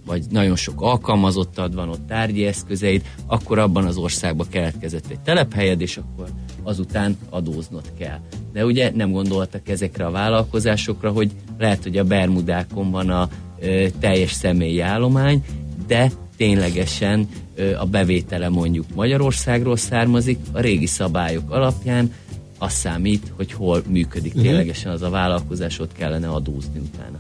vagy 0.09 0.25
nagyon 0.31 0.57
sok 0.57 0.81
alkalmazottad 0.81 1.75
van, 1.75 1.89
ott 1.89 2.07
tárgyi 2.07 2.45
eszközeid, 2.45 3.03
akkor 3.27 3.59
abban 3.59 3.85
az 3.85 3.97
országban 3.97 4.47
keletkezett 4.51 5.11
egy 5.11 5.21
telephelyed, 5.21 5.81
és 5.81 5.97
akkor 5.97 6.29
azután 6.63 7.17
adóznod 7.31 7.93
kell. 7.99 8.19
de 8.53 8.65
ugye 8.65 8.91
nem 8.95 9.11
gondoltak 9.11 9.69
ezekre 9.69 10.07
a 10.07 10.11
vállalkozásokra, 10.11 11.11
hogy 11.11 11.31
lehet, 11.59 11.83
hogy 11.83 11.99
a 11.99 12.05
Bermudákon 12.05 12.91
van 12.91 13.11
a 13.11 13.29
ö, 13.61 13.87
teljes 14.01 14.33
személyi 14.33 14.81
állomány, 14.81 15.45
de 15.87 16.11
ténylegesen 16.37 17.29
ö, 17.55 17.77
a 17.77 17.85
bevétele 17.85 18.49
mondjuk 18.49 18.87
Magyarországról 18.95 19.77
származik, 19.77 20.39
a 20.53 20.61
régi 20.61 20.87
szabályok 20.87 21.51
alapján 21.51 22.13
az 22.59 22.73
számít, 22.73 23.33
hogy 23.37 23.53
hol 23.53 23.83
működik 23.89 24.35
uh-huh. 24.35 24.47
ténylegesen 24.47 24.93
az 24.93 25.03
a 25.03 25.11
vállalkozás, 25.11 25.79
ott 25.79 25.93
kellene 25.93 26.29
adózni 26.29 26.81
utána. 26.93 27.19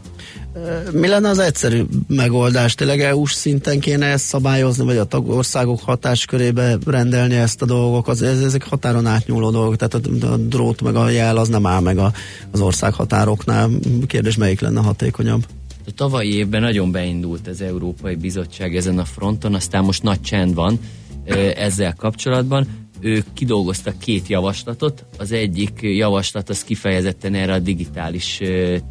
Mi 0.92 1.07
lenne 1.07 1.29
az 1.29 1.38
egyszerű 1.38 1.83
megoldás? 2.07 2.74
Tényleg 2.74 3.01
EU-s 3.01 3.33
szinten 3.33 3.81
kéne 3.81 4.07
ezt 4.07 4.24
szabályozni, 4.24 4.85
vagy 4.85 4.96
a 4.96 5.05
tagországok 5.05 5.81
hatáskörébe 5.81 6.77
rendelni 6.87 7.35
ezt 7.35 7.62
a 7.62 7.66
dolgokat? 7.66 8.20
Ez, 8.20 8.42
ezek 8.42 8.68
határon 8.68 9.07
átnyúló 9.07 9.51
dolgok, 9.51 9.77
tehát 9.77 9.94
a, 9.94 10.27
a 10.27 10.37
drót 10.37 10.83
meg 10.83 10.94
a 10.94 11.09
jel 11.09 11.37
az 11.37 11.48
nem 11.48 11.66
áll 11.66 11.81
meg 11.81 11.98
a, 11.98 12.12
az 12.51 12.61
ország 12.61 12.94
határoknál. 12.94 13.70
Kérdés, 14.07 14.37
melyik 14.37 14.61
lenne 14.61 14.81
hatékonyabb? 14.81 15.46
A 15.87 15.90
tavalyi 15.94 16.35
évben 16.35 16.61
nagyon 16.61 16.90
beindult 16.90 17.48
az 17.48 17.61
Európai 17.61 18.14
Bizottság 18.14 18.77
ezen 18.77 18.98
a 18.98 19.05
fronton, 19.05 19.55
aztán 19.55 19.85
most 19.85 20.03
nagy 20.03 20.20
csend 20.20 20.55
van 20.55 20.79
ezzel 21.57 21.94
kapcsolatban 21.94 22.66
ők 23.01 23.27
kidolgoztak 23.33 23.99
két 23.99 24.29
javaslatot. 24.29 25.05
Az 25.19 25.33
egyik 25.33 25.79
javaslat 25.81 26.49
az 26.49 26.65
kifejezetten 26.65 27.35
erre 27.35 27.53
a 27.53 27.59
digitális 27.59 28.41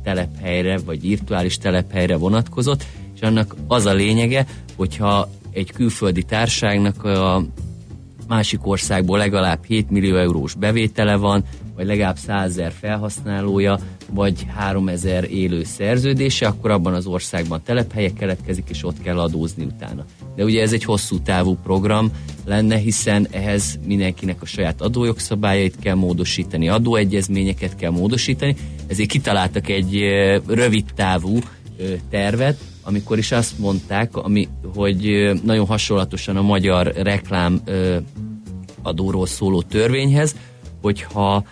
telephelyre, 0.04 0.78
vagy 0.78 1.02
virtuális 1.02 1.58
telephelyre 1.58 2.18
vonatkozott, 2.18 2.86
és 3.16 3.22
annak 3.22 3.56
az 3.68 3.86
a 3.86 3.94
lényege, 3.94 4.48
hogyha 4.76 5.30
egy 5.52 5.72
külföldi 5.72 6.24
társágnak 6.24 7.04
a 7.04 7.46
másik 8.28 8.68
országból 8.68 9.18
legalább 9.18 9.66
7 9.66 9.90
millió 9.90 10.16
eurós 10.16 10.54
bevétele 10.54 11.16
van, 11.16 11.44
vagy 11.76 11.86
legalább 11.86 12.18
100 12.18 12.50
ezer 12.50 12.72
felhasználója, 12.72 13.80
vagy 14.10 14.46
3000 14.56 15.24
élő 15.24 15.64
szerződése, 15.64 16.48
akkor 16.48 16.72
abban 16.72 16.94
az 16.94 17.06
országban 17.06 17.62
telephelye 17.64 18.14
keletkezik, 18.14 18.70
és 18.70 18.84
ott 18.84 19.02
kell 19.02 19.20
adózni 19.20 19.64
utána. 19.64 20.06
De 20.38 20.44
ugye 20.44 20.62
ez 20.62 20.74
egy 20.74 20.84
hosszú 20.84 21.20
távú 21.20 21.58
program 21.64 22.12
lenne, 22.46 22.78
hiszen 22.78 23.28
ehhez 23.32 23.80
mindenkinek 23.86 24.42
a 24.42 24.46
saját 24.46 24.82
adójogszabályait 24.82 25.76
kell 25.80 25.96
módosítani, 25.96 26.70
adóegyezményeket 26.70 27.76
kell 27.76 27.92
módosítani, 27.92 28.56
ezért 28.88 29.10
kitaláltak 29.10 29.70
egy 29.70 30.00
rövid 30.48 30.86
távú 30.96 31.40
tervet, 32.10 32.58
amikor 32.84 33.18
is 33.18 33.32
azt 33.32 33.60
mondták, 33.60 34.16
ami, 34.16 34.48
hogy 34.76 35.32
nagyon 35.44 35.66
hasonlatosan 35.66 36.38
a 36.38 36.42
magyar 36.42 36.94
reklám 36.96 37.62
adóról 38.82 39.26
szóló 39.26 39.62
törvényhez, 39.62 40.36
hogyha 40.82 41.44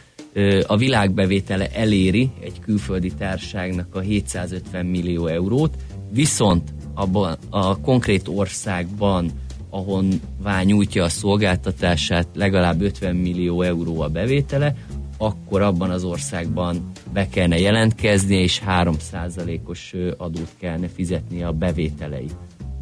a 0.68 0.78
világbevétele 0.78 1.70
eléri 1.74 2.32
egy 2.42 2.60
külföldi 2.60 3.12
társágnak 3.18 3.96
a 3.96 4.00
750 4.00 4.86
millió 4.86 5.28
eurót, 5.28 5.76
viszont 6.12 6.74
abban 6.96 7.38
a 7.50 7.80
konkrét 7.82 8.28
országban, 8.28 9.32
ahon 9.70 10.22
nyújtja 10.64 11.04
a 11.04 11.10
szolgáltatását, 11.10 12.28
legalább 12.34 12.82
50 12.82 13.16
millió 13.16 13.62
euró 13.62 14.02
a 14.02 14.08
bevétele, 14.08 14.76
akkor 15.18 15.62
abban 15.62 15.90
az 15.90 16.04
országban 16.04 16.92
be 17.14 17.28
kellene 17.28 17.60
jelentkezni, 17.60 18.36
és 18.36 18.62
3%-os 18.68 19.96
adót 20.18 20.52
kellene 20.58 20.88
fizetni 20.88 21.44
a 21.44 21.52
bevételei 21.52 22.30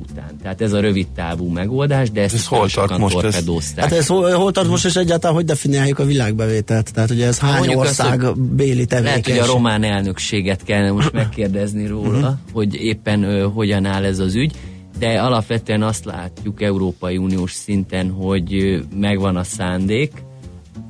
után. 0.10 0.38
Tehát 0.42 0.62
ez 0.62 0.74
a 0.74 0.80
rövid 0.80 1.08
távú 1.16 1.48
megoldás, 1.48 2.12
de 2.12 2.22
ezt 2.22 2.34
ez 2.34 2.46
hol 2.46 2.70
tart 2.70 2.98
most 2.98 3.24
ez? 3.24 3.46
Hát 3.76 3.92
ez 3.92 4.08
hol, 4.08 4.32
hol 4.32 4.52
tart 4.52 4.68
most, 4.68 4.86
és 4.86 4.96
egyáltalán 4.96 5.36
hogy 5.36 5.46
definiáljuk 5.46 6.00
a 6.00 6.06
világbevételt? 6.06 6.94
Tehát 6.94 7.10
ugye 7.10 7.28
ez 7.28 7.40
hány 7.40 7.58
Mondjuk 7.58 7.80
ország 7.80 8.24
azt, 8.24 8.40
béli 8.40 8.86
tevékenység? 8.86 9.26
Lehet, 9.26 9.42
hogy 9.42 9.50
a 9.50 9.54
román 9.54 9.84
elnökséget 9.84 10.64
kellene 10.64 10.92
most 10.92 11.12
megkérdezni 11.12 11.88
róla, 11.88 12.18
uh-huh. 12.18 12.34
hogy 12.52 12.74
éppen 12.76 13.24
uh, 13.24 13.54
hogyan 13.54 13.86
áll 13.86 14.04
ez 14.04 14.20
az 14.20 14.36
ügy, 14.36 14.56
de 15.00 15.22
alapvetően 15.22 15.84
azt 15.84 16.06
látjuk 16.06 16.62
Európai 16.62 17.18
Uniós 17.18 17.52
szinten, 17.52 18.10
hogy 18.10 18.80
megvan 18.96 19.36
a 19.36 19.44
szándék, 19.44 20.12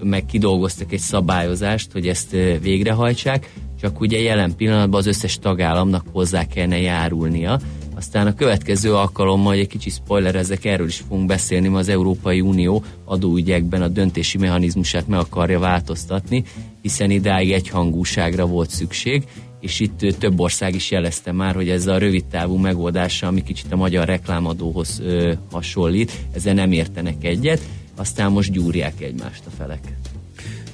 meg 0.04 0.26
kidolgoztak 0.26 0.92
egy 0.92 1.00
szabályozást, 1.00 1.92
hogy 1.92 2.08
ezt 2.08 2.32
végrehajtsák, 2.62 3.52
csak 3.82 4.00
ugye 4.00 4.20
jelen 4.20 4.56
pillanatban 4.56 5.00
az 5.00 5.08
összes 5.08 5.40
tagállamnak 5.40 6.06
hozzá 6.12 6.48
kellene 6.48 6.80
járulnia, 6.80 7.60
aztán 8.04 8.28
a 8.28 8.34
következő 8.34 8.94
alkalommal, 8.94 9.54
egy 9.54 9.68
kicsi 9.68 9.90
spoiler, 9.90 10.36
ezek 10.36 10.66
erről 10.66 10.88
is 10.88 11.04
fogunk 11.08 11.28
beszélni, 11.28 11.68
ma 11.68 11.78
az 11.78 11.90
Európai 11.90 12.42
Unió 12.42 12.84
adóügyekben 13.06 13.82
a 13.82 13.88
döntési 13.88 14.38
mechanizmusát 14.38 15.08
meg 15.08 15.20
akarja 15.20 15.60
változtatni, 15.60 16.44
hiszen 16.82 17.12
idáig 17.12 17.52
egyhangúságra 17.52 18.46
volt 18.46 18.70
szükség, 18.70 19.24
és 19.60 19.80
itt 19.80 20.16
több 20.20 20.40
ország 20.40 20.76
is 20.76 20.92
jelezte 20.92 21.32
már, 21.32 21.56
hogy 21.56 21.70
ez 21.70 21.88
a 21.88 21.98
rövid 21.98 22.26
távú 22.26 22.56
megoldása, 22.56 23.28
ami 23.28 23.44
kicsit 23.44 23.72
a 23.72 23.76
magyar 23.76 24.08
reklámadóhoz 24.08 25.00
ö, 25.04 25.34
hasonlít, 25.52 26.12
ezzel 26.34 26.54
nem 26.54 26.72
értenek 26.72 27.24
egyet, 27.24 27.62
aztán 27.96 28.32
most 28.32 28.52
gyúrják 28.52 29.02
egymást 29.02 29.44
a 29.46 29.50
felek. 29.58 30.13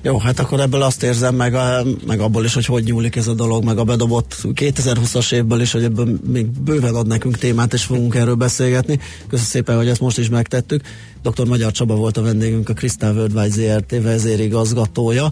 Jó, 0.01 0.17
hát 0.17 0.39
akkor 0.39 0.59
ebből 0.59 0.81
azt 0.81 1.03
érzem, 1.03 1.35
meg, 1.35 1.53
a, 1.53 1.83
meg 2.07 2.19
abból 2.19 2.43
is, 2.43 2.53
hogy 2.53 2.65
hogy 2.65 2.83
nyúlik 2.83 3.15
ez 3.15 3.27
a 3.27 3.33
dolog, 3.33 3.63
meg 3.63 3.77
a 3.77 3.83
bedobott 3.83 4.35
2020-as 4.43 5.33
évből 5.33 5.61
is, 5.61 5.71
hogy 5.71 5.83
ebből 5.83 6.17
még 6.27 6.45
bőven 6.45 6.95
ad 6.95 7.07
nekünk 7.07 7.37
témát, 7.37 7.73
és 7.73 7.83
fogunk 7.83 8.15
erről 8.15 8.35
beszélgetni. 8.35 8.99
Köszönöm 9.21 9.51
szépen, 9.51 9.77
hogy 9.77 9.87
ezt 9.87 10.01
most 10.01 10.17
is 10.17 10.29
megtettük. 10.29 10.81
Dr. 11.23 11.47
Magyar 11.47 11.71
Csaba 11.71 11.95
volt 11.95 12.17
a 12.17 12.21
vendégünk, 12.21 12.69
a 12.69 12.73
Crystal 12.73 13.15
Worldwide 13.15 13.49
ZRT 13.49 14.01
vezérigazgatója. 14.01 15.31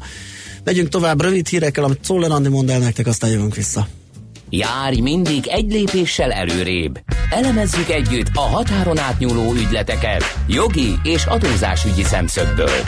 Megyünk 0.64 0.90
tovább 0.90 1.22
rövid 1.22 1.48
hírekkel, 1.48 1.84
amit 1.84 2.00
Czoller 2.02 2.32
Andi 2.32 2.50
mond 2.50 2.70
el 2.70 2.80
nektek, 2.80 3.08
aztán 3.08 3.30
jövünk 3.30 3.56
vissza. 3.56 3.88
Járj 4.50 5.00
mindig 5.00 5.48
egy 5.48 5.72
lépéssel 5.72 6.32
előrébb. 6.32 7.00
Elemezzük 7.30 7.90
együtt 7.90 8.28
a 8.34 8.40
határon 8.40 8.98
átnyúló 8.98 9.54
ügyleteket 9.54 10.24
jogi 10.48 11.00
és 11.04 11.26
adózásügyi 11.26 12.04
szemszögből. 12.04 12.80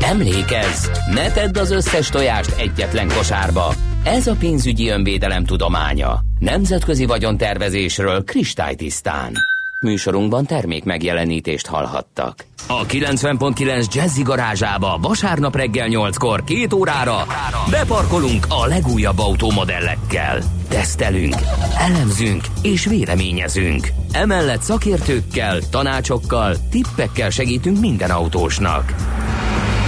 Emlékezz, 0.00 0.88
ne 1.14 1.30
tedd 1.30 1.58
az 1.58 1.70
összes 1.70 2.08
tojást 2.08 2.54
egyetlen 2.58 3.08
kosárba. 3.08 3.74
Ez 4.04 4.26
a 4.26 4.34
pénzügyi 4.38 4.88
önvédelem 4.88 5.44
tudománya. 5.44 6.20
Nemzetközi 6.38 7.04
vagyontervezésről 7.04 8.24
kristálytisztán. 8.24 9.32
Műsorunkban 9.80 10.44
termék 10.46 10.84
megjelenítést 10.84 11.66
hallhattak. 11.66 12.46
A 12.66 12.86
90.9 12.86 13.94
Jazzy 13.94 14.22
garázsába 14.22 14.98
vasárnap 15.02 15.56
reggel 15.56 15.88
8-kor 15.90 16.44
két 16.44 16.72
órára 16.72 17.26
beparkolunk 17.70 18.46
a 18.48 18.66
legújabb 18.66 19.18
automodellekkel. 19.18 20.42
Tesztelünk, 20.68 21.34
elemzünk 21.78 22.44
és 22.62 22.86
véleményezünk. 22.86 23.88
Emellett 24.12 24.62
szakértőkkel, 24.62 25.60
tanácsokkal, 25.70 26.56
tippekkel 26.70 27.30
segítünk 27.30 27.80
minden 27.80 28.10
autósnak. 28.10 28.94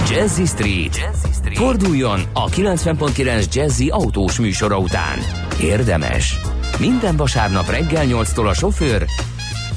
Jazzy 0.09 0.45
Street. 0.45 1.09
Forduljon 1.53 2.21
a 2.33 2.49
90.9 2.49 3.53
Jazzy 3.53 3.89
autós 3.89 4.39
műsora 4.39 4.77
után. 4.77 5.19
Érdemes. 5.61 6.39
Minden 6.79 7.15
vasárnap 7.15 7.69
reggel 7.69 8.05
8-tól 8.07 8.47
a 8.47 8.53
sofőr 8.53 9.05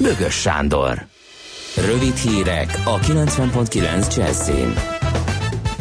Bögös 0.01 0.35
Sándor. 0.35 1.07
Rövid 1.77 2.17
hírek 2.17 2.81
a 2.85 2.99
90.9 2.99 4.17
Jazzin. 4.17 4.75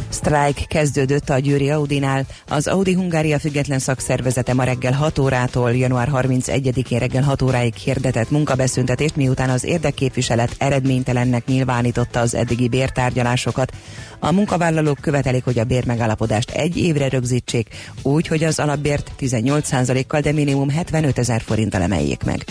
Sztrájk 0.10 0.68
kezdődött 0.68 1.30
a 1.30 1.40
Győri 1.40 1.70
Audinál. 1.70 2.26
Az 2.48 2.68
Audi 2.68 2.94
Hungária 2.94 3.40
független 3.40 3.80
szakszervezete 3.80 4.54
ma 4.54 4.64
reggel 4.64 4.92
6 4.92 5.20
órától 5.20 5.76
január 5.76 6.10
31-én 6.14 7.00
reggel 7.00 7.24
6 7.24 7.42
óráig 7.42 7.74
hirdetett 7.74 8.30
munkabeszüntetést, 8.30 9.16
miután 9.16 9.50
az 9.50 9.64
érdekképviselet 9.64 10.56
eredménytelennek 10.58 11.46
nyilvánította 11.46 12.20
az 12.20 12.36
eddigi 12.36 12.68
bértárgyalásokat. 12.68 13.72
A 14.20 14.32
munkavállalók 14.32 14.98
követelik, 15.02 15.44
hogy 15.44 15.60
a 15.60 15.64
bérmegállapodást 15.64 16.52
egy 16.52 16.78
évre 16.78 17.10
rögzítsék, 17.10 17.70
úgy, 18.02 18.28
hogy 18.28 18.44
az 18.44 18.60
alapbért 18.60 19.12
18%-kal, 19.20 20.20
de 20.20 20.32
minimum 20.32 20.70
75 20.70 21.18
ezer 21.18 21.42
forinttal 21.42 21.82
emeljék 21.82 22.24
meg. 22.24 22.44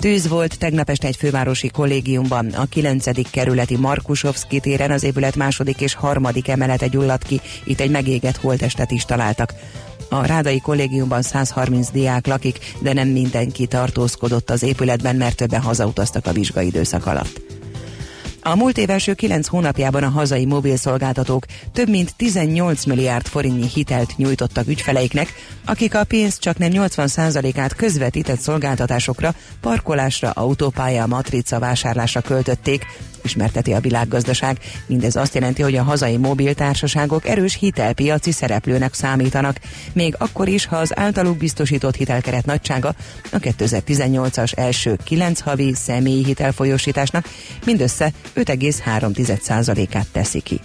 Tűz 0.00 0.28
volt 0.28 0.58
tegnap 0.58 0.90
este 0.90 1.06
egy 1.06 1.16
fővárosi 1.16 1.68
kollégiumban. 1.68 2.46
A 2.46 2.64
9. 2.64 3.30
kerületi 3.30 3.76
Markusovszki 3.76 4.60
téren 4.60 4.90
az 4.90 5.02
épület 5.02 5.36
második 5.36 5.80
és 5.80 5.94
harmadik 5.94 6.48
emelete 6.48 6.86
gyulladt 6.86 7.22
ki. 7.22 7.40
Itt 7.64 7.80
egy 7.80 7.90
megégett 7.90 8.36
holtestet 8.36 8.90
is 8.90 9.04
találtak. 9.04 9.54
A 10.08 10.26
Rádai 10.26 10.60
kollégiumban 10.60 11.22
130 11.22 11.90
diák 11.90 12.26
lakik, 12.26 12.74
de 12.78 12.92
nem 12.92 13.08
mindenki 13.08 13.66
tartózkodott 13.66 14.50
az 14.50 14.62
épületben, 14.62 15.16
mert 15.16 15.36
többen 15.36 15.60
hazautaztak 15.60 16.26
a 16.26 16.32
vizsgaidőszak 16.32 17.06
alatt. 17.06 17.59
A 18.42 18.56
múlt 18.56 18.78
év 18.78 18.90
első 18.90 19.14
kilenc 19.14 19.46
hónapjában 19.46 20.02
a 20.02 20.08
hazai 20.08 20.44
mobilszolgáltatók 20.44 21.44
több 21.72 21.88
mint 21.88 22.14
18 22.16 22.84
milliárd 22.84 23.26
forintnyi 23.26 23.68
hitelt 23.74 24.16
nyújtottak 24.16 24.68
ügyfeleiknek, 24.68 25.34
akik 25.64 25.94
a 25.94 26.04
pénz 26.04 26.38
csak 26.38 26.58
nem 26.58 26.70
80%-át 26.72 27.74
közvetített 27.74 28.40
szolgáltatásokra, 28.40 29.34
parkolásra, 29.60 30.30
autópálya, 30.30 31.06
matrica 31.06 31.58
vásárlásra 31.58 32.20
költötték, 32.20 32.86
ismerteti 33.22 33.72
a 33.72 33.80
világgazdaság. 33.80 34.58
Mindez 34.86 35.16
azt 35.16 35.34
jelenti, 35.34 35.62
hogy 35.62 35.76
a 35.76 35.82
hazai 35.82 36.16
mobiltársaságok 36.16 37.28
erős 37.28 37.54
hitelpiaci 37.54 38.32
szereplőnek 38.32 38.94
számítanak, 38.94 39.56
még 39.92 40.14
akkor 40.18 40.48
is, 40.48 40.66
ha 40.66 40.76
az 40.76 40.98
általuk 40.98 41.36
biztosított 41.36 41.96
hitelkeret 41.96 42.44
nagysága 42.44 42.94
a 43.32 43.38
2018-as 43.38 44.58
első 44.58 44.98
9 45.04 45.40
havi 45.40 45.74
személyi 45.74 46.24
hitelfolyósításnak 46.24 47.28
mindössze 47.64 48.12
5,3%-át 48.34 50.06
teszi 50.12 50.40
ki. 50.40 50.60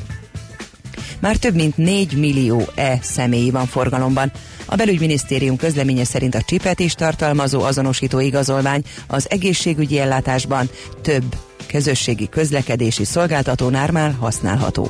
Már 1.20 1.36
több 1.36 1.56
mint 1.56 1.78
4 1.78 2.18
millió 2.18 2.62
e-személyi 2.76 3.52
van 3.52 3.66
forgalomban. 3.66 4.32
A 4.66 4.76
belügyminisztérium 4.76 5.58
közleménye 5.58 6.04
szerint 6.04 6.36
a 6.36 6.42
csipet 6.42 6.80
is 6.80 6.94
tartalmazó 6.94 7.62
azonosító 7.62 8.20
igazolvány 8.20 8.84
az 9.08 9.30
egészségügyi 9.30 10.00
ellátásban 10.00 10.70
több 11.02 11.36
közösségi 11.76 12.30
közlekedési 12.30 13.06
szolgáltatónál 13.06 13.92
már 13.92 14.16
használható. 14.20 14.90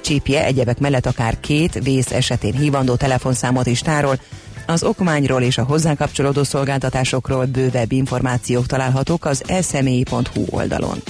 Csípje 0.00 0.44
egyebek 0.44 0.78
mellett 0.78 1.06
akár 1.06 1.40
két 1.40 1.84
vész 1.84 2.10
esetén 2.10 2.52
hívandó 2.52 2.94
telefonszámot 2.94 3.66
is 3.66 3.80
tárol, 3.80 4.18
az 4.66 4.82
okmányról 4.82 5.42
és 5.42 5.58
a 5.58 5.64
hozzá 5.64 5.94
kapcsolódó 5.94 6.42
szolgáltatásokról 6.42 7.44
bővebb 7.44 7.92
információk 7.92 8.66
találhatók 8.66 9.24
az 9.24 9.42
eszemély.hu 9.46 10.44
oldalon. 10.50 11.02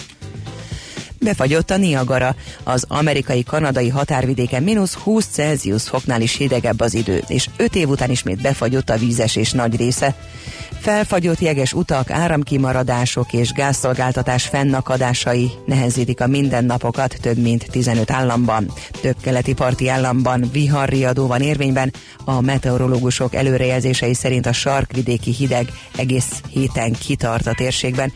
Befagyott 1.22 1.70
a 1.70 1.76
Niagara. 1.76 2.34
Az 2.62 2.84
amerikai-kanadai 2.88 3.88
határvidéken 3.88 4.62
mínusz 4.62 4.94
20 4.94 5.26
Celsius 5.26 5.82
foknál 5.82 6.20
is 6.20 6.36
hidegebb 6.36 6.80
az 6.80 6.94
idő, 6.94 7.22
és 7.26 7.48
5 7.56 7.74
év 7.74 7.88
után 7.88 8.10
ismét 8.10 8.42
befagyott 8.42 8.90
a 8.90 8.96
vízesés 8.96 9.52
nagy 9.52 9.76
része. 9.76 10.14
Felfagyott 10.80 11.38
jeges 11.38 11.72
utak, 11.72 12.10
áramkimaradások 12.10 13.32
és 13.32 13.52
gázszolgáltatás 13.52 14.46
fennakadásai 14.46 15.50
nehezítik 15.66 16.20
a 16.20 16.26
mindennapokat 16.26 17.16
több 17.20 17.38
mint 17.38 17.66
15 17.70 18.10
államban. 18.10 18.72
Több 19.00 19.16
keleti 19.20 19.52
parti 19.52 19.88
államban 19.88 20.48
viharriadó 20.52 21.26
van 21.26 21.40
érvényben, 21.40 21.92
a 22.24 22.40
meteorológusok 22.40 23.34
előrejelzései 23.34 24.14
szerint 24.14 24.46
a 24.46 24.52
sarkvidéki 24.52 25.30
hideg 25.30 25.68
egész 25.96 26.40
héten 26.50 26.92
kitart 26.92 27.46
a 27.46 27.54
térségben. 27.54 28.12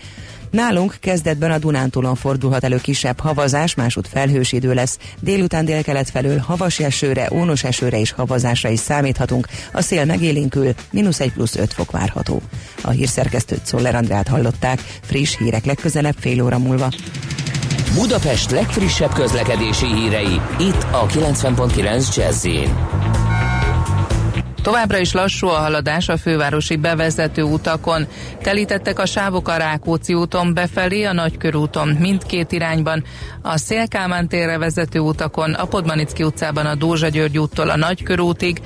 Nálunk 0.51 0.97
kezdetben 1.01 1.51
a 1.51 1.59
Dunántúlon 1.59 2.15
fordulhat 2.15 2.65
elő 2.65 2.77
kisebb 2.77 3.21
havazás, 3.21 3.75
másút 3.75 4.09
felhős 4.09 4.53
idő 4.53 4.75
lesz. 4.75 4.99
Délután 5.21 5.65
délkelet 5.65 6.11
felől 6.11 6.39
havas 6.39 6.79
esőre, 6.79 7.29
ónos 7.33 7.65
esőre 7.65 8.01
és 8.01 8.11
havazásra 8.11 8.69
is 8.69 8.81
számíthatunk. 8.81 9.47
A 9.73 9.83
szél 9.83 10.05
megélénkül, 10.05 10.75
mínusz 10.91 11.21
1 11.21 11.33
plusz 11.33 11.57
5 11.57 11.73
fok 11.73 11.91
várható. 11.91 12.43
A 12.83 12.91
hírszerkesztőt 12.91 13.67
Szoller 13.67 13.95
Andrát 13.95 14.29
hallották, 14.29 14.81
friss 15.03 15.37
hírek 15.37 15.65
legközelebb 15.65 16.17
fél 16.19 16.43
óra 16.43 16.59
múlva. 16.59 16.89
Budapest 17.95 18.51
legfrissebb 18.51 19.13
közlekedési 19.13 19.87
hírei, 19.87 20.41
itt 20.59 20.87
a 20.91 21.07
90.9 21.07 22.17
jazz 22.17 22.47
Továbbra 24.67 24.99
is 24.99 25.13
lassú 25.13 25.47
a 25.47 25.59
haladás 25.59 26.09
a 26.09 26.17
fővárosi 26.17 26.77
bevezető 26.77 27.43
utakon. 27.43 28.07
Telítettek 28.43 28.99
a 28.99 29.07
sávok 29.07 29.49
a 29.49 29.57
Rákóczi 29.57 30.15
úton 30.15 30.55
befelé, 30.55 31.05
a 31.05 31.13
Nagykörúton 31.13 31.89
mindkét 31.89 32.53
irányban, 32.53 33.05
a 33.43 33.59
Szélkámán 33.59 34.29
térre 34.29 34.59
vezető 34.59 34.99
utakon, 34.99 35.53
a 35.53 35.65
Podmanicki 35.65 36.23
utcában 36.23 36.67
a 36.67 36.75
Dózsa 36.75 37.09
György 37.09 37.39
úttól 37.39 37.71
a 37.71 37.77
Nagykörútig, 37.77 38.61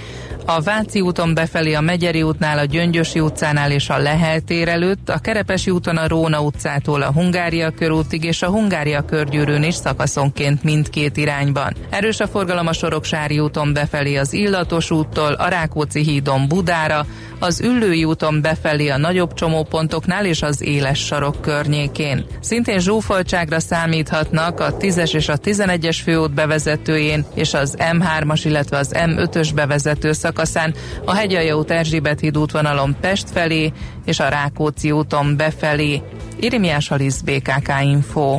a 0.46 0.60
Váci 0.60 1.00
úton 1.00 1.34
befelé 1.34 1.74
a 1.74 1.80
Megyeri 1.80 2.22
útnál, 2.22 2.58
a 2.58 2.64
Gyöngyösi 2.64 3.20
utcánál 3.20 3.70
és 3.70 3.88
a 3.88 3.98
Lehel 3.98 4.40
tér 4.40 4.68
előtt, 4.68 5.08
a 5.08 5.18
Kerepesi 5.18 5.70
úton 5.70 5.96
a 5.96 6.08
Róna 6.08 6.40
utcától 6.40 7.02
a 7.02 7.12
Hungária 7.12 7.70
körútig 7.70 8.24
és 8.24 8.42
a 8.42 8.48
Hungária 8.50 9.04
körgyűrűn 9.04 9.62
is 9.62 9.74
szakaszonként 9.74 10.62
mindkét 10.62 11.16
irányban. 11.16 11.74
Erős 11.90 12.20
a 12.20 12.26
forgalom 12.26 12.66
a 12.66 12.72
Soroksári 12.72 13.38
úton 13.38 13.72
befelé 13.72 14.16
az 14.16 14.32
Illatos 14.32 14.90
úttól, 14.90 15.32
a 15.32 15.48
Rákóczi 15.48 15.89
hídon 15.98 16.48
Budára, 16.48 17.06
az 17.38 17.60
Üllői 17.60 18.04
úton 18.04 18.40
befelé 18.42 18.88
a 18.88 18.98
nagyobb 18.98 19.34
csomópontoknál 19.34 20.24
és 20.24 20.42
az 20.42 20.62
éles 20.62 20.98
sarok 20.98 21.40
környékén. 21.40 22.24
Szintén 22.40 22.78
zsúfoltságra 22.78 23.60
számíthatnak 23.60 24.60
a 24.60 24.76
10-es 24.76 25.14
és 25.14 25.28
a 25.28 25.38
11-es 25.38 25.98
főút 26.02 26.34
bevezetőjén 26.34 27.24
és 27.34 27.54
az 27.54 27.76
M3-as, 27.78 28.40
illetve 28.44 28.78
az 28.78 28.92
M5-ös 28.94 29.50
bevezető 29.54 30.12
szakaszán, 30.12 30.74
a 31.04 31.14
Hegyalja 31.14 31.56
út 31.56 31.70
Erzsébet 31.70 32.20
híd 32.20 32.38
útvonalon 32.38 32.96
Pest 33.00 33.30
felé 33.30 33.72
és 34.04 34.20
a 34.20 34.28
Rákóczi 34.28 34.90
úton 34.90 35.36
befelé. 35.36 36.02
Irimiás 36.40 36.90
Alisz 36.90 37.20
BKK 37.20 37.72
Info. 37.82 38.38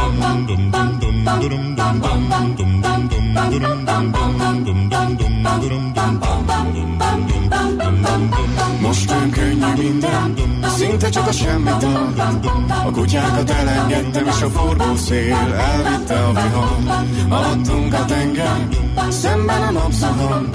szinte 11.01 11.19
csak 11.19 11.27
a 11.27 11.31
semmit 11.31 11.83
A 12.85 12.91
kutyákat 12.91 13.49
elengedtem, 13.49 14.27
és 14.27 14.41
a 14.41 14.49
forgó 14.49 14.95
szél 14.95 15.33
elvitte 15.33 16.19
a 16.19 16.31
vihar. 16.31 17.05
Alattunk 17.29 17.93
a 17.93 18.05
tenger, 18.05 18.67
szemben 19.09 19.61
a 19.61 19.71
napszahar. 19.71 20.49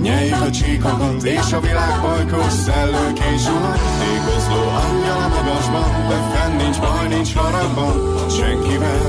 Nyeljük 0.00 0.40
a 0.40 0.50
csíkokat, 0.50 1.22
és 1.22 1.52
a 1.52 1.60
világ 1.60 2.00
bajkos 2.02 2.52
szellők 2.52 3.18
és 3.18 3.42
zsuhar. 3.42 3.78
Ékozló 4.14 4.60
angyal 4.84 5.20
a 5.22 5.28
magasban, 5.28 6.08
de 6.08 6.16
fenn 6.32 6.56
nincs 6.56 6.78
baj, 6.78 7.08
nincs 7.08 7.34
haragban, 7.34 8.28
senkivel. 8.30 9.02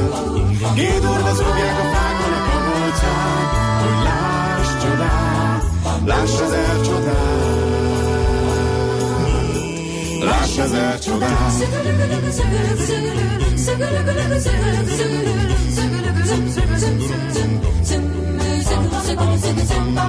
Gédurva 0.75 1.34
zúgják 1.34 1.80
a 1.80 1.88
fákon 1.93 2.34
a 2.34 2.41
kabolcán, 2.49 3.45
hogy 3.82 4.04
láss 4.04 4.84
csodát, 4.84 5.63
láss 6.06 6.41
ezer 6.41 6.82
csodát. 6.82 7.44
Láss 10.25 10.57
ezer 10.57 10.99
csodát. 10.99 11.53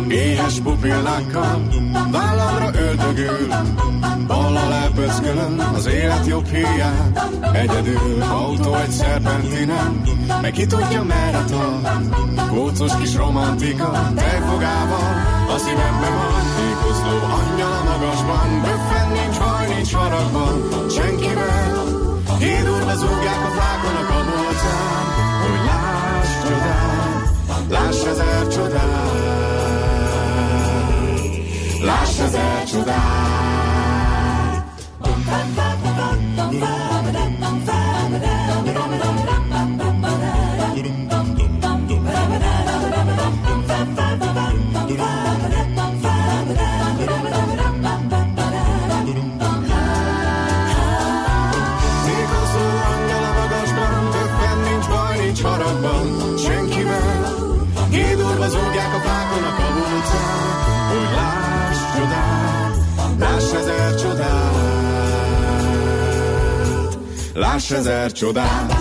Éhes 0.08 0.60
pupillákkal 0.62 1.68
vállamra 2.10 2.70
öldögül. 2.78 3.48
Bal 4.26 4.56
alá 4.56 4.88
pöckölöm 4.94 5.72
az 5.74 5.86
élet 5.86 6.26
jobb 6.26 6.46
híját. 6.46 7.28
Egyedül 7.52 8.22
autó 8.22 8.74
egy 8.74 8.90
szerpentinen 8.90 10.02
Meg 10.40 10.52
ki 10.52 10.66
tudja 10.66 11.02
merre 11.02 11.44
tart. 11.44 12.48
Kócos 12.48 12.96
kis 12.96 13.14
romantika 13.14 14.12
Tejfogával 14.14 15.14
a 15.54 15.58
szívembe 15.58 16.08
van 16.08 16.55
Ékozló 16.96 17.18
angyal 17.24 17.72
a 17.72 17.82
magasban 17.84 18.60
Böffen 18.62 19.08
nincs 19.12 19.38
baj, 19.38 19.74
nincs 19.74 19.92
haragban 19.92 20.88
Senkivel. 20.90 21.84
Hídurva 22.38 22.94
zúgják 22.94 23.44
a 23.44 23.50
flákon 23.50 23.96
a 23.96 24.06
kabolcán 24.06 25.06
Hogy 25.42 25.64
láss 25.66 26.28
csodát 26.42 27.68
Láss 27.68 28.04
ezer 28.04 28.48
csodát. 28.48 29.14
Láss 31.82 32.18
ezer 32.18 32.64
csodát 32.64 33.35
ezer 67.70 68.12
csodát. 68.12 68.75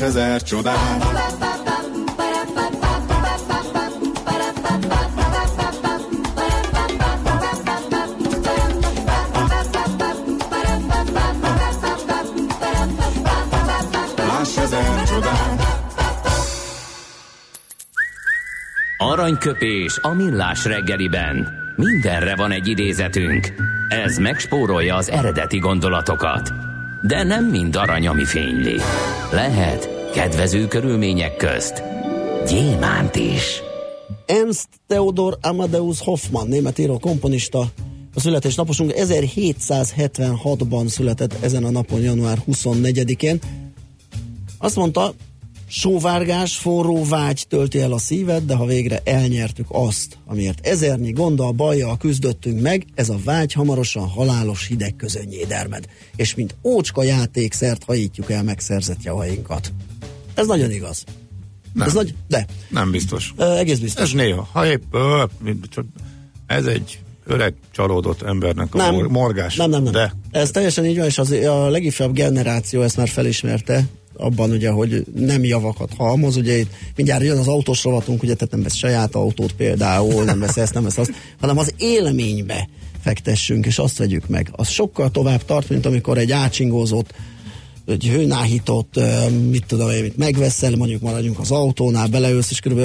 Láss 0.00 0.08
ezer 0.08 0.42
csodát. 0.42 1.04
Aranyköpés 18.98 19.98
a 20.02 20.14
millás 20.14 20.64
reggeliben. 20.64 21.48
Mindenre 21.76 22.36
van 22.36 22.50
egy 22.50 22.68
idézetünk. 22.68 23.48
Ez 23.88 24.18
megspórolja 24.18 24.96
az 24.96 25.10
eredeti 25.10 25.58
gondolatokat. 25.58 26.69
De 27.02 27.22
nem 27.22 27.44
mind 27.44 27.76
arany, 27.76 28.06
ami 28.06 28.24
fényli. 28.24 28.76
Lehet 29.32 30.10
kedvező 30.12 30.68
körülmények 30.68 31.36
közt 31.36 31.82
gyémánt 32.48 33.16
is. 33.16 33.62
Ernst 34.26 34.68
Theodor 34.86 35.38
Amadeus 35.40 36.00
Hoffmann, 36.00 36.48
német 36.48 36.78
író 36.78 36.98
komponista, 36.98 37.58
a 38.14 38.20
születésnaposunk 38.20 38.92
1776-ban 38.94 40.86
született 40.86 41.42
ezen 41.42 41.64
a 41.64 41.70
napon, 41.70 42.00
január 42.00 42.38
24-én. 42.52 43.38
Azt 44.58 44.76
mondta, 44.76 45.14
sóvárgás, 45.70 46.56
forró 46.56 47.04
vágy 47.04 47.44
tölti 47.48 47.80
el 47.80 47.92
a 47.92 47.98
szíved, 47.98 48.42
de 48.44 48.54
ha 48.54 48.64
végre 48.64 49.00
elnyertük 49.04 49.66
azt, 49.68 50.18
amiért 50.26 50.66
ezernyi 50.66 51.10
gonddal, 51.12 51.52
bajjal 51.52 51.96
küzdöttünk 51.96 52.60
meg, 52.60 52.84
ez 52.94 53.08
a 53.08 53.18
vágy 53.24 53.52
hamarosan 53.52 54.08
halálos 54.08 54.66
hideg 54.66 54.96
közönnyé 54.96 55.44
dermed, 55.48 55.84
és 56.16 56.34
mint 56.34 56.54
ócska 56.64 57.02
játékszert 57.02 57.84
hajítjuk 57.84 58.30
el 58.30 58.42
megszerzett 58.42 59.02
javainkat. 59.02 59.72
Ez 60.34 60.46
nagyon 60.46 60.70
igaz. 60.70 61.04
Nem. 61.72 61.86
Ez 61.86 61.92
nagy, 61.94 62.14
de, 62.28 62.46
Nem 62.68 62.90
biztos. 62.90 63.32
ö, 63.36 63.56
egész 63.56 63.78
biztos. 63.78 64.02
Ez 64.02 64.12
néha. 64.12 64.48
Ha 64.52 64.66
épp, 64.66 64.82
ö, 64.90 65.24
ez 66.46 66.66
egy 66.66 66.98
öreg 67.26 67.54
csalódott 67.70 68.22
embernek 68.22 68.74
a 68.74 68.76
nem, 68.76 68.94
mor- 68.94 69.08
morgás. 69.08 69.56
Nem, 69.56 69.70
nem, 69.70 69.82
nem. 69.82 69.92
De 69.92 70.12
Ez 70.30 70.50
teljesen 70.50 70.86
így 70.86 70.96
van, 70.96 71.06
és 71.06 71.18
az, 71.18 71.30
a 71.30 71.68
legifjabb 71.68 72.12
generáció 72.12 72.82
ezt 72.82 72.96
már 72.96 73.08
felismerte, 73.08 73.84
abban 74.20 74.50
ugye, 74.50 74.70
hogy 74.70 75.04
nem 75.14 75.44
javakat 75.44 75.92
halmoz, 75.96 76.36
ugye 76.36 76.58
itt 76.58 76.70
mindjárt 76.96 77.22
jön 77.22 77.38
az 77.38 77.48
autós 77.48 77.84
rovatunk, 77.84 78.22
ugye, 78.22 78.34
tehát 78.34 78.52
nem 78.52 78.62
vesz 78.62 78.74
saját 78.74 79.14
autót 79.14 79.52
például, 79.52 80.24
nem 80.24 80.38
vesz 80.38 80.56
ezt, 80.56 80.74
nem 80.74 80.82
vesz 80.82 80.98
azt, 80.98 81.12
hanem 81.40 81.58
az 81.58 81.74
élménybe 81.76 82.68
fektessünk, 83.00 83.66
és 83.66 83.78
azt 83.78 83.98
vegyük 83.98 84.28
meg. 84.28 84.48
Az 84.52 84.68
sokkal 84.68 85.10
tovább 85.10 85.44
tart, 85.44 85.68
mint 85.68 85.86
amikor 85.86 86.18
egy 86.18 86.32
ácsingózót 86.32 87.14
egy 87.86 88.08
hőnáhított, 88.08 89.00
mit 89.50 89.64
tudom 89.66 89.90
én, 89.90 90.02
mit 90.02 90.16
megveszel, 90.16 90.76
mondjuk 90.76 91.02
maradjunk 91.02 91.38
az 91.38 91.50
autónál, 91.50 92.06
beleülsz, 92.06 92.50
és 92.50 92.60
kb. 92.60 92.80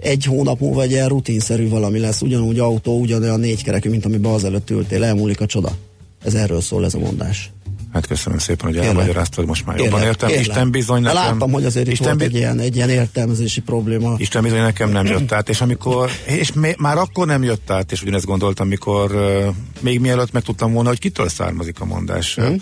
egy 0.00 0.24
hónap 0.24 0.60
múlva 0.60 0.82
egy 0.82 0.90
ilyen 0.90 1.08
rutinszerű 1.08 1.68
valami 1.68 1.98
lesz, 1.98 2.22
ugyanúgy 2.22 2.58
autó, 2.58 3.00
ugyanolyan 3.00 3.40
négykerekű, 3.40 3.90
mint 3.90 4.04
amiben 4.04 4.32
azelőtt 4.32 4.70
ültél, 4.70 5.04
elmúlik 5.04 5.40
a 5.40 5.46
csoda. 5.46 5.76
Ez 6.24 6.34
erről 6.34 6.60
szól 6.60 6.84
ez 6.84 6.94
a 6.94 6.98
mondás. 6.98 7.50
Hát 7.92 8.06
köszönöm 8.06 8.38
szépen, 8.38 8.64
hogy 8.66 8.74
Kérlek. 8.74 8.90
elmagyaráztad, 8.90 9.46
most 9.46 9.66
már 9.66 9.76
jobban 9.76 9.92
Kérlek, 9.92 10.08
értem. 10.08 10.28
kérlek. 10.28 10.46
Isten 10.46 10.70
bizony 10.70 11.02
nekem... 11.02 11.22
Láttam, 11.22 11.52
hogy 11.52 11.64
azért 11.64 11.88
Isten 11.88 12.06
volt 12.06 12.18
bi- 12.18 12.24
egy 12.24 12.34
ilyen, 12.34 12.58
egy 12.58 12.76
ilyen 12.76 12.90
értelmezési 12.90 13.60
probléma. 13.60 14.14
Isten 14.16 14.42
bizony 14.42 14.60
nekem 14.60 14.90
nem 14.90 15.06
jött 15.06 15.32
át, 15.32 15.48
és 15.48 15.60
amikor, 15.60 16.10
és 16.26 16.52
még, 16.52 16.76
már 16.78 16.96
akkor 16.98 17.26
nem 17.26 17.42
jött 17.42 17.70
át, 17.70 17.92
és 17.92 18.02
ugyanezt 18.02 18.24
gondoltam, 18.24 18.68
mikor 18.68 19.14
uh, 19.14 19.54
még 19.80 20.00
mielőtt 20.00 20.32
megtudtam 20.32 20.72
volna, 20.72 20.88
hogy 20.88 20.98
kitől 20.98 21.28
származik 21.28 21.80
a 21.80 21.84
mondás. 21.84 22.34
Mhm. 22.36 22.46
Mm. 22.46 22.54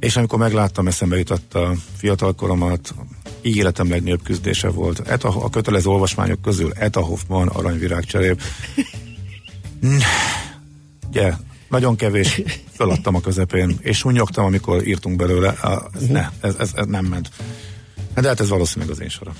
És 0.00 0.16
amikor 0.16 0.38
megláttam, 0.38 0.86
eszembe 0.86 1.16
jutott 1.16 1.54
a 1.54 1.72
fiatalkoromat, 1.96 2.94
életem 3.42 3.88
legnagyobb 3.90 4.22
küzdése 4.22 4.68
volt. 4.68 5.08
Eta, 5.08 5.28
a 5.28 5.50
kötelező 5.50 5.88
olvasmányok 5.88 6.42
közül 6.42 6.72
Eta 6.78 7.00
Hoffman, 7.00 7.48
Aranyvirág 7.48 8.04
cserép. 8.04 8.42
Ugye, 11.10 11.32
nagyon 11.74 11.96
kevés, 11.96 12.42
feladtam 12.76 13.14
a 13.14 13.20
közepén, 13.20 13.76
és 13.80 14.04
unnyogtam, 14.04 14.44
amikor 14.44 14.86
írtunk 14.86 15.16
belőle. 15.16 15.48
A, 15.48 15.82
ez, 15.94 16.06
ne, 16.06 16.28
ez, 16.40 16.54
ez, 16.58 16.70
ez 16.74 16.86
nem 16.86 17.04
ment. 17.04 17.28
De 18.14 18.28
hát 18.28 18.40
ez 18.40 18.48
valószínűleg 18.48 18.94
az 18.94 19.00
én 19.00 19.08
sorom. 19.08 19.34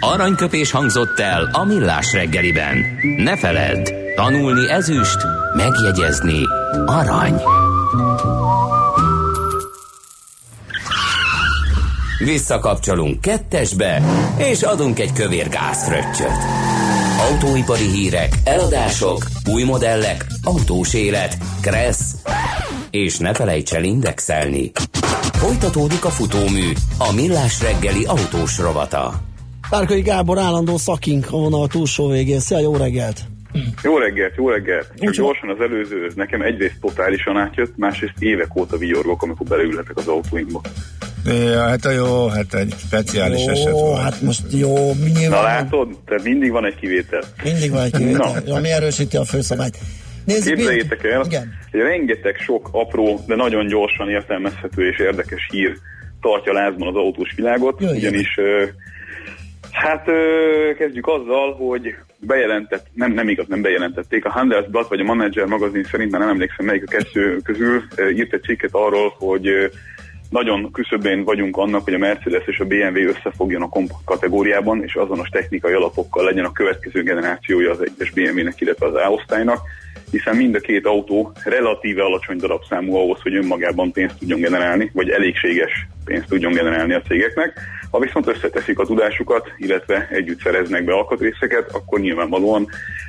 Aranyköpés 0.00 0.70
hangzott 0.70 1.18
el 1.18 1.48
a 1.52 1.64
millás 1.64 2.12
reggeliben. 2.12 2.84
Ne 3.16 3.36
feledd, 3.36 3.90
tanulni 4.16 4.70
ezüst, 4.70 5.18
megjegyezni 5.56 6.40
arany. 6.86 7.40
Visszakapcsolunk 12.18 13.20
kettesbe, 13.20 14.02
és 14.36 14.62
adunk 14.62 14.98
egy 14.98 15.12
kövér 15.12 15.48
gázfröccsöt. 15.48 16.65
Autóipari 17.18 17.84
hírek, 17.84 18.34
eladások, 18.44 19.26
új 19.52 19.62
modellek, 19.62 20.26
autós 20.42 20.94
élet, 20.94 21.38
kressz, 21.60 22.14
és 22.90 23.18
ne 23.18 23.34
felejts 23.34 23.72
el 23.72 23.84
indexelni. 23.84 24.72
Folytatódik 25.32 26.04
a 26.04 26.08
futómű, 26.08 26.72
a 26.98 27.12
millás 27.12 27.62
reggeli 27.62 28.04
autós 28.04 28.58
rovata. 28.58 29.20
Párkai 29.68 30.00
Gábor 30.00 30.38
állandó 30.38 30.76
szakink 30.76 31.26
a 31.30 31.36
vonal 31.36 31.68
túlsó 31.68 32.08
végén. 32.08 32.40
Szia, 32.40 32.58
jó 32.58 32.76
reggelt! 32.76 33.35
Jó 33.82 33.98
reggelt, 33.98 34.34
jó 34.36 34.48
reggelt. 34.50 34.92
Csak 35.00 35.14
gyorsan 35.14 35.48
az 35.48 35.60
előző, 35.60 36.10
nekem 36.14 36.42
egyrészt 36.42 36.80
totálisan 36.80 37.36
átjött, 37.36 37.76
másrészt 37.76 38.12
évek 38.18 38.56
óta 38.56 38.76
vigyorgok, 38.76 39.22
amikor 39.22 39.46
beleülhetek 39.46 39.96
az 39.96 40.06
autóinkba. 40.08 40.60
Ja, 41.24 41.60
hát 41.68 41.84
a 41.84 41.90
jó, 41.90 42.26
hát 42.26 42.54
egy 42.54 42.74
speciális 42.78 43.44
eset 43.44 43.72
Ó, 43.72 43.78
volt. 43.78 44.00
hát 44.02 44.20
most 44.20 44.42
jó, 44.50 44.92
mi 44.94 45.10
Na 45.12 45.18
nyilván 45.18 45.42
látod? 45.42 45.98
Tehát 46.06 46.24
mindig 46.24 46.50
van 46.50 46.64
egy 46.66 46.74
kivétel. 46.74 47.22
mindig 47.44 47.70
van 47.70 47.82
egy 47.82 47.92
kivétel, 47.96 48.42
ami 48.46 48.70
erősíti 48.70 49.16
a 49.16 49.24
főszabályt. 49.24 49.78
Nézzük, 50.24 50.54
Képzeljétek 50.56 51.04
el, 51.04 51.22
Igen. 51.24 51.54
hogy 51.70 51.80
rengeteg 51.80 52.36
sok 52.36 52.68
apró, 52.72 53.24
de 53.26 53.34
nagyon 53.34 53.66
gyorsan 53.66 54.08
értelmezhető 54.10 54.88
és 54.88 54.98
érdekes 54.98 55.48
hír 55.50 55.76
tartja 56.20 56.52
lázban 56.52 56.88
az 56.88 56.94
autós 56.94 57.32
világot, 57.36 57.80
Jöjjön. 57.80 57.96
ugyanis 57.98 58.36
ö, 58.36 58.64
hát 59.76 60.04
kezdjük 60.78 61.06
azzal, 61.06 61.54
hogy 61.54 61.94
bejelentett, 62.18 62.86
nem, 62.94 63.12
nem 63.12 63.28
igaz, 63.28 63.46
nem 63.46 63.62
bejelentették, 63.62 64.24
a 64.24 64.30
Handelsblatt 64.30 64.88
vagy 64.88 65.00
a 65.00 65.04
Manager 65.04 65.46
magazin 65.46 65.84
szerint, 65.84 66.10
már 66.10 66.20
nem 66.20 66.30
emlékszem 66.30 66.66
melyik 66.66 66.84
a 66.86 66.90
kettő 66.90 67.38
közül, 67.44 67.82
írt 68.14 68.32
egy 68.32 68.42
cikket 68.42 68.70
arról, 68.72 69.14
hogy 69.18 69.70
nagyon 70.30 70.72
küszöbén 70.72 71.24
vagyunk 71.24 71.56
annak, 71.56 71.84
hogy 71.84 71.94
a 71.94 71.98
Mercedes 71.98 72.46
és 72.46 72.58
a 72.58 72.64
BMW 72.64 73.08
összefogjon 73.08 73.62
a 73.62 73.68
kompakt 73.68 74.04
kategóriában, 74.04 74.82
és 74.82 74.94
azonos 74.94 75.28
technikai 75.28 75.72
alapokkal 75.72 76.24
legyen 76.24 76.44
a 76.44 76.52
következő 76.52 77.02
generációja 77.02 77.70
az 77.70 77.80
egyes 77.80 78.10
BMW-nek, 78.10 78.60
illetve 78.60 78.86
az 78.86 78.94
A-osztálynak, 78.94 79.58
hiszen 80.10 80.36
mind 80.36 80.54
a 80.54 80.60
két 80.60 80.86
autó 80.86 81.32
relatíve 81.44 82.02
alacsony 82.02 82.36
darabszámú 82.36 82.94
ahhoz, 82.94 83.20
hogy 83.22 83.34
önmagában 83.34 83.92
pénzt 83.92 84.18
tudjon 84.18 84.40
generálni, 84.40 84.90
vagy 84.94 85.10
elégséges 85.10 85.86
pénzt 86.04 86.28
tudjon 86.28 86.52
generálni 86.52 86.94
a 86.94 87.00
cégeknek. 87.00 87.60
Ha 87.96 88.02
viszont 88.02 88.26
összeteszik 88.26 88.78
a 88.78 88.84
tudásukat, 88.84 89.52
illetve 89.56 90.08
együtt 90.10 90.40
szereznek 90.40 90.84
be 90.84 90.92
alkatrészeket, 90.92 91.70
akkor 91.72 92.00
nyilvánvalóan 92.00 92.68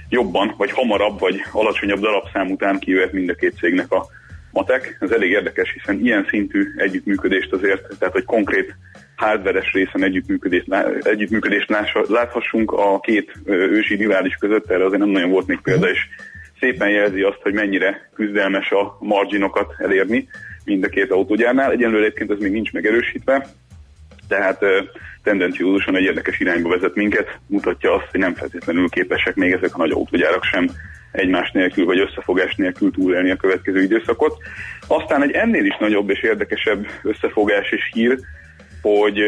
jobban, 0.09 0.53
vagy 0.57 0.71
hamarabb, 0.71 1.19
vagy 1.19 1.41
alacsonyabb 1.51 1.99
darabszám 1.99 2.51
után 2.51 2.79
kijöhet 2.79 3.11
mind 3.11 3.29
a 3.29 3.33
két 3.33 3.53
cégnek 3.59 3.91
a 3.91 4.05
matek. 4.51 4.97
Ez 4.99 5.11
elég 5.11 5.31
érdekes, 5.31 5.71
hiszen 5.73 5.99
ilyen 5.99 6.25
szintű 6.29 6.63
együttműködést 6.77 7.53
azért, 7.53 7.97
tehát 7.99 8.13
hogy 8.13 8.23
konkrét 8.23 8.75
hardveres 9.15 9.73
részen 9.73 10.03
együttműködést, 10.03 10.73
együttműködést 11.01 11.69
láthassunk 12.07 12.71
a 12.71 12.99
két 12.99 13.31
ősi 13.45 13.95
rivális 13.95 14.35
között, 14.35 14.71
erre 14.71 14.85
azért 14.85 15.01
nem 15.01 15.09
nagyon 15.09 15.29
volt 15.29 15.47
még 15.47 15.59
példa, 15.63 15.89
és 15.89 15.99
szépen 16.59 16.89
jelzi 16.89 17.21
azt, 17.21 17.41
hogy 17.41 17.53
mennyire 17.53 18.09
küzdelmes 18.15 18.71
a 18.71 18.97
marginokat 18.99 19.73
elérni 19.77 20.27
mind 20.65 20.83
a 20.83 20.87
két 20.89 21.11
autógyárnál. 21.11 21.71
Egyenlőre 21.71 22.05
egyébként 22.05 22.31
ez 22.31 22.39
még 22.39 22.51
nincs 22.51 22.71
megerősítve, 22.71 23.47
tehát 24.27 24.59
tendenciózusan 25.23 25.95
egy 25.95 26.03
érdekes 26.03 26.39
irányba 26.39 26.69
vezet 26.69 26.95
minket, 26.95 27.39
mutatja 27.47 27.93
azt, 27.93 28.07
hogy 28.11 28.19
nem 28.19 28.33
feltétlenül 28.33 28.89
képesek 28.89 29.35
még 29.35 29.51
ezek 29.51 29.75
a 29.75 29.77
nagy 29.77 29.91
autógyárak 29.91 30.43
sem 30.43 30.69
egymás 31.11 31.51
nélkül 31.51 31.85
vagy 31.85 31.99
összefogás 31.99 32.55
nélkül 32.55 32.91
túlélni 32.91 33.31
a 33.31 33.35
következő 33.35 33.81
időszakot. 33.81 34.37
Aztán 34.87 35.23
egy 35.23 35.31
ennél 35.31 35.65
is 35.65 35.77
nagyobb 35.79 36.09
és 36.09 36.21
érdekesebb 36.21 36.87
összefogás 37.03 37.71
és 37.71 37.89
hír, 37.93 38.19
hogy 38.81 39.19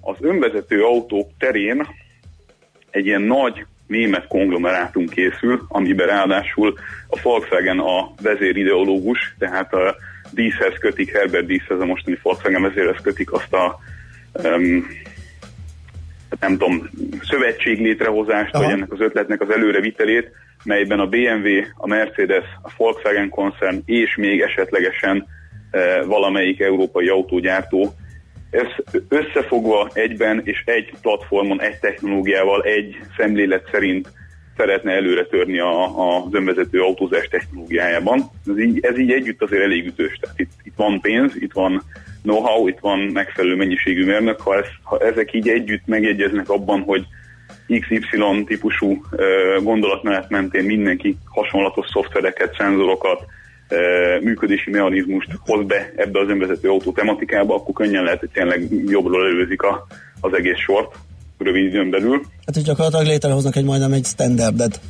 az 0.00 0.16
önvezető 0.20 0.82
autók 0.82 1.30
terén 1.38 1.86
egy 2.90 3.06
ilyen 3.06 3.22
nagy 3.22 3.66
német 3.86 4.26
konglomerátum 4.26 5.06
készül, 5.06 5.64
amiben 5.68 6.06
ráadásul 6.06 6.74
a 7.08 7.20
Volkswagen 7.22 7.78
a 7.78 8.12
vezérideológus, 8.22 9.34
tehát 9.38 9.72
a 9.72 9.96
Díszhez 10.30 10.78
kötik, 10.80 11.12
Herbert 11.12 11.46
Díszhez, 11.46 11.80
a 11.80 11.84
mostani 11.84 12.18
Volkswagen 12.22 12.62
vezérhez 12.62 13.00
kötik 13.02 13.32
azt 13.32 13.52
a 13.52 13.78
nem 16.40 16.58
tudom, 16.58 16.90
szövetség 17.22 17.80
létrehozást, 17.80 18.54
Aha. 18.54 18.64
vagy 18.64 18.72
ennek 18.72 18.92
az 18.92 19.00
ötletnek 19.00 19.40
az 19.40 19.50
előrevitelét, 19.50 20.30
melyben 20.64 21.00
a 21.00 21.06
BMW, 21.06 21.48
a 21.76 21.86
Mercedes, 21.86 22.44
a 22.62 22.70
Volkswagen 22.76 23.28
koncern 23.28 23.82
és 23.84 24.16
még 24.16 24.40
esetlegesen 24.40 25.26
e, 25.70 26.02
valamelyik 26.02 26.60
európai 26.60 27.08
autógyártó 27.08 27.94
ez 28.50 28.66
összefogva 29.08 29.90
egyben 29.92 30.40
és 30.44 30.62
egy 30.64 30.92
platformon, 31.02 31.60
egy 31.60 31.78
technológiával, 31.78 32.62
egy 32.62 32.96
szemlélet 33.16 33.68
szerint 33.72 34.12
szeretne 34.56 34.92
előre 34.92 35.24
törni 35.24 35.58
a, 35.58 35.98
a, 35.98 36.24
az 36.24 36.34
önvezető 36.34 36.80
autózás 36.80 37.28
technológiájában. 37.28 38.30
Ez 38.46 38.58
így, 38.58 38.78
ez 38.80 38.98
így 38.98 39.12
együtt 39.12 39.42
azért 39.42 39.62
elég 39.62 39.86
ütős. 39.86 40.18
Tehát 40.20 40.38
itt, 40.38 40.52
itt 40.62 40.76
van 40.76 41.00
pénz, 41.00 41.32
itt 41.36 41.52
van 41.52 41.82
know-how, 42.22 42.68
itt 42.68 42.78
van 42.80 42.98
megfelelő 42.98 43.56
mennyiségű 43.56 44.04
mérnök. 44.04 44.40
Ha, 44.40 44.56
ez, 44.56 44.66
ha 44.82 44.98
ezek 44.98 45.34
így 45.34 45.48
együtt 45.48 45.86
megegyeznek 45.86 46.48
abban, 46.48 46.80
hogy 46.80 47.06
XY 47.66 48.44
típusú 48.46 49.02
gondolatmenet 49.62 50.30
mentén 50.30 50.64
mindenki 50.64 51.16
hasonlatos 51.24 51.86
szoftvereket, 51.92 52.54
szenzorokat, 52.58 53.24
működési 54.20 54.70
mechanizmust 54.70 55.28
hoz 55.44 55.66
be 55.66 55.92
ebbe 55.96 56.20
az 56.20 56.28
önvezető 56.28 56.68
autó 56.68 56.92
tematikába, 56.92 57.54
akkor 57.54 57.74
könnyen 57.74 58.02
lehet, 58.02 58.18
hogy 58.18 58.30
tényleg 58.30 58.68
jobbról 58.86 59.26
előzik 59.26 59.62
a, 59.62 59.86
az 60.20 60.32
egész 60.34 60.58
sort 60.58 60.94
rövid 61.38 61.64
időn 61.64 61.90
belül. 61.90 62.20
Hát, 62.46 62.54
hogy 62.54 62.62
gyakorlatilag 62.62 63.06
létrehoznak 63.06 63.56
egy 63.56 63.64
majdnem 63.64 63.92
egy 63.92 64.04
standardet. 64.04 64.80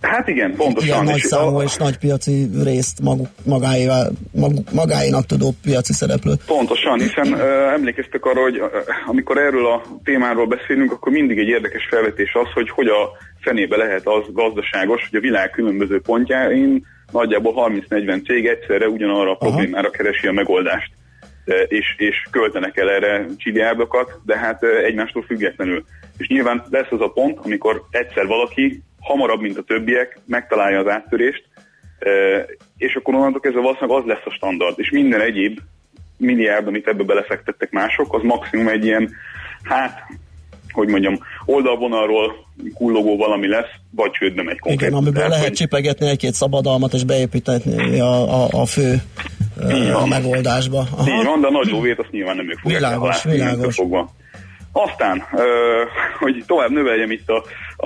Hát 0.00 0.28
igen, 0.28 0.36
Ilyen 0.46 0.56
pontosan. 0.56 1.04
nagy 1.04 1.16
És 1.16 1.22
számú 1.22 1.56
a- 1.56 1.62
és 1.62 1.76
nagy 1.76 1.98
piaci 1.98 2.48
részt 2.64 3.00
maguk, 3.02 3.26
magáévá, 3.44 4.06
maguk, 4.32 4.72
magáénak 4.72 5.26
tudó 5.26 5.54
piaci 5.62 5.92
szereplő. 5.92 6.32
Pontosan, 6.46 6.98
hiszen 6.98 7.32
uh, 7.32 7.40
emlékeztek 7.72 8.24
arra, 8.24 8.40
hogy 8.40 8.60
uh, 8.60 8.66
amikor 9.06 9.38
erről 9.38 9.66
a 9.66 9.82
témáról 10.04 10.46
beszélünk, 10.46 10.92
akkor 10.92 11.12
mindig 11.12 11.38
egy 11.38 11.48
érdekes 11.48 11.86
felvetés 11.90 12.32
az, 12.34 12.52
hogy 12.54 12.70
hogy 12.70 12.86
a 12.86 13.08
fenébe 13.40 13.76
lehet 13.76 14.06
az 14.06 14.24
gazdaságos, 14.32 15.00
hogy 15.10 15.18
a 15.18 15.22
világ 15.22 15.50
különböző 15.50 16.00
pontjáin 16.00 16.86
nagyjából 17.12 17.70
30-40 17.88 18.26
cég 18.26 18.46
egyszerre 18.46 18.88
ugyanarra 18.88 19.30
a 19.30 19.36
problémára 19.36 19.90
keresi 19.90 20.26
a 20.26 20.32
megoldást. 20.32 20.90
És, 21.68 21.94
és 21.96 22.16
költenek 22.30 22.76
el 22.76 22.90
erre 22.90 23.26
csiliárdokat, 23.36 24.20
de 24.24 24.38
hát 24.38 24.62
egymástól 24.62 25.22
függetlenül. 25.22 25.84
És 26.18 26.26
nyilván 26.28 26.64
lesz 26.70 26.90
az 26.90 27.00
a 27.00 27.08
pont, 27.08 27.38
amikor 27.42 27.82
egyszer 27.90 28.26
valaki 28.26 28.82
hamarabb, 29.00 29.40
mint 29.40 29.58
a 29.58 29.62
többiek, 29.62 30.18
megtalálja 30.26 30.78
az 30.78 30.88
áttörést, 30.88 31.44
uh, 32.00 32.48
és 32.76 32.94
akkor 32.94 33.14
onnantól 33.14 33.40
kezdve 33.40 33.60
valószínűleg 33.60 34.00
az 34.00 34.06
lesz 34.06 34.24
a 34.24 34.30
standard. 34.30 34.74
És 34.78 34.90
minden 34.90 35.20
egyéb 35.20 35.58
milliárd, 36.16 36.66
amit 36.66 36.86
ebbe 36.86 37.02
belefektettek 37.02 37.70
mások, 37.70 38.14
az 38.14 38.22
maximum 38.22 38.68
egy 38.68 38.84
ilyen, 38.84 39.10
hát, 39.62 39.98
hogy 40.72 40.88
mondjam, 40.88 41.18
oldalvonalról 41.44 42.32
kullogó 42.74 43.16
valami 43.16 43.48
lesz, 43.48 43.70
vagy 43.90 44.10
csődbe 44.10 44.42
megy 44.42 44.58
konkrétan. 44.58 44.86
Igen, 44.88 44.98
amiből 44.98 45.14
Tehát, 45.22 45.30
lehet 45.30 45.46
hogy- 45.46 45.56
csipegetni 45.56 46.08
egy-két 46.08 46.32
szabadalmat 46.34 46.92
és 46.92 47.04
beépíteni 47.04 48.00
a, 48.00 48.42
a, 48.44 48.48
a 48.52 48.66
fő 48.66 48.92
Így 49.72 49.88
ö, 49.88 49.92
van. 49.92 50.08
megoldásba. 50.08 50.84
Így 51.00 51.24
van, 51.24 51.40
de 51.40 51.46
a 51.46 51.50
nagy 51.50 51.66
lóvét 51.70 51.98
azt 51.98 52.10
nyilván 52.10 52.36
nem 52.36 52.50
ők 52.50 52.58
fogják 52.58 52.80
Világos, 52.80 53.24
világos. 53.24 53.74
Fogva. 53.74 54.10
Aztán, 54.72 55.22
hogy 56.18 56.44
tovább 56.46 56.70
növeljem 56.70 57.10
itt 57.10 57.28
a, 57.28 57.36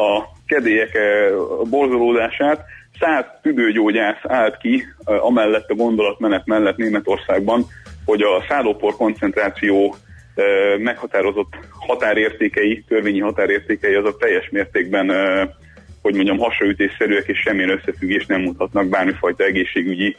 a 0.00 0.32
kedélyek 0.46 0.94
ö, 0.94 1.36
borzolódását, 1.70 2.64
száz 3.00 3.24
tüdőgyógyász 3.42 4.22
állt 4.22 4.56
ki 4.56 4.84
ö, 5.06 5.14
amellett 5.14 5.70
a 5.70 5.74
gondolatmenet 5.74 6.46
mellett 6.46 6.76
Németországban, 6.76 7.66
hogy 8.04 8.22
a 8.22 8.44
szállópor 8.48 8.96
koncentráció 8.96 9.94
ö, 10.34 10.76
meghatározott 10.78 11.52
határértékei, 11.70 12.84
törvényi 12.88 13.20
határértékei 13.20 13.94
azok 13.94 14.18
teljes 14.18 14.48
mértékben 14.50 15.10
hogy 16.04 16.14
mondjam, 16.14 16.38
hasraütésszerűek 16.38 17.26
és 17.26 17.38
semmilyen 17.38 17.70
összefüggést 17.70 18.28
nem 18.28 18.40
mutatnak 18.40 18.88
bármifajta 18.88 19.44
egészségügyi 19.44 20.16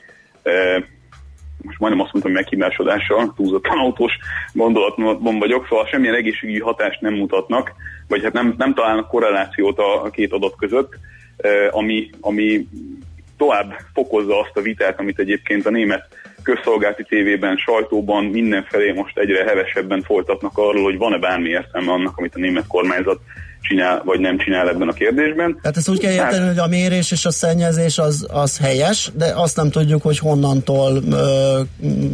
most 1.65 1.79
majdnem 1.79 2.03
azt 2.03 2.13
mondtam, 2.13 2.33
meghibásodással, 2.33 3.33
túlzottan 3.35 3.77
autós 3.77 4.13
gondolatban 4.53 5.39
vagyok, 5.39 5.67
szóval 5.69 5.85
semmilyen 5.85 6.15
egészségügyi 6.15 6.59
hatást 6.59 7.01
nem 7.01 7.13
mutatnak, 7.13 7.73
vagy 8.07 8.23
hát 8.23 8.33
nem, 8.33 8.55
nem 8.57 8.73
találnak 8.73 9.07
korrelációt 9.07 9.79
a, 9.79 10.03
a 10.03 10.09
két 10.09 10.31
adat 10.31 10.55
között, 10.57 10.93
ami, 11.71 12.09
ami 12.21 12.67
tovább 13.37 13.75
fokozza 13.93 14.39
azt 14.39 14.57
a 14.57 14.61
vitát, 14.61 14.99
amit 14.99 15.19
egyébként 15.19 15.65
a 15.65 15.69
német 15.69 16.07
közszolgálati 16.43 17.03
tévében, 17.03 17.57
sajtóban 17.57 18.25
mindenfelé 18.25 18.91
most 18.91 19.17
egyre 19.17 19.43
hevesebben 19.43 20.01
folytatnak 20.01 20.57
arról, 20.57 20.83
hogy 20.83 20.97
van-e 20.97 21.17
bármi 21.17 21.49
értelme 21.49 21.91
annak, 21.91 22.17
amit 22.17 22.35
a 22.35 22.39
német 22.39 22.67
kormányzat 22.67 23.19
csinál, 23.67 24.01
vagy 24.05 24.19
nem 24.19 24.37
csinál 24.37 24.69
ebben 24.69 24.87
a 24.87 24.93
kérdésben. 24.93 25.57
Tehát 25.61 25.77
ezt 25.77 25.89
úgy 25.89 25.99
kell 25.99 26.11
érteni, 26.11 26.47
hogy 26.47 26.57
a 26.57 26.67
mérés 26.67 27.11
és 27.11 27.25
a 27.25 27.31
szennyezés 27.31 27.97
az, 27.97 28.27
az 28.31 28.59
helyes, 28.59 29.11
de 29.17 29.33
azt 29.35 29.55
nem 29.55 29.69
tudjuk, 29.69 30.01
hogy 30.01 30.19
honnantól 30.19 31.01
ö, 31.11 31.61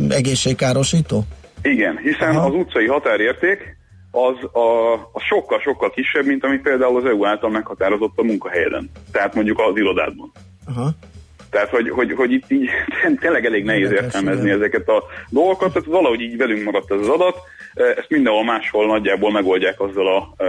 egészségkárosító. 0.09 1.23
Igen, 1.61 1.97
hiszen 1.97 2.35
Aha. 2.35 2.47
az 2.47 2.53
utcai 2.53 2.87
határérték 2.87 3.77
az 4.11 4.35
a, 4.51 4.93
a 4.93 5.19
sokkal-sokkal 5.19 5.89
kisebb, 5.89 6.25
mint 6.25 6.43
ami 6.43 6.57
például 6.57 6.97
az 6.97 7.05
EU 7.05 7.25
által 7.25 7.49
meghatározott 7.49 8.13
a 8.17 8.23
munkahelyeden. 8.23 8.89
Tehát 9.11 9.35
mondjuk 9.35 9.59
az 9.59 9.77
irodádban. 9.77 10.31
Aha. 10.67 10.89
Tehát, 11.49 11.69
hogy, 11.69 11.89
hogy, 11.89 12.13
hogy 12.13 12.31
itt 12.31 12.51
így 12.51 12.69
tényleg 13.21 13.45
elég 13.45 13.63
nehéz 13.63 13.81
Érdekes, 13.81 14.03
értelmezni 14.03 14.45
igen. 14.45 14.57
ezeket 14.57 14.87
a 14.89 15.03
dolgokat, 15.29 15.73
tehát 15.73 15.87
valahogy 15.87 16.21
így 16.21 16.37
velünk 16.37 16.63
maradt 16.63 16.91
ez 16.91 16.99
az 16.99 17.07
adat, 17.07 17.37
ezt 17.73 18.09
mindenhol 18.09 18.43
máshol 18.43 18.85
nagyjából 18.85 19.31
megoldják 19.31 19.79
azzal 19.79 20.07
a 20.07 20.43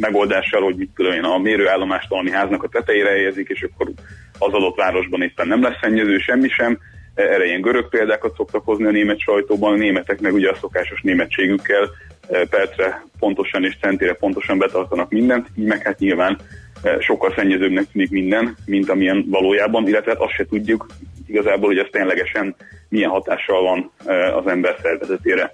megoldással, 0.00 0.62
hogy 0.62 0.76
mit 0.76 0.90
tudom 0.94 1.12
én, 1.12 1.24
a 1.24 1.38
mérőállomást 1.38 2.08
valami 2.08 2.30
háznak 2.30 2.62
a 2.62 2.68
tetejére 2.68 3.08
helyezik, 3.08 3.48
és 3.48 3.62
akkor 3.62 3.92
az 4.38 4.52
adott 4.52 4.76
városban 4.76 5.22
éppen 5.22 5.48
nem 5.48 5.62
lesz 5.62 5.78
szennyező, 5.80 6.18
semmi 6.18 6.48
sem. 6.48 6.78
Erre 7.14 7.44
ilyen 7.44 7.60
görög 7.60 7.88
példákat 7.88 8.34
szoktak 8.36 8.64
hozni 8.64 8.84
a 8.84 8.90
német 8.90 9.18
sajtóban, 9.18 9.72
a 9.72 9.76
németek 9.76 10.20
meg 10.20 10.34
ugye 10.34 10.50
a 10.50 10.56
szokásos 10.60 11.00
németségükkel 11.02 11.90
e, 12.30 12.46
percre 12.46 13.04
pontosan 13.18 13.64
és 13.64 13.76
centire 13.80 14.12
pontosan 14.12 14.58
betartanak 14.58 15.10
mindent, 15.10 15.48
így 15.54 15.66
meg 15.66 15.82
hát 15.82 15.98
nyilván 15.98 16.38
e, 16.82 17.00
sokkal 17.00 17.32
szennyezőbbnek 17.36 17.84
tűnik 17.92 18.10
minden, 18.10 18.56
mint 18.66 18.90
amilyen 18.90 19.24
valójában, 19.28 19.88
illetve 19.88 20.10
hát 20.10 20.20
azt 20.20 20.34
se 20.34 20.46
tudjuk 20.46 20.86
igazából, 21.26 21.68
hogy 21.68 21.78
ez 21.78 21.86
ténylegesen 21.90 22.56
milyen 22.88 23.10
hatással 23.10 23.62
van 23.62 23.90
e, 24.06 24.36
az 24.36 24.46
ember 24.46 24.76
szervezetére. 24.82 25.52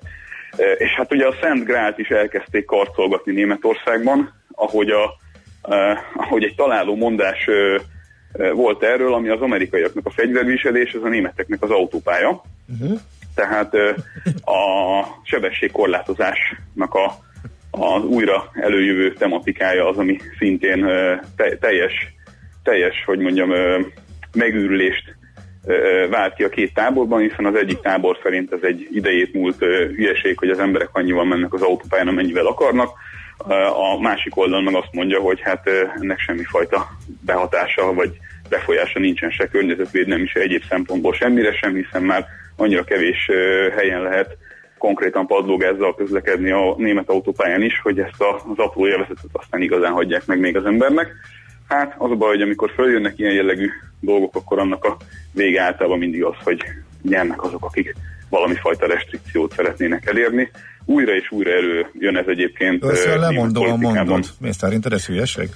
És 0.78 0.90
hát 0.96 1.12
ugye 1.12 1.26
a 1.26 1.34
Szent 1.40 1.64
Grált 1.64 1.98
is 1.98 2.08
elkezdték 2.08 2.64
karcolgatni 2.64 3.32
Németországban, 3.32 4.32
ahogy, 4.52 4.90
a, 4.90 5.14
ahogy 6.14 6.44
egy 6.44 6.54
találó 6.54 6.96
mondás 6.96 7.48
volt 8.52 8.82
erről, 8.82 9.14
ami 9.14 9.28
az 9.28 9.40
amerikaiaknak 9.40 10.06
a 10.06 10.10
fegyverviselés, 10.10 10.92
ez 10.92 11.02
a 11.02 11.08
németeknek 11.08 11.62
az 11.62 11.70
autópálya. 11.70 12.42
Uh-huh. 12.80 12.98
Tehát 13.34 13.74
eh, 13.74 13.94
a 14.44 15.04
sebességkorlátozásnak 15.24 16.94
a, 16.94 17.12
az 17.70 18.04
újra 18.04 18.50
előjövő 18.52 19.12
tematikája 19.12 19.88
az, 19.88 19.96
ami 19.96 20.18
szintén 20.38 20.86
te, 21.36 21.56
teljes, 21.56 21.92
teljes, 22.62 23.04
hogy 23.06 23.18
mondjam, 23.18 23.50
megűrülést 24.32 25.16
vált 26.10 26.34
ki 26.34 26.44
a 26.44 26.48
két 26.48 26.74
táborban, 26.74 27.20
hiszen 27.20 27.46
az 27.46 27.54
egyik 27.54 27.80
tábor 27.80 28.18
szerint 28.22 28.52
ez 28.52 28.62
egy 28.62 28.88
idejét 28.92 29.32
múlt 29.32 29.58
hülyeség, 29.96 30.38
hogy 30.38 30.50
az 30.50 30.58
emberek 30.58 30.88
annyival 30.92 31.24
mennek 31.24 31.52
az 31.52 31.62
autópályán, 31.62 32.08
amennyivel 32.08 32.46
akarnak. 32.46 32.90
A 33.96 34.00
másik 34.00 34.36
oldalon 34.36 34.64
meg 34.64 34.74
azt 34.74 34.92
mondja, 34.92 35.20
hogy 35.20 35.40
hát 35.40 35.68
ennek 36.00 36.18
semmifajta 36.18 36.86
behatása 37.24 37.92
vagy 37.92 38.10
befolyása 38.48 38.98
nincsen 38.98 39.30
se 39.30 39.46
környezetvédelmi, 39.46 40.26
se 40.26 40.40
egyéb 40.40 40.62
szempontból 40.68 41.12
semmire 41.12 41.52
sem, 41.52 41.74
hiszen 41.74 42.02
már 42.02 42.26
annyira 42.56 42.84
kevés 42.84 43.30
helyen 43.76 44.02
lehet 44.02 44.36
konkrétan 44.78 45.26
padlógázzal 45.26 45.94
közlekedni 45.94 46.50
a 46.50 46.74
német 46.76 47.08
autópályán 47.08 47.62
is, 47.62 47.80
hogy 47.82 47.98
ezt 47.98 48.22
az 48.22 48.58
apró 48.58 48.86
élvezetet 48.86 49.30
aztán 49.32 49.62
igazán 49.62 49.92
hagyják 49.92 50.26
meg 50.26 50.40
még 50.40 50.56
az 50.56 50.64
embernek. 50.64 51.12
Hát 51.68 51.94
az 51.98 52.10
a 52.10 52.14
baj, 52.14 52.28
hogy 52.28 52.42
amikor 52.42 52.70
följönnek 52.74 53.18
ilyen 53.18 53.32
jellegű 53.32 53.68
dolgok, 54.00 54.34
akkor 54.36 54.58
annak 54.58 54.84
a 54.84 54.96
vége 55.32 55.62
általában 55.62 55.98
mindig 55.98 56.24
az, 56.24 56.34
hogy 56.44 56.60
nyernek 57.02 57.42
azok, 57.42 57.64
akik 57.64 57.94
valami 58.28 58.54
fajta 58.54 58.86
restrikciót 58.86 59.52
szeretnének 59.56 60.06
elérni. 60.06 60.50
Újra 60.84 61.14
és 61.14 61.30
újra 61.30 61.50
előjön 61.50 62.16
ez 62.16 62.24
egyébként. 62.26 62.84
Össze 62.84 63.16
lemondóan 63.16 63.68
politikában. 63.68 64.06
mondod. 64.06 64.30
Mi 64.38 64.52
szerinted 64.52 64.92
ez 64.92 65.06
hülyeség? 65.06 65.48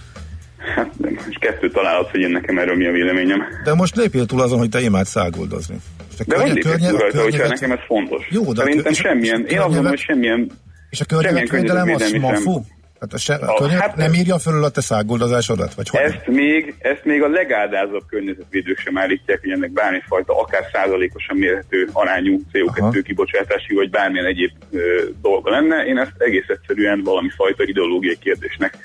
Hát, 0.74 0.90
és 1.28 1.36
kettőt 1.40 1.72
találod, 1.72 2.06
hogy 2.10 2.20
én 2.20 2.30
nekem 2.30 2.58
erről 2.58 2.76
mi 2.76 2.86
a 2.86 2.92
véleményem. 2.92 3.42
De 3.64 3.74
most 3.74 3.96
lépjél 3.96 4.26
túl 4.26 4.40
azon, 4.40 4.58
hogy 4.58 4.68
te 4.68 4.80
imádsz 4.80 5.16
a 5.16 5.30
De 5.30 5.36
hogy 5.36 6.26
környe- 6.26 6.60
környe- 6.62 6.88
túl 6.88 6.98
a 6.98 7.02
rajta, 7.02 7.22
hogyha 7.22 7.46
nekem 7.48 7.70
ez 7.72 7.78
fontos. 7.86 8.26
Jó, 8.30 8.52
de 8.52 8.60
a 8.60 8.64
Szerintem 8.64 8.92
kö- 8.92 9.04
a- 9.04 9.08
semmilyen, 9.08 9.40
a 9.42 9.50
én 9.50 9.58
azt 9.58 9.66
gondolom, 9.66 9.88
hogy 9.88 9.98
semmilyen 9.98 10.50
És 10.90 11.00
a 11.00 11.04
környezetvédelem 11.04 11.88
az 11.94 12.02
szem- 12.02 12.20
Hát, 13.00 13.12
a 13.12 13.18
se, 13.18 13.34
a 13.34 13.64
a, 13.64 13.68
hát 13.68 13.96
nem 13.96 14.14
írja 14.14 14.38
fölül 14.38 14.64
a 14.64 14.68
te 14.68 14.80
száguldazásodat? 14.80 15.74
Vagy 15.74 15.88
hogy? 15.88 16.00
Ezt 16.00 16.26
még, 16.26 16.74
ezt 16.78 17.04
még 17.04 17.22
a 17.22 17.28
legáldázabb 17.28 18.02
környezetvédők 18.08 18.78
sem 18.78 18.98
állítják, 18.98 19.40
hogy 19.40 19.50
ennek 19.50 19.70
bármifajta, 19.70 20.40
akár 20.40 20.62
százalékosan 20.72 21.36
mérhető 21.36 21.88
arányú 21.92 22.40
CO2 22.52 22.78
Aha. 22.78 22.90
kibocsátási, 22.90 23.74
vagy 23.74 23.90
bármilyen 23.90 24.26
egyéb 24.26 24.50
ö, 24.70 25.02
dolga 25.22 25.50
lenne. 25.50 25.84
Én 25.84 25.98
ezt 25.98 26.12
egész 26.18 26.48
egyszerűen 26.48 27.02
valami 27.02 27.28
fajta 27.36 27.62
ideológiai 27.64 28.18
kérdésnek 28.18 28.76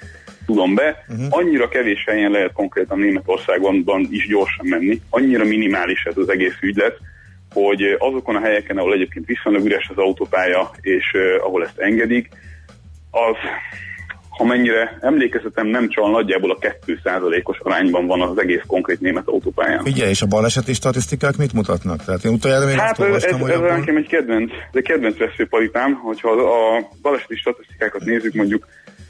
tudom 0.45 0.75
be. 0.75 1.05
Uh-huh. 1.09 1.27
Annyira 1.29 1.67
kevés 1.67 2.03
helyen 2.07 2.31
lehet 2.31 2.51
konkrétan 2.51 2.99
Németországban 2.99 4.07
is 4.09 4.27
gyorsan 4.27 4.65
menni, 4.65 5.01
annyira 5.09 5.43
minimális 5.43 6.03
ez 6.03 6.17
az 6.17 6.29
egész 6.29 6.57
ügylet, 6.61 6.97
hogy 7.53 7.95
azokon 7.99 8.35
a 8.35 8.41
helyeken, 8.41 8.77
ahol 8.77 8.93
egyébként 8.93 9.25
viszonylag 9.25 9.65
üres 9.65 9.89
az 9.89 9.97
autópálya, 9.97 10.71
és 10.81 11.11
uh, 11.13 11.45
ahol 11.45 11.63
ezt 11.63 11.77
engedik, 11.77 12.29
az 13.11 13.35
ha 14.37 14.43
mennyire 14.43 14.97
emlékezetem 15.01 15.67
nem 15.67 15.89
csal, 15.89 16.11
nagyjából 16.11 16.51
a 16.51 16.57
2%-os 16.87 17.59
arányban 17.59 18.07
van 18.07 18.21
az 18.21 18.37
egész 18.37 18.61
konkrét 18.67 18.99
német 18.99 19.27
autópályán. 19.27 19.81
Ugye, 19.85 20.09
és 20.09 20.21
a 20.21 20.25
baleseti 20.25 20.73
statisztikák 20.73 21.37
mit 21.37 21.53
mutatnak? 21.53 22.03
Tehát 22.03 22.23
én 22.25 22.31
utoljára 22.31 22.65
még 22.65 22.75
hát 22.75 22.99
ez, 22.99 23.23
ez, 23.23 23.41
ez 23.41 23.59
nekem 23.59 23.95
egy 23.95 24.07
kedvenc, 24.07 24.51
ez 24.51 24.57
egy 24.71 24.83
kedvenc 24.83 25.17
veszőparipám, 25.17 25.93
hogyha 25.93 26.29
a 26.31 26.89
baleseti 27.01 27.35
statisztikákat 27.35 28.03
nézzük, 28.03 28.33
mondjuk 28.33 28.67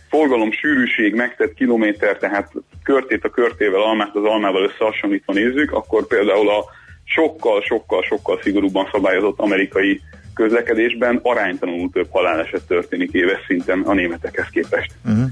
forgalom 0.09 0.51
sűrűség 0.51 1.15
megtett 1.15 1.53
kilométer, 1.53 2.17
tehát 2.17 2.51
körtét 2.83 3.23
a 3.23 3.29
körtével, 3.29 3.81
almát 3.81 4.15
az 4.15 4.23
almával 4.23 4.63
összehasonlítva 4.63 5.33
nézzük, 5.33 5.71
akkor 5.71 6.07
például 6.07 6.49
a 6.49 6.65
sokkal, 7.03 7.61
sokkal, 7.61 8.03
sokkal 8.03 8.39
szigorúbban 8.43 8.89
szabályozott 8.91 9.39
amerikai 9.39 10.01
közlekedésben 10.33 11.19
aránytalanul 11.23 11.89
több 11.89 12.07
haláleset 12.09 12.61
történik 12.67 13.11
éves 13.11 13.39
szinten 13.47 13.81
a 13.81 13.93
németekhez 13.93 14.47
képest. 14.51 14.91
Uh-huh. 15.05 15.25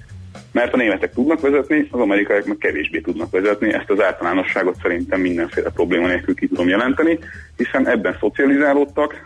Mert 0.52 0.74
a 0.74 0.78
németek 0.78 1.14
tudnak 1.14 1.41
vezetni, 1.41 1.88
az 1.91 1.99
amerikaiak 1.99 2.45
meg 2.45 2.58
kevésbé 2.58 2.99
tudnak 2.99 3.32
vezetni, 3.32 3.74
ezt 3.74 3.89
az 3.89 4.02
általánosságot 4.02 4.76
szerintem 4.82 5.22
mindenféle 5.22 5.70
probléma 5.70 6.08
nélkül 6.08 6.36
ki 6.36 6.47
tudom 6.47 6.68
jelenteni, 6.68 7.20
hiszen 7.58 7.88
ebben 7.88 8.18
szocializálódtak, 8.20 9.26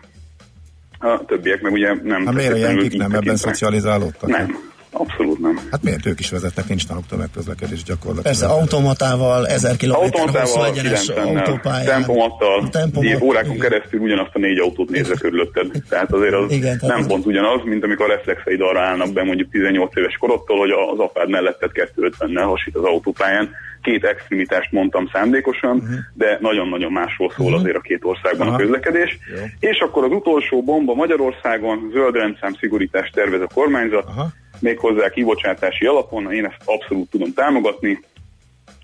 a 1.00 1.26
többiek 1.26 1.62
meg 1.62 1.72
ugye 1.72 1.94
nem... 2.04 2.26
Hát 2.26 2.36
miért 2.36 2.64
a 2.64 2.98
nem 2.98 3.14
ebben 3.14 3.36
szocializálódtak? 3.36 4.30
Nem. 4.30 4.74
Abszolút 4.98 5.40
nem. 5.40 5.60
Hát 5.72 5.84
miért 5.84 6.06
ők 6.06 6.20
is 6.20 6.30
vezetnek, 6.30 6.68
nincs 6.68 6.88
náluk 6.88 7.06
tömegközlekedés 7.06 7.84
gyakorlatilag. 7.84 8.24
Persze, 8.24 8.46
automatával, 8.46 9.48
1000 9.48 9.78
km 9.78 9.92
hosszú 9.92 10.62
egyenes 10.62 11.08
autópályán. 11.08 11.86
Tempomattal, 11.86 12.70
tempomat, 12.70 13.22
órákon 13.22 13.56
igen. 13.56 13.70
keresztül 13.70 14.00
ugyanazt 14.00 14.30
a 14.34 14.40
négy 14.40 14.60
autót 14.60 14.90
nézve 14.90 15.16
körülötted. 15.16 15.72
Tehát 15.90 16.12
azért 16.12 16.34
az 16.34 16.52
igen, 16.52 16.78
nem 16.82 16.90
tehát 16.90 17.08
pont 17.08 17.26
ugyanaz, 17.26 17.62
mint 17.64 17.84
amikor 17.84 18.10
a 18.10 18.14
reflexeid 18.14 18.62
arra 18.62 18.82
állnak 18.82 19.14
be 19.14 19.24
mondjuk 19.24 19.50
18 19.50 19.96
éves 19.96 20.18
korottól, 20.18 20.58
hogy 20.58 20.72
az 20.72 21.00
apád 21.00 21.30
melletted 21.30 21.72
250-nel 21.74 22.46
hasít 22.46 22.76
az 22.76 22.84
autópályán. 22.84 23.50
Két 23.82 24.04
extremitást 24.04 24.72
mondtam 24.72 25.10
szándékosan, 25.14 25.76
uh-huh. 25.78 25.96
de 26.14 26.38
nagyon-nagyon 26.42 26.92
másról 26.92 27.32
szól 27.36 27.46
uh-huh. 27.46 27.62
azért 27.62 27.76
a 27.76 27.80
két 27.80 28.00
országban 28.04 28.48
Aha. 28.48 28.56
a 28.56 28.60
közlekedés. 28.60 29.18
Jó. 29.36 29.70
És 29.70 29.80
akkor 29.80 30.04
az 30.04 30.12
utolsó 30.12 30.64
bomba 30.64 30.94
Magyarországon 30.94 31.90
zöld 31.94 32.16
rendszám 32.16 32.54
szigorítást 32.60 33.14
tervez 33.14 33.42
a 33.42 33.48
kormányzat. 33.54 34.06
Aha 34.06 34.34
méghozzá 34.62 35.10
kibocsátási 35.10 35.86
alapon, 35.86 36.34
én 36.34 36.46
ezt 36.46 36.62
abszolút 36.66 37.10
tudom 37.10 37.34
támogatni, 37.34 38.00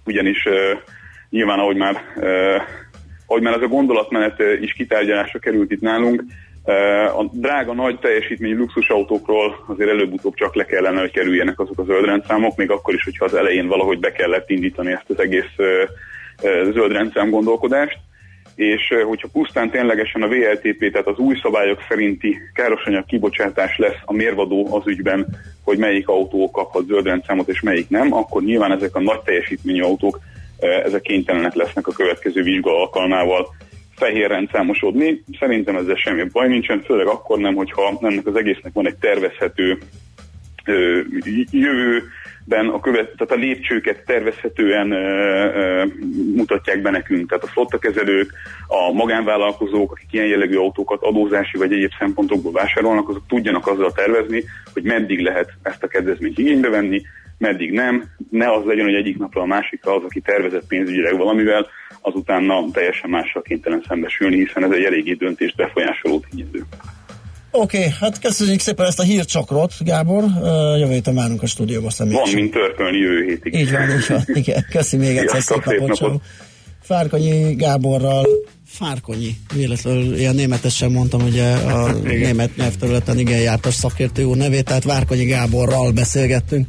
ugyanis 0.05 0.45
uh, 0.45 0.53
nyilván 1.29 1.59
ahogy 1.59 1.75
már, 1.75 1.95
uh, 2.15 2.61
ahogy 3.25 3.41
már 3.41 3.53
ez 3.53 3.61
a 3.61 3.67
gondolatmenet 3.67 4.39
uh, 4.39 4.61
is 4.61 4.73
kitárgyalásra 4.73 5.39
került 5.39 5.71
itt 5.71 5.81
nálunk, 5.81 6.23
a 7.17 7.23
drága 7.31 7.73
nagy 7.73 7.99
teljesítményű 7.99 8.57
luxusautókról 8.57 9.65
azért 9.67 9.89
előbb-utóbb 9.89 10.33
csak 10.33 10.55
le 10.55 10.65
kellene, 10.65 10.99
hogy 10.99 11.11
kerüljenek 11.11 11.59
azok 11.59 11.79
a 11.79 11.83
zöldrendszámok, 11.83 12.55
még 12.55 12.71
akkor 12.71 12.93
is, 12.93 13.03
hogyha 13.03 13.25
az 13.25 13.33
elején 13.33 13.67
valahogy 13.67 13.99
be 13.99 14.11
kellett 14.11 14.49
indítani 14.49 14.91
ezt 14.91 15.09
az 15.09 15.19
egész 15.19 15.55
zöldrendszám 16.73 17.29
gondolkodást 17.29 17.97
és 18.61 18.93
hogyha 19.05 19.27
pusztán 19.31 19.69
ténylegesen 19.69 20.21
a 20.21 20.27
VLTP, 20.27 20.91
tehát 20.91 21.07
az 21.07 21.17
új 21.17 21.35
szabályok 21.41 21.79
szerinti 21.89 22.37
károsanyag 22.53 23.05
kibocsátás 23.05 23.77
lesz 23.77 24.01
a 24.05 24.13
mérvadó 24.13 24.75
az 24.75 24.87
ügyben, 24.87 25.27
hogy 25.63 25.77
melyik 25.77 26.07
autó 26.07 26.51
kaphat 26.51 26.85
zöld 26.85 27.05
rendszámot 27.05 27.47
és 27.47 27.61
melyik 27.61 27.89
nem, 27.89 28.13
akkor 28.13 28.43
nyilván 28.43 28.71
ezek 28.71 28.95
a 28.95 29.01
nagy 29.01 29.19
teljesítményű 29.19 29.81
autók 29.81 30.19
ezek 30.59 31.01
kénytelenek 31.01 31.53
lesznek 31.53 31.87
a 31.87 31.91
következő 31.91 32.43
vizsga 32.43 32.79
alkalmával 32.79 33.47
fehér 33.95 34.27
rendszámosodni. 34.27 35.23
Szerintem 35.39 35.75
ezzel 35.75 35.95
semmi 35.95 36.23
baj 36.31 36.47
nincsen, 36.47 36.81
főleg 36.81 37.07
akkor 37.07 37.37
nem, 37.37 37.55
hogyha 37.55 37.97
ennek 38.01 38.27
az 38.27 38.35
egésznek 38.35 38.73
van 38.73 38.87
egy 38.87 38.97
tervezhető 38.97 39.77
jövő, 41.51 42.03
ben 42.51 42.67
a, 42.67 42.79
követ, 42.79 43.11
tehát 43.17 43.31
a 43.33 43.45
lépcsőket 43.45 44.03
tervezhetően 44.05 44.91
ö, 44.91 44.97
ö, 45.53 45.85
mutatják 46.35 46.81
be 46.81 46.89
nekünk. 46.89 47.29
Tehát 47.29 47.43
a 47.43 47.47
flottakezelők, 47.47 48.33
a 48.67 48.91
magánvállalkozók, 48.93 49.91
akik 49.91 50.13
ilyen 50.13 50.25
jellegű 50.27 50.55
autókat 50.55 51.01
adózási 51.01 51.57
vagy 51.57 51.73
egyéb 51.73 51.91
szempontokból 51.99 52.51
vásárolnak, 52.51 53.09
azok 53.09 53.23
tudjanak 53.27 53.67
azzal 53.67 53.91
tervezni, 53.91 54.43
hogy 54.73 54.83
meddig 54.83 55.19
lehet 55.19 55.49
ezt 55.61 55.83
a 55.83 55.87
kedvezményt 55.87 56.37
igénybe 56.37 56.69
venni, 56.69 57.01
meddig 57.37 57.71
nem. 57.71 58.03
Ne 58.29 58.51
az 58.51 58.65
legyen, 58.65 58.85
hogy 58.85 58.95
egyik 58.95 59.17
napra 59.17 59.41
a 59.41 59.45
másikra 59.45 59.95
az, 59.95 60.03
aki 60.03 60.19
tervezett 60.19 60.67
pénzügyileg 60.67 61.17
valamivel, 61.17 61.67
azutána 62.01 62.71
teljesen 62.71 63.09
mással 63.09 63.41
kénytelen 63.41 63.83
szembesülni, 63.87 64.35
hiszen 64.35 64.63
ez 64.63 64.71
egy 64.71 64.83
eléggé 64.83 65.13
döntést 65.13 65.55
befolyásoló 65.55 66.23
tényező. 66.29 66.61
Oké, 67.53 67.77
okay, 67.77 67.89
hát 67.99 68.19
köszönjük 68.19 68.59
szépen 68.59 68.85
ezt 68.85 68.99
a 68.99 69.03
hírcsakrot, 69.03 69.73
Gábor. 69.79 70.23
Jövő 70.79 70.91
héten 70.91 71.15
várunk 71.15 71.41
a 71.41 71.45
stúdióba 71.45 71.89
személyesen. 71.89 72.33
Van, 72.33 72.41
mint 72.41 72.53
törpölni 72.53 72.97
jövő 72.97 73.25
hétig. 73.25 73.53
Így 73.53 73.71
van, 73.71 73.89
így 73.89 74.05
van. 74.07 74.23
Igen, 74.33 74.65
köszi 74.69 74.97
még 74.97 75.17
egyszer, 75.17 75.41
szép, 75.41 75.63
szép 75.65 75.79
napot. 75.79 75.99
napot. 75.99 76.21
Fárkonyi 76.81 77.55
Gáborral, 77.55 78.25
Fárkonyi, 78.67 79.35
véletlenül 79.53 80.17
ilyen 80.17 80.35
németesen 80.35 80.91
mondtam, 80.91 81.21
ugye 81.21 81.53
a 81.53 81.95
igen. 82.03 82.19
német 82.19 82.55
nyelvterületen 82.55 83.19
igen 83.19 83.39
jártas 83.39 83.73
szakértő 83.73 84.23
úr 84.23 84.37
nevét, 84.37 84.65
tehát 84.65 84.83
Várkonyi 84.83 85.25
Gáborral 85.25 85.91
beszélgettünk. 85.91 86.67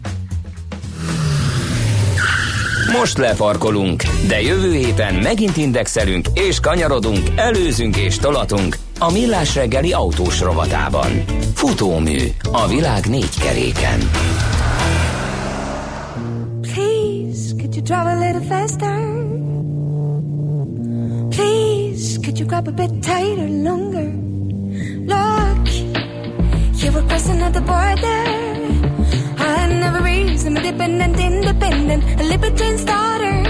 Most 2.99 3.19
lefarkolunk, 3.19 4.03
de 4.27 4.41
jövő 4.41 4.75
héten 4.75 5.15
megint 5.15 5.57
indexelünk 5.57 6.27
és 6.35 6.61
kanyarodunk, 6.61 7.19
előzünk 7.37 7.97
és 7.97 8.19
tolatunk 8.19 8.77
a 9.03 9.11
Millás 9.11 9.55
reggeli 9.55 9.93
autós 9.93 10.41
rovatában. 10.41 11.25
Futómű 11.55 12.19
a 12.53 12.67
világ 12.67 13.07
négy 13.07 13.39
keréken. 13.39 14.01
Please, 16.61 17.55
could 17.55 17.75
you 17.75 17.83
drive 17.83 18.07
a 18.07 18.19
little 18.19 18.41
faster? 18.49 18.99
Please, 21.29 22.19
could 22.23 22.39
you 22.39 22.47
grab 22.47 22.69
a 22.69 22.73
bit 22.73 22.91
tighter, 23.01 23.49
longer? 23.49 24.13
Look, 25.07 25.69
you 26.83 26.93
were 26.93 27.07
crossing 27.07 27.43
at 27.43 27.53
the 27.53 27.61
border. 27.61 28.23
I 29.39 29.67
never 29.67 30.03
reason, 30.03 30.57
independent, 30.57 31.19
independent, 31.19 32.21
a 32.21 32.25
libertine 32.25 32.79
starter. 32.79 33.43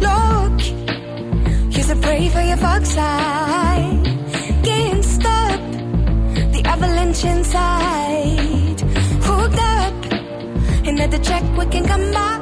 Look, 0.00 0.60
you're 1.74 1.84
so 1.84 1.94
brave 1.94 2.32
for 2.32 2.42
your 2.42 2.58
fox 2.58 2.88
side 2.88 4.11
can't 4.62 5.04
stop 5.04 5.60
the 6.52 6.62
avalanche 6.64 7.24
inside. 7.24 8.80
Hooked 9.26 9.58
up, 9.58 9.94
another 10.86 11.18
track 11.18 11.44
we 11.56 11.66
can 11.66 11.84
come 11.86 12.12
by. 12.12 12.41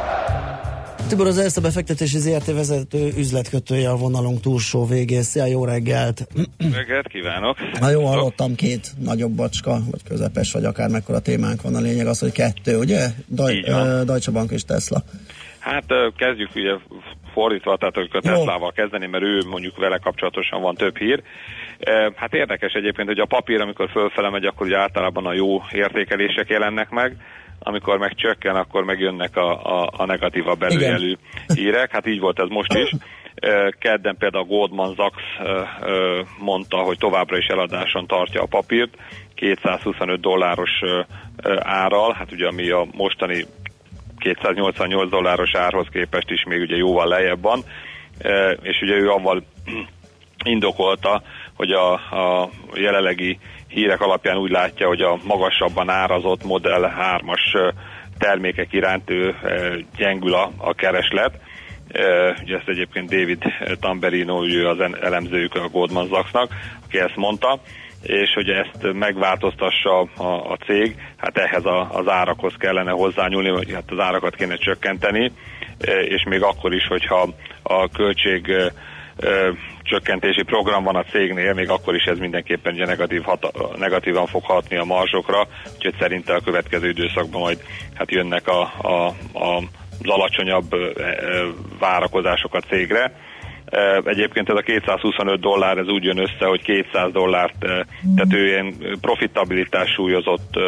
Tibor 1.11 1.27
az 1.27 1.37
Erste 1.37 1.61
befektetési 1.61 2.17
ZRT 2.17 2.45
vezető 2.45 3.11
üzletkötője 3.17 3.89
a 3.89 3.95
vonalunk 3.95 4.39
túlsó 4.39 4.85
végén. 4.85 5.21
Szia, 5.21 5.45
jó 5.45 5.65
reggelt! 5.65 6.27
Reggelt 6.73 7.07
kívánok! 7.07 7.57
Na 7.79 7.89
jó, 7.89 8.05
hallottam 8.05 8.55
két 8.55 8.87
nagyobb 8.99 9.31
bacska, 9.31 9.71
vagy 9.91 10.03
közepes, 10.07 10.51
vagy 10.51 10.65
akár 10.65 10.89
mekkora 10.89 11.19
témánk 11.19 11.61
van. 11.61 11.75
A 11.75 11.79
lényeg 11.79 12.07
az, 12.07 12.19
hogy 12.19 12.31
kettő, 12.31 12.77
ugye? 12.77 13.07
Daj, 13.29 13.59
uh, 13.59 14.01
Deutsche 14.01 14.31
Bank 14.31 14.51
és 14.51 14.63
Tesla. 14.63 15.03
Hát 15.59 15.85
kezdjük 16.17 16.49
ugye 16.55 16.71
fordítva, 17.33 17.77
tehát 17.77 17.97
a 17.97 18.19
Teslával 18.21 18.71
kezdeni, 18.71 19.07
mert 19.07 19.23
ő 19.23 19.41
mondjuk 19.49 19.77
vele 19.77 19.97
kapcsolatosan 19.97 20.61
van 20.61 20.75
több 20.75 20.97
hír. 20.97 21.23
Hát 22.15 22.33
érdekes 22.33 22.73
egyébként, 22.73 23.07
hogy 23.07 23.19
a 23.19 23.25
papír, 23.25 23.61
amikor 23.61 23.89
fölfele 23.89 24.29
megy, 24.29 24.45
akkor 24.45 24.67
ugye 24.67 24.77
általában 24.77 25.25
a 25.25 25.33
jó 25.33 25.61
értékelések 25.71 26.49
jelennek 26.49 26.89
meg, 26.89 27.17
amikor 27.63 27.97
meg 27.97 28.15
csökken, 28.15 28.55
akkor 28.55 28.83
megjönnek 28.83 29.35
a, 29.35 29.81
a, 29.81 29.89
a 29.97 30.05
negatívabb 30.05 30.63
előjelű 30.63 31.13
hírek. 31.47 31.91
Hát 31.91 32.07
így 32.07 32.19
volt 32.19 32.39
ez 32.39 32.47
most 32.49 32.73
is. 32.73 32.91
Kedden 33.79 34.17
például 34.17 34.43
a 34.43 34.47
Goldman 34.47 34.95
Sachs 34.95 35.23
mondta, 36.39 36.77
hogy 36.77 36.97
továbbra 36.97 37.37
is 37.37 37.45
eladáson 37.45 38.07
tartja 38.07 38.41
a 38.41 38.45
papírt, 38.45 38.97
225 39.35 40.19
dolláros 40.19 40.69
árral, 41.59 42.13
hát 42.13 42.31
ugye 42.31 42.47
ami 42.47 42.69
a 42.69 42.87
mostani 42.91 43.45
288 44.17 45.09
dolláros 45.09 45.55
árhoz 45.55 45.87
képest 45.91 46.29
is 46.29 46.43
még 46.43 46.61
ugye 46.61 46.75
jóval 46.75 47.07
lejjebb 47.07 47.41
van, 47.41 47.63
és 48.61 48.81
ugye 48.81 48.95
ő 48.95 49.09
avval 49.09 49.43
indokolta, 50.43 51.21
hogy 51.53 51.71
a, 51.71 51.93
a 51.93 52.49
jelenlegi 52.73 53.39
hírek 53.73 54.01
alapján 54.01 54.37
úgy 54.37 54.51
látja, 54.51 54.87
hogy 54.87 55.01
a 55.01 55.17
magasabban 55.23 55.89
árazott 55.89 56.43
Model 56.43 56.93
3-as 56.99 57.73
termékek 58.17 58.73
iránt 58.73 59.09
ő 59.09 59.35
gyengül 59.97 60.33
a, 60.33 60.51
a 60.57 60.73
kereslet. 60.73 61.39
Ugye 62.43 62.57
ezt 62.57 62.67
egyébként 62.67 63.09
David 63.09 63.43
Tamberino, 63.79 64.45
ő 64.45 64.67
az 64.67 64.79
elemzőjük 65.01 65.55
a 65.55 65.67
Goldman 65.67 66.07
Sachsnak, 66.07 66.51
aki 66.85 66.99
ezt 66.99 67.15
mondta, 67.15 67.59
és 68.01 68.33
hogy 68.33 68.49
ezt 68.49 68.93
megváltoztassa 68.93 69.99
a, 69.99 70.51
a 70.51 70.57
cég, 70.65 70.95
hát 71.17 71.37
ehhez 71.37 71.65
a, 71.65 71.89
az 71.91 72.07
árakhoz 72.07 72.53
kellene 72.57 72.91
hozzányúlni, 72.91 73.49
vagy 73.49 73.71
hát 73.73 73.91
az 73.91 73.99
árakat 73.99 74.35
kéne 74.35 74.55
csökkenteni, 74.55 75.31
és 76.07 76.23
még 76.29 76.41
akkor 76.41 76.73
is, 76.73 76.87
hogyha 76.87 77.27
a 77.63 77.89
költség 77.89 78.55
csökkentési 79.83 80.43
program 80.43 80.83
van 80.83 80.95
a 80.95 81.03
cégnél, 81.03 81.53
még 81.53 81.69
akkor 81.69 81.95
is 81.95 82.03
ez 82.03 82.17
mindenképpen 82.17 82.73
ugye 82.73 82.85
negatív 82.85 83.21
hat, 83.21 83.77
negatívan 83.77 84.25
fog 84.25 84.43
hatni 84.43 84.77
a 84.77 84.83
marzsokra, 84.83 85.47
úgyhogy 85.75 85.95
szerintem 85.99 86.35
a 86.35 86.43
következő 86.43 86.89
időszakban 86.89 87.41
majd 87.41 87.63
hát 87.93 88.11
jönnek 88.11 88.47
a, 88.47 88.61
a, 88.81 89.07
a, 89.33 89.57
az 90.03 90.09
alacsonyabb 90.09 90.75
várakozások 91.79 92.53
a 92.53 92.59
cégre. 92.59 93.13
Egyébként 94.03 94.49
ez 94.49 94.55
a 94.55 94.61
225 94.61 95.39
dollár, 95.39 95.77
ez 95.77 95.87
úgy 95.87 96.03
jön 96.03 96.17
össze, 96.17 96.45
hogy 96.45 96.61
200 96.61 97.11
dollárt, 97.11 97.55
tehát 98.15 98.33
ő 98.33 98.45
ilyen 98.45 98.75
profitabilitás 99.01 99.89
súlyozott 99.89 100.59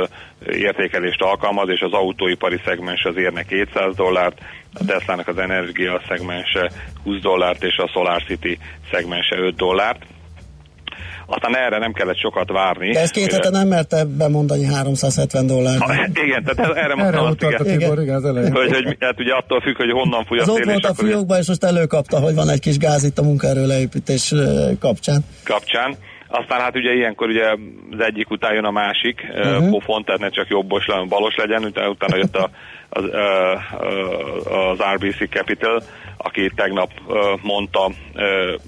értékelést 0.52 1.22
alkalmaz, 1.22 1.70
és 1.70 1.82
az 1.82 1.94
autóipari 1.94 2.60
szegmens 2.66 3.04
az 3.04 3.18
érne 3.18 3.44
200 3.44 3.96
dollárt, 3.96 4.42
a 4.74 4.86
Tesla-nak 4.86 5.28
az 5.28 5.38
energia 5.38 6.02
szegmense 6.08 6.72
20 7.04 7.20
dollárt, 7.20 7.64
és 7.64 7.78
a 7.78 7.88
SolarCity 7.88 8.58
szegmense 8.92 9.38
5 9.38 9.56
dollárt. 9.56 10.06
Aztán 11.36 11.58
erre 11.58 11.78
nem 11.78 11.94
kellett 11.94 12.18
sokat 12.18 12.52
várni. 12.52 12.92
De 12.92 13.00
ez 13.00 13.12
két 13.12 13.32
hete 13.32 13.50
nem 13.50 13.68
merte 13.68 14.04
bemondani 14.06 14.66
370 14.66 15.48
dollár. 15.48 15.76
Igen, 16.14 16.44
tehát 16.44 16.76
erre 16.76 16.96
mondtam 16.96 17.26
azt, 17.26 17.42
igen, 17.42 17.80
igen. 17.80 18.02
igen 18.02 18.16
az 18.16 18.26
elején. 18.26 18.52
Hogy, 18.52 18.74
hogy, 18.74 18.98
hát 19.00 19.20
ugye 19.20 19.34
attól 19.34 19.62
függ, 19.62 19.78
hogy 19.78 19.92
honnan 19.92 20.26
fúj 20.26 20.40
a 20.40 20.42
az 20.42 20.48
szél. 20.48 20.56
ott 20.56 20.64
volt 20.64 20.86
a 20.86 20.94
fiókban, 20.94 21.40
és 21.40 21.48
most 21.48 21.64
előkapta, 21.64 22.20
hogy 22.20 22.36
van 22.36 22.50
egy 22.50 22.60
kis 22.60 22.78
gáz 22.78 23.04
itt 23.04 23.18
a 23.18 23.24
munkaerő 23.24 23.66
leépítés 23.66 24.34
kapcsán. 24.80 25.26
Kapcsán. 25.44 25.96
Aztán 26.28 26.60
hát 26.60 26.76
ugye 26.76 26.94
ilyenkor 26.94 27.28
ugye 27.28 27.50
az 27.92 28.00
egyik 28.00 28.30
után 28.30 28.54
jön 28.54 28.64
a 28.64 28.72
másik 28.72 29.22
uh-huh. 29.36 29.70
pofon, 29.70 30.04
tehát 30.04 30.20
ne 30.20 30.30
csak 30.30 30.48
jobbos, 30.48 30.86
hanem 30.86 31.08
balos 31.08 31.36
legyen, 31.36 31.64
utána 31.66 32.16
jött 32.16 32.36
a, 32.36 32.50
az, 32.90 33.04
az 34.44 34.80
RBC 34.94 35.30
Capital, 35.30 35.84
aki 36.18 36.52
tegnap 36.56 36.90
mondta, 37.42 37.92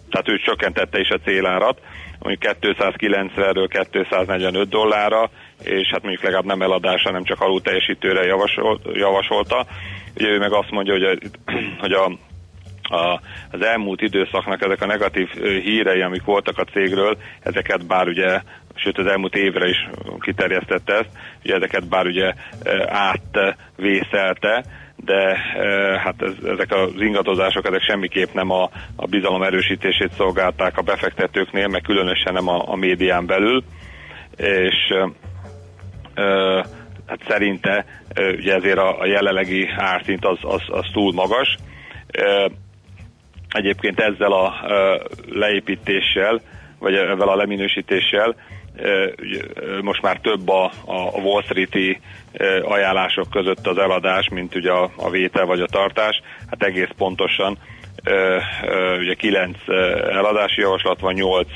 tehát 0.10 0.30
ő 0.30 0.38
csökkentette 0.46 1.00
is 1.00 1.10
a 1.10 1.20
célárat, 1.24 1.80
mondjuk 2.26 2.56
290-ről 2.62 3.88
245 3.92 4.70
dollárra, 4.70 5.30
és 5.64 5.88
hát 5.92 6.02
mondjuk 6.02 6.24
legalább 6.24 6.46
nem 6.46 6.62
eladásra, 6.62 7.12
nem 7.12 7.24
csak 7.24 7.42
alul 7.42 7.62
teljesítőre 7.62 8.26
javasol, 8.26 8.80
javasolta. 8.94 9.66
Ugye 10.16 10.28
ő 10.28 10.38
meg 10.38 10.52
azt 10.52 10.72
mondja, 10.72 10.94
hogy 10.94 11.04
a, 11.04 11.18
hogy 11.84 11.92
a 11.92 12.12
a, 12.88 13.20
az 13.52 13.62
elmúlt 13.62 14.02
időszaknak 14.02 14.64
ezek 14.64 14.82
a 14.82 14.86
negatív 14.86 15.28
hírei, 15.64 16.02
amik 16.02 16.24
voltak 16.24 16.58
a 16.58 16.64
cégről, 16.64 17.18
ezeket 17.40 17.86
bár 17.88 18.08
ugye, 18.08 18.42
sőt 18.76 18.98
az 18.98 19.06
elmúlt 19.06 19.36
évre 19.36 19.68
is 19.68 19.90
kiterjesztette 20.20 20.94
ezt, 20.94 21.10
ugye 21.44 21.56
ezeket 21.56 21.88
bár 21.88 22.06
ugye 22.06 22.34
átvészelte, 22.88 24.66
de 24.96 25.38
hát 26.04 26.22
ez, 26.22 26.34
ezek 26.46 26.72
az 26.72 26.92
ingadozások 26.98 27.68
ezek 27.68 27.82
semmiképp 27.82 28.34
nem 28.34 28.52
a, 28.52 28.70
a 28.96 29.06
bizalom 29.06 29.44
erősítését 29.44 30.12
szolgálták 30.12 30.78
a 30.78 30.82
befektetőknél, 30.82 31.68
meg 31.68 31.82
különösen 31.82 32.34
nem 32.34 32.48
a, 32.48 32.72
a 32.72 32.76
médián 32.76 33.26
belül, 33.26 33.64
és 34.38 34.94
ö, 36.14 36.62
hát 37.08 37.20
szerinte 37.28 37.86
ugye 38.38 38.54
ezért 38.54 38.78
a, 38.78 39.00
a 39.00 39.06
jelenlegi 39.06 39.68
árszint 39.78 40.26
az, 40.26 40.38
az, 40.42 40.62
az 40.68 40.86
túl 40.94 41.14
magas. 41.14 41.56
Ö, 42.12 42.46
egyébként 43.50 44.00
ezzel 44.00 44.32
a 44.32 44.54
ö, 44.68 44.96
leépítéssel, 45.30 46.42
vagy 46.80 46.94
ezzel 46.94 47.30
a 47.30 47.36
leminősítéssel 47.36 48.36
most 49.82 50.02
már 50.02 50.20
több 50.20 50.50
a, 50.50 50.72
a 50.86 51.20
Wall 51.20 51.42
Street-i 51.42 52.00
ajánlások 52.64 53.30
között 53.30 53.68
az 53.68 53.78
eladás, 53.78 54.30
mint 54.30 54.56
ugye 54.56 54.72
a, 54.72 54.92
a 54.96 55.10
vétel 55.10 55.46
vagy 55.46 55.62
a 55.62 55.68
tartás. 55.68 56.22
Hát 56.50 56.64
egész 56.64 56.90
pontosan 56.98 57.58
ugye 59.00 59.14
9 59.14 59.58
eladási 60.10 60.62
javaslat 60.62 61.00
van, 61.00 61.14
8 61.14 61.48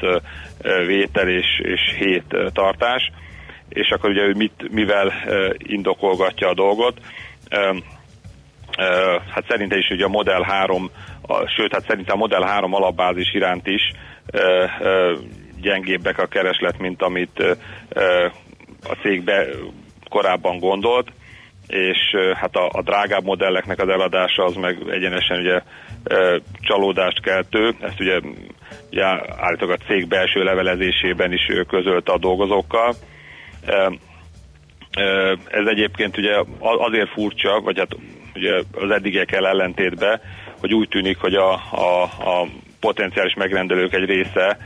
vétel 0.86 1.30
és, 1.30 1.59
és 1.63 1.95
7 1.97 2.24
tartás, 2.53 3.11
és 3.70 3.89
akkor 3.89 4.09
ugye 4.09 4.36
mit, 4.36 4.72
mivel 4.72 5.13
indokolgatja 5.57 6.47
a 6.47 6.53
dolgot. 6.53 6.97
Hát 9.34 9.45
szerintem 9.47 9.78
is 9.78 9.89
ugye 9.89 10.05
a 10.05 10.09
Model 10.09 10.41
3, 10.41 10.89
a, 11.22 11.47
sőt, 11.47 11.74
hát 11.74 11.86
szerintem 11.88 12.15
a 12.15 12.20
Model 12.20 12.41
3 12.41 12.74
alapbázis 12.74 13.34
iránt 13.34 13.67
is 13.67 13.91
gyengébbek 15.62 16.18
a 16.18 16.26
kereslet, 16.26 16.78
mint 16.78 17.01
amit 17.01 17.39
a 18.84 18.95
cég 19.01 19.24
be 19.24 19.45
korábban 20.10 20.60
gondolt, 20.60 21.12
és 21.68 21.97
hát 22.34 22.55
a, 22.55 22.70
a 22.72 22.82
drágább 22.82 23.24
modelleknek 23.24 23.80
az 23.80 23.89
eladása 23.89 24.43
az 24.43 24.55
meg 24.55 24.78
egyenesen 24.89 25.39
ugye 25.39 25.62
csalódást 26.60 27.22
keltő, 27.22 27.76
ezt 27.82 27.99
ugye, 27.99 28.20
ugye 28.91 29.05
állítólag 29.38 29.80
a 29.80 29.86
cég 29.86 30.07
belső 30.07 30.43
levelezésében 30.43 31.34
is 31.34 31.51
közölte 31.68 32.12
a 32.12 32.18
dolgozókkal. 32.18 32.95
Ez 35.47 35.66
egyébként 35.66 36.18
ugye 36.18 36.43
azért 36.60 37.10
furcsa, 37.10 37.60
vagy 37.60 37.78
hát 37.78 37.95
ugye 38.36 38.62
az 38.74 38.91
eddigekkel 38.91 39.47
ellentétben, 39.47 40.22
hogy 40.60 40.74
úgy 40.74 40.88
tűnik, 40.88 41.18
hogy 41.18 41.34
a, 41.34 41.53
a, 41.72 42.03
a 42.03 42.47
potenciális 42.80 43.34
megrendelők 43.34 43.93
egy 43.93 44.05
része 44.05 44.57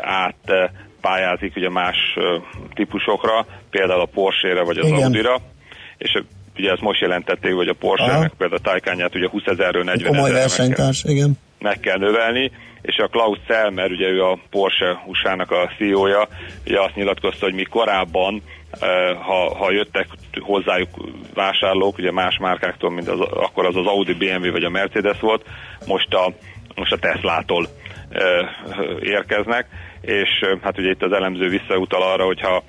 át 0.00 0.52
pályázik 1.00 1.56
ugye 1.56 1.70
más 1.70 1.96
típusokra, 2.74 3.46
például 3.70 4.00
a 4.00 4.08
Porsche-re 4.14 4.62
vagy 4.62 4.78
az. 4.78 4.90
Audi-ra, 4.90 5.40
és 5.98 6.22
ugye 6.56 6.70
ezt 6.70 6.80
most 6.80 7.00
jelentették, 7.00 7.54
hogy 7.54 7.68
a 7.68 7.74
Porsche, 7.74 8.18
meg 8.18 8.32
például 8.38 8.60
a 8.64 8.70
Taycanját 8.70 9.14
ugye 9.14 9.28
20 9.28 9.42
ezerről 9.46 9.84
40 9.84 10.12
Komoly 10.12 10.32
versenytárs, 10.32 11.04
igen. 11.04 11.38
Meg 11.58 11.80
kell 11.80 11.98
növelni, 11.98 12.50
és 12.82 12.96
a 12.96 13.06
Klaus 13.06 13.38
Selmer, 13.46 13.90
ugye 13.90 14.08
ő 14.08 14.22
a 14.22 14.38
Porsche 14.50 15.02
USA-nak 15.06 15.50
a 15.50 15.70
CEO-ja, 15.76 16.28
ugye 16.66 16.80
azt 16.80 16.94
nyilatkozta, 16.94 17.44
hogy 17.44 17.54
mi 17.54 17.62
korábban, 17.62 18.42
ha, 19.22 19.54
ha 19.56 19.72
jöttek 19.72 20.06
hozzájuk 20.40 20.88
vásárlók, 21.34 21.98
ugye 21.98 22.12
más 22.12 22.38
márkáktól, 22.40 22.90
mint 22.90 23.08
az, 23.08 23.20
akkor 23.20 23.66
az 23.66 23.76
az 23.76 23.86
Audi, 23.86 24.14
BMW 24.14 24.50
vagy 24.50 24.64
a 24.64 24.70
Mercedes 24.70 25.20
volt, 25.20 25.44
most 25.86 26.14
a, 26.14 26.32
most 26.74 26.92
a 26.92 26.98
Teslától 26.98 27.68
érkeznek, 29.00 29.66
és 30.00 30.28
hát 30.62 30.78
ugye 30.78 30.90
itt 30.90 31.02
az 31.02 31.12
elemző 31.12 31.48
visszautal 31.48 32.02
arra, 32.02 32.24
hogyha 32.24 32.62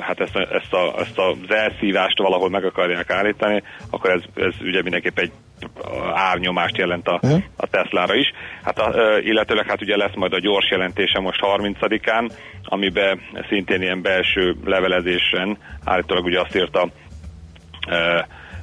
hát 0.00 0.20
ezt, 0.20 0.36
ezt, 0.36 0.72
a, 0.72 1.00
ezt 1.00 1.18
az 1.18 1.36
elszívást 1.48 2.18
valahol 2.18 2.50
meg 2.50 2.64
akarják 2.64 3.10
állítani, 3.10 3.62
akkor 3.90 4.10
ez, 4.10 4.20
ez 4.34 4.54
ugye 4.60 4.82
mindenképp 4.82 5.18
egy 5.18 5.32
árnyomást 6.12 6.76
jelent 6.76 7.08
a, 7.08 7.20
a 7.56 7.66
Teslára 7.66 8.14
is. 8.14 8.32
Hát 8.62 8.78
a, 8.78 9.18
illetőleg 9.18 9.66
hát 9.66 9.82
ugye 9.82 9.96
lesz 9.96 10.14
majd 10.14 10.32
a 10.32 10.40
gyors 10.40 10.70
jelentése 10.70 11.20
most 11.20 11.40
30-án, 11.42 12.30
amiben 12.62 13.20
szintén 13.48 13.82
ilyen 13.82 14.02
belső 14.02 14.56
levelezésen 14.64 15.58
állítólag 15.84 16.24
ugye 16.24 16.40
azt 16.40 16.56
írta 16.56 16.88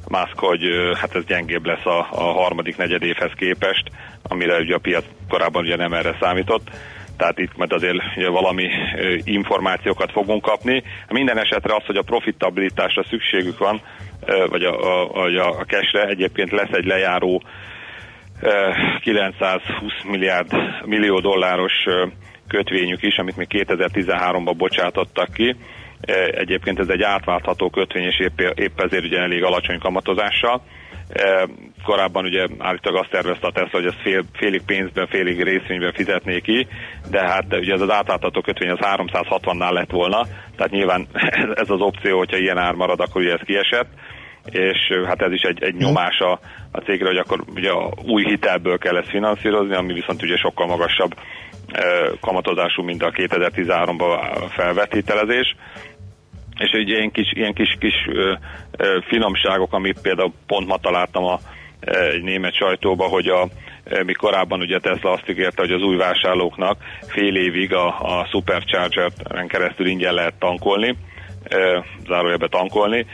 Musk, 0.08 0.40
hogy 0.40 0.64
hát 1.00 1.16
ez 1.16 1.26
gyengébb 1.26 1.66
lesz 1.66 1.86
a, 1.86 2.08
a 2.12 2.24
harmadik 2.24 2.78
negyed 2.78 3.04
évhez 3.04 3.32
képest, 3.36 3.84
amire 4.24 4.60
ugye 4.60 4.76
a 4.76 4.80
piac 4.80 5.06
korábban 5.30 5.64
ugye 5.64 5.76
nem 5.76 5.94
erre 5.94 6.18
számított 6.20 6.70
tehát 7.18 7.40
itt 7.40 7.58
majd 7.58 7.72
azért 7.72 7.98
valami 8.28 8.70
információkat 9.24 10.12
fogunk 10.12 10.42
kapni. 10.42 10.84
Minden 11.10 11.40
esetre 11.40 11.76
az, 11.76 11.86
hogy 11.86 11.98
a 11.98 12.02
profitabilitásra 12.02 13.04
szükségük 13.04 13.58
van, 13.58 13.82
vagy 14.50 14.64
a, 14.64 15.04
a, 15.14 15.60
a 15.60 15.66
cashre 15.68 16.04
egyébként 16.08 16.52
lesz 16.52 16.72
egy 16.72 16.86
lejáró 16.86 17.44
920 19.00 19.92
milliárd 20.04 20.52
millió 20.86 21.20
dolláros 21.20 21.74
kötvényük 22.48 23.02
is, 23.04 23.18
amit 23.18 23.38
még 23.38 23.48
2013-ban 23.50 24.54
bocsátottak 24.58 25.34
ki. 25.34 25.56
Egyébként 26.32 26.80
ez 26.80 26.90
egy 26.90 27.02
átváltható 27.02 27.70
kötvény, 27.70 28.04
és 28.04 28.20
épp, 28.20 28.40
épp 28.40 28.80
ezért 28.80 29.06
ugye 29.06 29.20
elég 29.20 29.44
alacsony 29.44 29.80
kamatozással. 29.80 30.62
Korábban 31.84 32.26
ugye 32.26 32.48
állítólag 32.58 33.02
azt 33.02 33.12
tervezte 33.12 33.48
a 33.48 33.52
Tesla, 33.52 33.80
hogy 33.80 33.86
ezt 33.86 34.02
fél, 34.02 34.24
félig 34.34 34.62
pénzben, 34.66 35.08
félig 35.08 35.44
részvényben 35.44 35.94
fizetné 35.94 36.40
ki, 36.40 36.68
de 37.10 37.28
hát 37.28 37.46
ugye 37.50 37.74
ez 37.74 37.82
az 37.82 37.92
átlátható 37.92 38.42
kötvény 38.42 38.70
az 38.70 38.80
360-nál 38.82 39.72
lett 39.72 39.92
volna, 39.92 40.22
tehát 40.56 40.72
nyilván 40.72 41.08
ez 41.64 41.70
az 41.70 41.82
opció, 41.82 42.18
hogyha 42.18 42.38
ilyen 42.38 42.58
ár 42.58 42.74
marad, 42.74 43.00
akkor 43.00 43.22
ugye 43.22 43.34
ez 43.34 43.46
kiesett 43.46 43.90
és 44.52 44.78
hát 45.06 45.22
ez 45.22 45.32
is 45.32 45.42
egy, 45.42 45.64
egy 45.64 45.76
nyomás 45.76 46.20
a, 46.20 46.40
a 46.72 46.80
cégre, 46.80 47.08
hogy 47.08 47.18
akkor 47.18 47.44
ugye 47.56 47.72
a 47.72 47.94
új 48.08 48.24
hitelből 48.24 48.78
kell 48.78 48.98
ezt 48.98 49.10
finanszírozni, 49.10 49.76
ami 49.76 49.94
viszont 49.94 50.22
ugye 50.22 50.38
sokkal 50.38 50.68
magasabb 50.68 51.16
kamatozású, 52.22 52.84
mint 52.84 53.04
a 53.04 53.12
2013-ban 53.12 54.46
felvett 54.50 54.94
hitelezés. 54.94 55.56
És 56.58 56.72
egy 56.72 56.90
ilyen 56.90 57.12
kis, 57.12 57.32
ilyen 57.34 57.54
kis, 57.54 57.76
kis 57.80 57.94
ö, 58.08 58.34
ö, 58.78 58.98
finomságok, 59.08 59.74
amit 59.74 60.02
például 60.02 60.34
pont 60.48 60.68
ma 60.68 60.78
találtam 60.78 61.24
a, 61.24 61.40
egy 61.86 62.24
német 62.24 62.56
sajtóba, 62.56 63.06
hogy 63.06 63.28
a, 63.28 63.48
mi 64.06 64.14
korábban 64.14 64.60
ugye 64.60 64.80
Tesla 64.80 65.12
azt 65.12 65.30
ígérte, 65.30 65.62
hogy 65.62 65.72
az 65.72 65.82
új 65.82 65.96
vásárlóknak 65.96 66.78
fél 67.08 67.36
évig 67.36 67.74
a, 67.74 67.88
a 67.88 68.26
Supercharger-en 68.32 69.48
keresztül 69.48 69.88
ingyen 69.88 70.14
lehet 70.14 70.34
tankolni, 70.40 70.96
zárójelbe 72.08 72.48
tankolni. 72.48 73.06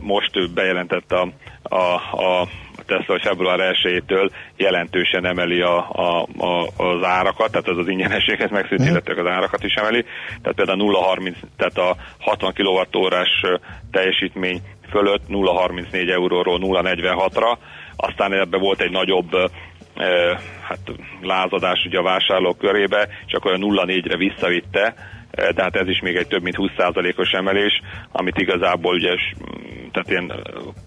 Most 0.00 0.52
bejelentett 0.52 1.12
a, 1.12 1.28
a, 1.62 1.94
a 2.24 2.48
Tesla, 2.86 3.18
február 3.20 3.58
1-től 3.82 4.30
jelentősen 4.56 5.26
emeli 5.26 5.60
a, 5.60 5.90
a, 5.90 6.26
a, 6.38 6.66
az 6.76 7.02
árakat, 7.02 7.50
tehát 7.50 7.68
az 7.68 7.78
az 7.78 7.88
ingyenességet 7.88 8.50
megszűnt, 8.50 8.82
mm. 8.82 8.86
illetve 8.86 9.20
az 9.20 9.26
árakat 9.26 9.64
is 9.64 9.74
emeli. 9.74 10.04
Tehát 10.42 10.56
például 10.56 10.92
0,30, 11.18 11.34
tehát 11.56 11.78
a 11.78 11.96
60 12.18 12.52
kWh 12.52 13.60
teljesítmény 13.90 14.60
fölött 14.90 15.22
0,34 15.28 16.10
euróról 16.10 16.58
0,46-ra, 16.62 17.56
aztán 17.96 18.32
ebbe 18.32 18.58
volt 18.58 18.80
egy 18.80 18.90
nagyobb 18.90 19.30
hát 20.62 20.78
lázadás 21.22 21.84
ugye 21.86 21.98
a 21.98 22.02
vásárlók 22.02 22.58
körébe, 22.58 23.08
csak 23.26 23.44
olyan 23.44 23.60
0,4-re 23.60 24.16
visszavitte, 24.16 24.94
tehát 25.36 25.76
ez 25.76 25.88
is 25.88 26.00
még 26.00 26.16
egy 26.16 26.26
több 26.26 26.42
mint 26.42 26.56
20%-os 26.58 27.30
emelés, 27.30 27.82
amit 28.12 28.38
igazából 28.38 28.94
ugye 28.94 29.14
tehát 29.92 30.10
ilyen 30.10 30.32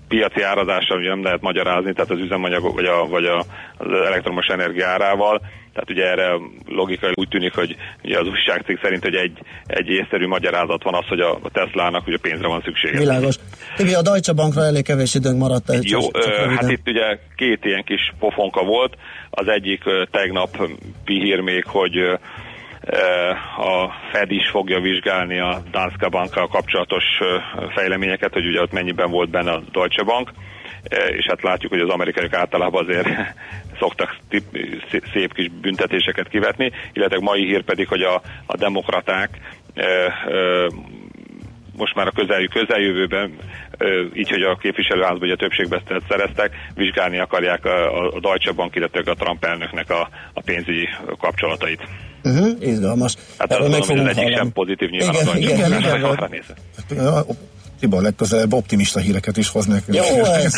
piaci 0.08 0.42
árazással 0.42 0.98
ugye 0.98 1.10
nem 1.10 1.24
lehet 1.24 1.42
magyarázni, 1.42 1.94
tehát 1.94 2.12
az 2.12 2.20
üzemanyag 2.20 2.74
vagy, 2.74 2.86
a, 2.86 3.08
vagy 3.08 3.26
a, 3.26 3.38
az 3.78 4.06
elektromos 4.06 4.46
energia 4.46 4.88
árával, 4.88 5.42
tehát 5.74 5.90
ugye 5.90 6.10
erre 6.10 6.40
logikai 6.68 7.12
úgy 7.16 7.28
tűnik, 7.28 7.54
hogy 7.54 7.76
ugye 8.04 8.20
az 8.20 8.28
újságcég 8.28 8.80
szerint, 8.82 9.04
hogy 9.04 9.16
egy, 9.16 9.38
egy 9.66 9.88
észszerű 9.88 10.28
magyarázat 10.28 10.84
van 10.84 10.94
az, 10.94 11.08
hogy 11.08 11.20
a 11.20 11.40
Teslának 11.52 12.08
ugye 12.08 12.18
pénzre 12.22 12.48
van 12.48 12.62
szüksége. 12.62 12.98
Világos. 12.98 13.36
Tibi, 13.76 13.94
a 13.94 14.02
Deutsche 14.02 14.34
Bankra 14.34 14.64
elég 14.64 14.84
kevés 14.84 15.16
időnk 15.16 15.38
maradt. 15.38 15.70
Egy 15.70 15.90
Jó, 15.90 16.00
csak, 16.00 16.24
csak 16.24 16.36
hát 16.36 16.72
itt 16.72 16.88
ugye 16.88 17.20
két 17.36 17.66
ilyen 17.66 17.84
kis 17.84 18.14
pofonka 18.20 18.64
volt. 18.64 18.96
Az 19.30 19.48
egyik 19.48 19.84
tegnap 20.12 20.70
pihír 21.06 21.40
még, 21.40 21.66
hogy 21.66 22.20
a 23.58 23.90
Fed 24.12 24.32
is 24.32 24.50
fogja 24.50 24.80
vizsgálni 24.80 25.40
a 25.40 25.62
Danske 25.72 26.08
Bankkal 26.08 26.48
kapcsolatos 26.48 27.04
fejleményeket, 27.74 28.34
hogy 28.34 28.48
ugye 28.48 28.62
ott 28.62 28.72
mennyiben 28.72 29.12
volt 29.12 29.30
benne 29.30 29.52
a 29.52 29.62
Deutsche 29.72 30.04
Bank, 30.04 30.32
és 31.10 31.26
hát 31.28 31.42
látjuk, 31.42 31.72
hogy 31.72 31.82
az 31.82 31.90
amerikaiak 31.90 32.34
általában 32.34 32.84
azért 32.84 33.08
szoktak 33.80 34.16
szép 35.14 35.34
kis 35.34 35.50
büntetéseket 35.62 36.28
kivetni, 36.28 36.72
illetve 36.94 37.20
mai 37.20 37.46
hír 37.46 37.64
pedig, 37.64 37.88
hogy 37.88 38.02
a, 38.02 38.22
a 38.46 38.58
demokraták 38.58 39.30
most 41.76 41.96
már 41.96 42.08
a 42.08 42.12
közeljű 42.12 42.48
közeljövőben, 42.48 43.38
így, 44.14 44.30
hogy 44.30 44.42
a 44.42 44.56
képviselőházban 44.56 45.22
ugye 45.22 45.34
a 45.34 45.38
többségbesztelet 45.38 46.04
szereztek, 46.10 46.56
vizsgálni 46.76 47.20
akarják 47.20 47.66
a, 47.66 48.06
a 48.16 48.20
Deutsche 48.20 48.52
Bank, 48.52 48.76
illetve 48.76 49.12
a 49.12 49.16
Trump 49.16 49.44
elnöknek 49.44 49.90
a, 49.90 50.10
a 50.34 50.42
pénzügyi 50.42 50.90
kapcsolatait. 51.20 51.82
Uh-huh, 52.24 52.50
izgalmas. 52.60 53.16
Hát 53.38 53.52
Erről 53.52 53.70
meg 53.70 53.84
fogunk 53.84 54.08
egyik 54.08 54.36
sem 54.36 54.52
pozitív 54.52 54.90
nyilván 54.90 55.14
igen, 55.14 55.38
igen, 55.38 55.70
Bank 55.72 56.34
igen, 56.90 56.92
igen, 56.92 57.26
Tibor 57.80 58.02
legközelebb 58.02 58.54
optimista 58.54 59.00
híreket 59.00 59.38
is 59.38 59.50
hoz 59.50 59.66
nekünk. 59.66 59.98
Jó, 59.98 60.24
ez, 60.44 60.54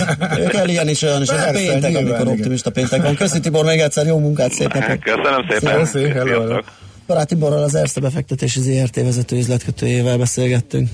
kell 0.47 0.67
ilyen 0.67 0.87
is 0.87 1.01
olyan 1.01 1.21
is. 1.21 1.27
Ez 1.27 1.47
a 1.47 1.51
péntek, 1.51 1.81
nyilván, 1.81 1.95
amikor 1.95 2.21
igen. 2.21 2.27
optimista 2.27 2.71
péntek 2.71 3.01
van. 3.01 3.15
Köszi 3.15 3.39
Tibor, 3.39 3.65
még 3.65 3.79
egyszer 3.79 4.05
jó 4.05 4.19
munkát, 4.19 4.51
szép 4.51 4.73
napot. 4.73 4.99
Köszönöm 5.13 5.45
szépen. 5.49 5.85
Szépen. 5.85 6.63
Barát 7.07 7.27
Tiborral 7.27 7.63
az 7.63 7.75
Erste 7.75 7.99
befektetési 7.99 8.59
ZRT 8.61 8.95
vezető 8.95 9.37
üzletkötőjével 9.37 10.17
beszélgettünk. 10.17 10.89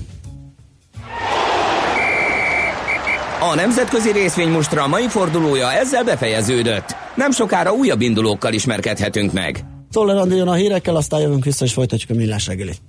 A 3.40 3.54
nemzetközi 3.54 4.12
részvénymustra 4.12 4.86
mai 4.86 5.08
fordulója 5.08 5.72
ezzel 5.72 6.04
befejeződött. 6.04 6.96
Nem 7.14 7.30
sokára 7.30 7.72
újabb 7.72 8.00
indulókkal 8.00 8.52
ismerkedhetünk 8.52 9.32
meg. 9.32 9.64
Jön 10.06 10.48
a 10.48 10.54
hírekkel, 10.54 10.96
aztán 10.96 11.20
jövünk 11.20 11.44
vissza 11.44 11.64
és 11.64 11.72
folytatjuk 11.72 12.10
a 12.10 12.14
millás 12.14 12.46
reggelit. 12.46 12.80